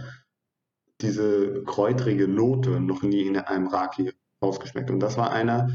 diese 1.01 1.63
kräutrige 1.63 2.27
Note 2.27 2.79
noch 2.79 3.03
nie 3.03 3.21
in 3.21 3.37
einem 3.37 3.67
Raki 3.67 4.11
rausgeschmeckt. 4.41 4.91
Und 4.91 4.99
das 4.99 5.17
war 5.17 5.31
einer, 5.31 5.69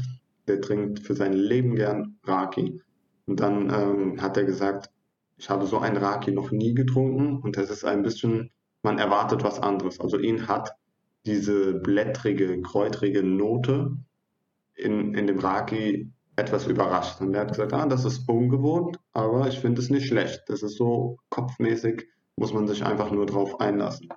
der 0.47 0.61
trinkt 0.61 0.99
für 0.99 1.15
sein 1.15 1.33
Leben 1.33 1.75
gern 1.75 2.17
Raki. 2.23 2.81
Und 3.25 3.39
dann 3.39 3.69
ähm, 3.69 4.21
hat 4.21 4.37
er 4.37 4.43
gesagt, 4.43 4.89
ich 5.37 5.49
habe 5.49 5.65
so 5.65 5.79
einen 5.79 5.97
Raki 5.97 6.31
noch 6.31 6.51
nie 6.51 6.73
getrunken 6.73 7.37
und 7.37 7.57
das 7.57 7.69
ist 7.69 7.83
ein 7.83 8.03
bisschen, 8.03 8.51
man 8.81 8.99
erwartet 8.99 9.43
was 9.43 9.59
anderes. 9.59 9.99
Also 9.99 10.17
ihn 10.17 10.47
hat 10.47 10.71
diese 11.25 11.73
blättrige, 11.73 12.61
kräutrige 12.61 13.23
Note 13.23 13.97
in, 14.75 15.13
in 15.13 15.27
dem 15.27 15.39
Raki 15.39 16.11
etwas 16.35 16.67
überrascht. 16.67 17.21
Und 17.21 17.33
er 17.33 17.41
hat 17.41 17.49
gesagt, 17.49 17.73
ah, 17.73 17.85
das 17.85 18.05
ist 18.05 18.27
ungewohnt, 18.27 18.99
aber 19.13 19.47
ich 19.47 19.59
finde 19.59 19.81
es 19.81 19.89
nicht 19.89 20.07
schlecht. 20.07 20.43
Das 20.47 20.63
ist 20.63 20.77
so 20.77 21.17
kopfmäßig, 21.29 22.07
muss 22.35 22.53
man 22.53 22.67
sich 22.67 22.85
einfach 22.85 23.11
nur 23.11 23.25
drauf 23.25 23.59
einlassen. 23.61 24.09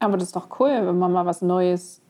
Aber 0.00 0.16
das 0.16 0.28
ist 0.28 0.36
doch 0.36 0.58
cool, 0.58 0.70
wenn 0.86 0.98
man 0.98 1.12
mal 1.12 1.26
was 1.26 1.42
Neues 1.42 2.02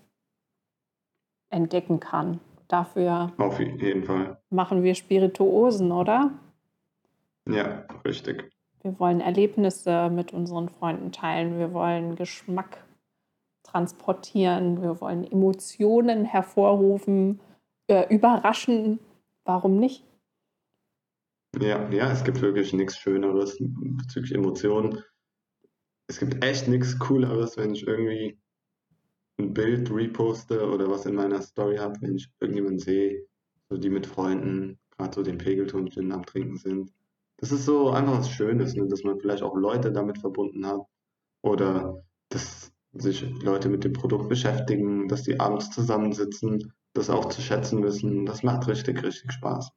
entdecken 1.50 2.00
kann. 2.00 2.40
Dafür 2.68 3.32
Auf 3.36 3.58
jeden 3.58 4.04
Fall. 4.04 4.38
machen 4.48 4.84
wir 4.84 4.94
Spirituosen, 4.94 5.90
oder? 5.90 6.30
Ja, 7.48 7.84
richtig. 8.06 8.48
Wir 8.82 8.98
wollen 9.00 9.20
Erlebnisse 9.20 10.08
mit 10.08 10.32
unseren 10.32 10.68
Freunden 10.68 11.10
teilen. 11.10 11.58
Wir 11.58 11.72
wollen 11.72 12.14
Geschmack 12.14 12.84
transportieren. 13.64 14.80
Wir 14.82 15.00
wollen 15.00 15.24
Emotionen 15.30 16.24
hervorrufen, 16.24 17.40
äh, 17.88 18.06
überraschen. 18.14 19.00
Warum 19.44 19.78
nicht? 19.78 20.04
Ja, 21.60 21.90
ja, 21.90 22.12
es 22.12 22.22
gibt 22.22 22.40
wirklich 22.40 22.72
nichts 22.72 22.96
Schöneres 22.96 23.56
bezüglich 23.60 24.32
Emotionen 24.32 25.02
es 26.10 26.18
gibt 26.18 26.44
echt 26.44 26.66
nichts 26.66 26.98
Cooleres, 26.98 27.56
wenn 27.56 27.72
ich 27.72 27.86
irgendwie 27.86 28.36
ein 29.38 29.54
Bild 29.54 29.88
reposte 29.92 30.68
oder 30.68 30.90
was 30.90 31.06
in 31.06 31.14
meiner 31.14 31.40
Story 31.40 31.76
habe, 31.76 31.94
wenn 32.00 32.16
ich 32.16 32.28
irgendjemanden 32.40 32.80
sehe, 32.80 33.24
so 33.68 33.78
die 33.78 33.90
mit 33.90 34.08
Freunden 34.08 34.76
gerade 34.90 35.14
so 35.14 35.22
den 35.22 35.38
Pegelton 35.38 35.88
am 36.12 36.26
Trinken 36.26 36.56
sind. 36.56 36.92
Das 37.36 37.52
ist 37.52 37.64
so 37.64 37.90
einfach 37.90 38.18
was 38.18 38.28
Schönes, 38.28 38.74
ne? 38.74 38.88
dass 38.88 39.04
man 39.04 39.20
vielleicht 39.20 39.44
auch 39.44 39.56
Leute 39.56 39.92
damit 39.92 40.18
verbunden 40.18 40.66
hat 40.66 40.80
oder 41.42 42.02
dass 42.28 42.72
sich 42.92 43.24
Leute 43.42 43.68
mit 43.68 43.84
dem 43.84 43.92
Produkt 43.92 44.28
beschäftigen, 44.28 45.06
dass 45.06 45.22
die 45.22 45.38
abends 45.38 45.70
zusammensitzen, 45.70 46.72
das 46.92 47.08
auch 47.08 47.26
zu 47.26 47.40
schätzen 47.40 47.84
wissen. 47.84 48.26
Das 48.26 48.42
macht 48.42 48.66
richtig, 48.66 49.00
richtig 49.04 49.30
Spaß. 49.30 49.70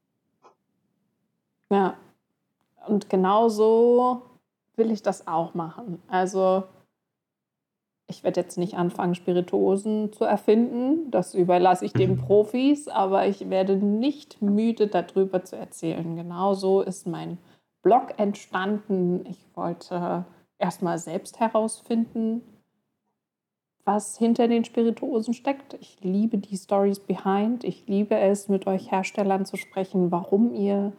Ja, 1.70 1.96
und 2.88 3.12
genauso 3.12 4.33
will 4.76 4.92
ich 4.92 5.02
das 5.02 5.28
auch 5.28 5.54
machen. 5.54 6.02
Also 6.08 6.64
ich 8.08 8.24
werde 8.24 8.42
jetzt 8.42 8.58
nicht 8.58 8.76
anfangen, 8.76 9.16
Spirituosen 9.16 10.12
zu 10.12 10.26
erfinden. 10.26 11.10
Das 11.10 11.34
überlasse 11.34 11.86
ich 11.86 11.94
den 11.94 12.12
mhm. 12.12 12.18
Profis, 12.18 12.88
aber 12.88 13.28
ich 13.28 13.50
werde 13.50 13.78
nicht 13.78 14.42
müde, 14.42 14.88
darüber 14.88 15.44
zu 15.44 15.56
erzählen. 15.56 16.16
Genauso 16.16 16.82
ist 16.82 17.08
mein 17.08 17.38
Blog 17.82 18.14
entstanden. 18.18 19.26
Ich 19.26 19.46
wollte 19.56 20.26
erstmal 20.60 20.98
selbst 20.98 21.40
herausfinden, 21.40 22.42
was 23.86 24.18
hinter 24.18 24.48
den 24.48 24.64
Spirituosen 24.64 25.34
steckt. 25.34 25.74
Ich 25.76 25.98
liebe 26.02 26.38
die 26.38 26.58
Stories 26.58 27.00
behind. 27.00 27.64
Ich 27.64 27.88
liebe 27.88 28.16
es, 28.16 28.48
mit 28.48 28.68
euch 28.68 28.92
Herstellern 28.92 29.46
zu 29.46 29.58
sprechen, 29.58 30.12
warum 30.12 30.54
ihr 30.54 30.94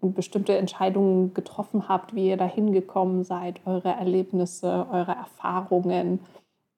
bestimmte 0.00 0.56
Entscheidungen 0.56 1.34
getroffen 1.34 1.88
habt, 1.88 2.14
wie 2.14 2.28
ihr 2.28 2.36
da 2.36 2.46
hingekommen 2.46 3.24
seid, 3.24 3.60
eure 3.66 3.90
Erlebnisse, 3.90 4.86
eure 4.90 5.12
Erfahrungen 5.12 6.20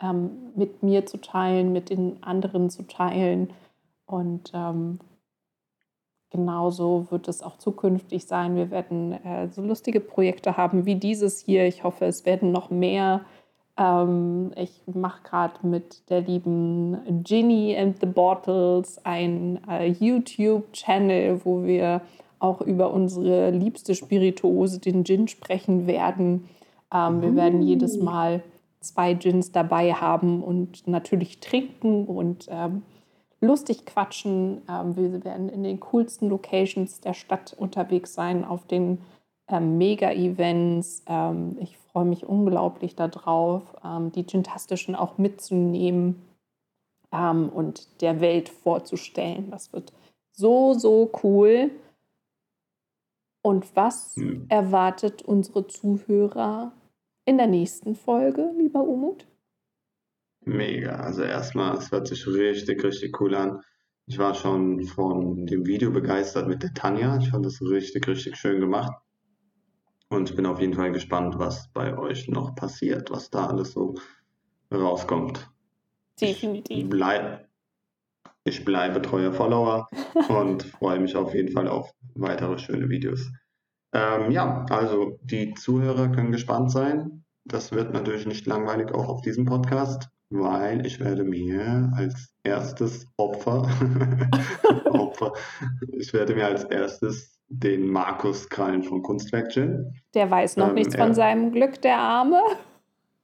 ähm, 0.00 0.52
mit 0.56 0.82
mir 0.82 1.06
zu 1.06 1.18
teilen, 1.18 1.72
mit 1.72 1.90
den 1.90 2.22
anderen 2.22 2.70
zu 2.70 2.84
teilen. 2.84 3.52
Und 4.06 4.52
ähm, 4.54 5.00
genauso 6.30 7.10
wird 7.10 7.28
es 7.28 7.42
auch 7.42 7.58
zukünftig 7.58 8.26
sein. 8.26 8.56
Wir 8.56 8.70
werden 8.70 9.12
äh, 9.12 9.48
so 9.48 9.62
lustige 9.62 10.00
Projekte 10.00 10.56
haben 10.56 10.86
wie 10.86 10.94
dieses 10.94 11.40
hier. 11.40 11.66
Ich 11.66 11.84
hoffe, 11.84 12.06
es 12.06 12.24
werden 12.24 12.52
noch 12.52 12.70
mehr. 12.70 13.20
Ähm, 13.76 14.52
ich 14.56 14.82
mache 14.86 15.22
gerade 15.22 15.66
mit 15.66 16.08
der 16.08 16.22
lieben 16.22 17.22
Ginny 17.22 17.76
and 17.76 18.00
the 18.00 18.06
Bottles 18.06 19.04
ein 19.04 19.60
äh, 19.68 19.86
YouTube-Channel, 19.88 21.44
wo 21.44 21.64
wir 21.64 22.00
auch 22.41 22.61
über 22.61 22.93
unsere 22.93 23.51
liebste 23.51 23.95
Spirituose, 23.95 24.80
den 24.80 25.05
Gin, 25.05 25.28
sprechen 25.28 25.86
werden. 25.86 26.49
Ähm, 26.93 27.22
wir 27.22 27.36
werden 27.36 27.62
jedes 27.62 27.99
uh. 27.99 28.03
Mal 28.03 28.43
zwei 28.80 29.14
Gins 29.14 29.53
dabei 29.53 29.93
haben 29.93 30.43
und 30.43 30.88
natürlich 30.88 31.38
trinken 31.41 32.07
und 32.07 32.47
ähm, 32.51 32.82
lustig 33.41 33.86
quatschen. 33.86 34.62
Ähm, 34.68 34.97
wir 34.97 35.24
werden 35.24 35.49
in 35.49 35.62
den 35.62 35.80
coolsten 35.80 36.28
Locations 36.28 37.01
der 37.01 37.14
Stadt 37.14 37.55
unterwegs 37.57 38.14
sein, 38.14 38.45
auf 38.45 38.66
den 38.66 38.99
ähm, 39.49 39.78
Mega-Events. 39.78 41.05
Ähm, 41.07 41.57
ich 41.61 41.76
freue 41.76 42.07
mich 42.07 42.24
unglaublich 42.26 42.97
darauf, 42.97 43.62
ähm, 43.84 44.12
die 44.12 44.24
Gintastischen 44.24 44.95
auch 44.95 45.18
mitzunehmen 45.18 46.22
und 47.12 48.01
der 48.03 48.20
Welt 48.20 48.49
vorzustellen. 48.49 49.51
Das 49.51 49.72
wird 49.72 49.93
so, 50.30 50.74
so 50.74 51.11
cool. 51.24 51.72
Und 53.43 53.74
was 53.74 54.14
hm. 54.16 54.47
erwartet 54.49 55.22
unsere 55.22 55.66
Zuhörer 55.66 56.72
in 57.24 57.38
der 57.38 57.47
nächsten 57.47 57.95
Folge, 57.95 58.51
lieber 58.57 58.82
Umut? 58.82 59.26
Mega. 60.43 60.97
Also 60.97 61.22
erstmal, 61.22 61.76
es 61.76 61.91
hört 61.91 62.09
sich 62.09 62.26
richtig, 62.26 62.82
richtig 62.82 63.20
cool 63.20 63.34
an. 63.34 63.61
Ich 64.07 64.18
war 64.18 64.34
schon 64.34 64.82
von 64.84 65.47
dem 65.47 65.66
Video 65.66 65.91
begeistert 65.91 66.49
mit 66.49 66.62
der 66.62 66.74
Tanja. 66.74 67.16
Ich 67.18 67.30
fand 67.30 67.47
das 67.47 67.61
richtig, 67.62 68.09
richtig 68.09 68.36
schön 68.36 68.61
gemacht. 68.61 68.93
Und 70.09 70.30
ich 70.30 70.36
bin 70.36 70.47
auf 70.47 70.61
jeden 70.61 70.74
Fall 70.74 70.91
gespannt, 70.91 71.38
was 71.38 71.70
bei 71.72 71.97
euch 71.97 72.26
noch 72.26 72.57
passiert, 72.57 73.11
was 73.11 73.30
da 73.30 73.47
alles 73.47 73.72
so 73.72 73.95
rauskommt. 74.72 75.49
Definitiv. 76.20 76.76
Ich, 76.76 76.88
bleib, 76.88 77.49
ich 78.45 78.64
bleibe 78.64 79.03
treuer 79.03 79.32
Follower 79.32 79.88
und 80.28 80.62
freue 80.62 81.01
mich 81.01 81.16
auf 81.16 81.34
jeden 81.34 81.53
Fall 81.53 81.68
auf 81.68 81.91
weitere 82.14 82.59
schöne 82.59 82.88
Videos. 82.88 83.30
Ähm, 83.93 84.30
ja, 84.30 84.64
also 84.70 85.18
die 85.22 85.55
Zuhörer 85.55 86.09
können 86.09 86.32
gespannt 86.32 86.70
sein. 86.70 87.24
Das 87.45 87.72
wird 87.72 87.93
natürlich 87.93 88.26
nicht 88.26 88.47
langweilig 88.47 88.93
auch 88.93 89.09
auf 89.09 89.22
diesem 89.22 89.45
Podcast 89.45 90.09
weil 90.30 90.86
ich 90.86 91.01
werde 91.01 91.24
mir 91.24 91.93
als 91.97 92.32
erstes 92.45 93.07
Opfer, 93.16 93.68
Opfer, 94.91 95.32
ich 95.99 96.12
werde 96.12 96.34
mir 96.34 96.47
als 96.47 96.64
erstes 96.64 97.38
den 97.49 97.86
Markus 97.88 98.49
krallen 98.49 98.84
von 98.84 99.03
Kunstwerk 99.03 99.51
Gin. 99.51 99.93
Der 100.14 100.30
weiß 100.30 100.57
noch 100.57 100.68
ähm, 100.68 100.74
nichts 100.74 100.95
er, 100.95 101.05
von 101.05 101.14
seinem 101.14 101.51
Glück, 101.53 101.82
der 101.82 101.99
Arme. 101.99 102.41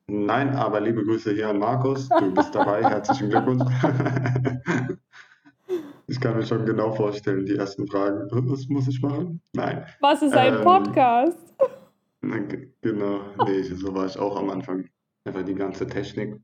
Nein, 0.08 0.54
aber 0.54 0.80
liebe 0.80 1.04
Grüße 1.04 1.32
hier 1.32 1.48
an 1.48 1.58
Markus. 1.58 2.08
Du 2.08 2.32
bist 2.32 2.54
dabei. 2.54 2.82
Herzlichen 2.88 3.28
Glückwunsch. 3.28 3.64
ich 6.06 6.20
kann 6.20 6.36
mir 6.36 6.46
schon 6.46 6.64
genau 6.64 6.92
vorstellen, 6.92 7.44
die 7.44 7.56
ersten 7.56 7.88
Fragen. 7.88 8.28
Was 8.30 8.68
muss 8.68 8.86
ich 8.86 9.02
machen? 9.02 9.40
Nein. 9.52 9.84
Was 10.00 10.22
ist 10.22 10.34
ein 10.34 10.54
ähm, 10.54 10.62
Podcast? 10.62 11.54
Genau. 12.82 13.20
Nee, 13.46 13.62
so 13.74 13.94
war 13.94 14.06
ich 14.06 14.16
auch 14.18 14.36
am 14.36 14.50
Anfang. 14.50 14.88
Einfach 15.24 15.42
die 15.42 15.54
ganze 15.54 15.86
Technik 15.86 16.40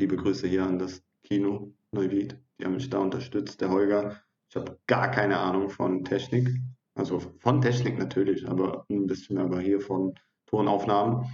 Liebe 0.00 0.16
Grüße 0.16 0.48
hier 0.48 0.64
an 0.64 0.78
das 0.78 1.02
Kino 1.22 1.74
Neuwied. 1.92 2.34
Die 2.58 2.64
haben 2.64 2.74
mich 2.74 2.88
da 2.88 2.98
unterstützt, 3.00 3.60
der 3.60 3.68
Holger. 3.68 4.16
Ich 4.48 4.56
habe 4.56 4.78
gar 4.86 5.10
keine 5.10 5.38
Ahnung 5.38 5.68
von 5.68 6.04
Technik. 6.04 6.48
Also 6.94 7.20
von 7.38 7.60
Technik 7.60 7.98
natürlich, 7.98 8.48
aber 8.48 8.86
ein 8.90 9.06
bisschen 9.06 9.36
mehr 9.36 9.44
aber 9.44 9.60
hier 9.60 9.78
von 9.80 10.14
Tonaufnahmen. 10.46 11.26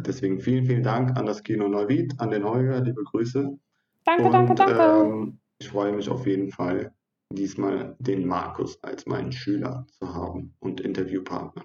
Deswegen 0.00 0.40
vielen, 0.40 0.64
vielen 0.64 0.82
Dank 0.82 1.16
an 1.16 1.26
das 1.26 1.42
Kino 1.42 1.68
Neuwied, 1.68 2.18
an 2.18 2.30
den 2.30 2.44
Holger, 2.44 2.80
liebe 2.80 3.04
Grüße. 3.04 3.58
Danke, 4.04 4.24
Und, 4.24 4.32
danke, 4.32 4.54
danke. 4.54 4.82
Ähm, 4.82 5.38
ich 5.58 5.68
freue 5.68 5.92
mich 5.92 6.08
auf 6.08 6.26
jeden 6.26 6.50
Fall, 6.50 6.92
diesmal 7.30 7.94
den 7.98 8.26
Markus 8.26 8.82
als 8.82 9.06
meinen 9.06 9.32
Schüler 9.32 9.86
zu 9.98 10.14
haben 10.14 10.54
und 10.60 10.80
Interviewpartner. 10.80 11.64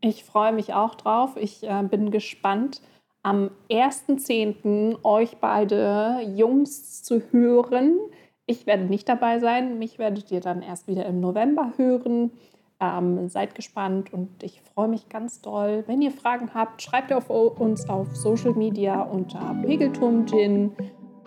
Ich 0.00 0.24
freue 0.24 0.52
mich 0.52 0.74
auch 0.74 0.94
drauf. 0.94 1.36
Ich 1.36 1.64
äh, 1.64 1.82
bin 1.82 2.10
gespannt, 2.10 2.82
am 3.22 3.50
1.10. 3.70 5.02
euch 5.02 5.38
beide 5.38 6.20
Jungs 6.36 7.02
zu 7.02 7.22
hören. 7.32 7.98
Ich 8.46 8.66
werde 8.66 8.84
nicht 8.84 9.08
dabei 9.08 9.40
sein. 9.40 9.78
Mich 9.78 9.98
werdet 9.98 10.30
ihr 10.30 10.40
dann 10.40 10.62
erst 10.62 10.86
wieder 10.86 11.06
im 11.06 11.20
November 11.20 11.72
hören. 11.76 12.30
Ähm, 12.78 13.28
seid 13.28 13.54
gespannt 13.54 14.12
und 14.12 14.42
ich 14.42 14.60
freue 14.60 14.88
mich 14.88 15.08
ganz 15.08 15.40
doll. 15.40 15.84
Wenn 15.86 16.02
ihr 16.02 16.10
Fragen 16.10 16.50
habt, 16.52 16.82
schreibt 16.82 17.10
auf 17.10 17.30
uns 17.30 17.88
auf 17.88 18.14
Social 18.14 18.52
Media 18.52 19.00
unter 19.00 19.56
Pegelturm 19.64 20.26
Gin 20.26 20.72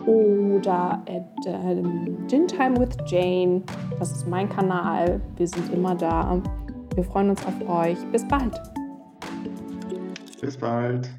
oder 0.06 1.02
at 1.08 1.46
ähm, 1.46 2.16
Gin 2.28 2.46
Time 2.46 2.78
with 2.78 2.96
Jane. 3.06 3.62
Das 3.98 4.12
ist 4.12 4.28
mein 4.28 4.48
Kanal. 4.48 5.20
Wir 5.36 5.48
sind 5.48 5.72
immer 5.72 5.96
da. 5.96 6.40
Wir 6.94 7.04
freuen 7.04 7.30
uns 7.30 7.44
auf 7.44 7.68
euch. 7.68 7.98
Bis 8.12 8.26
bald. 8.26 8.60
Bis 10.40 10.56
bald. 10.56 11.10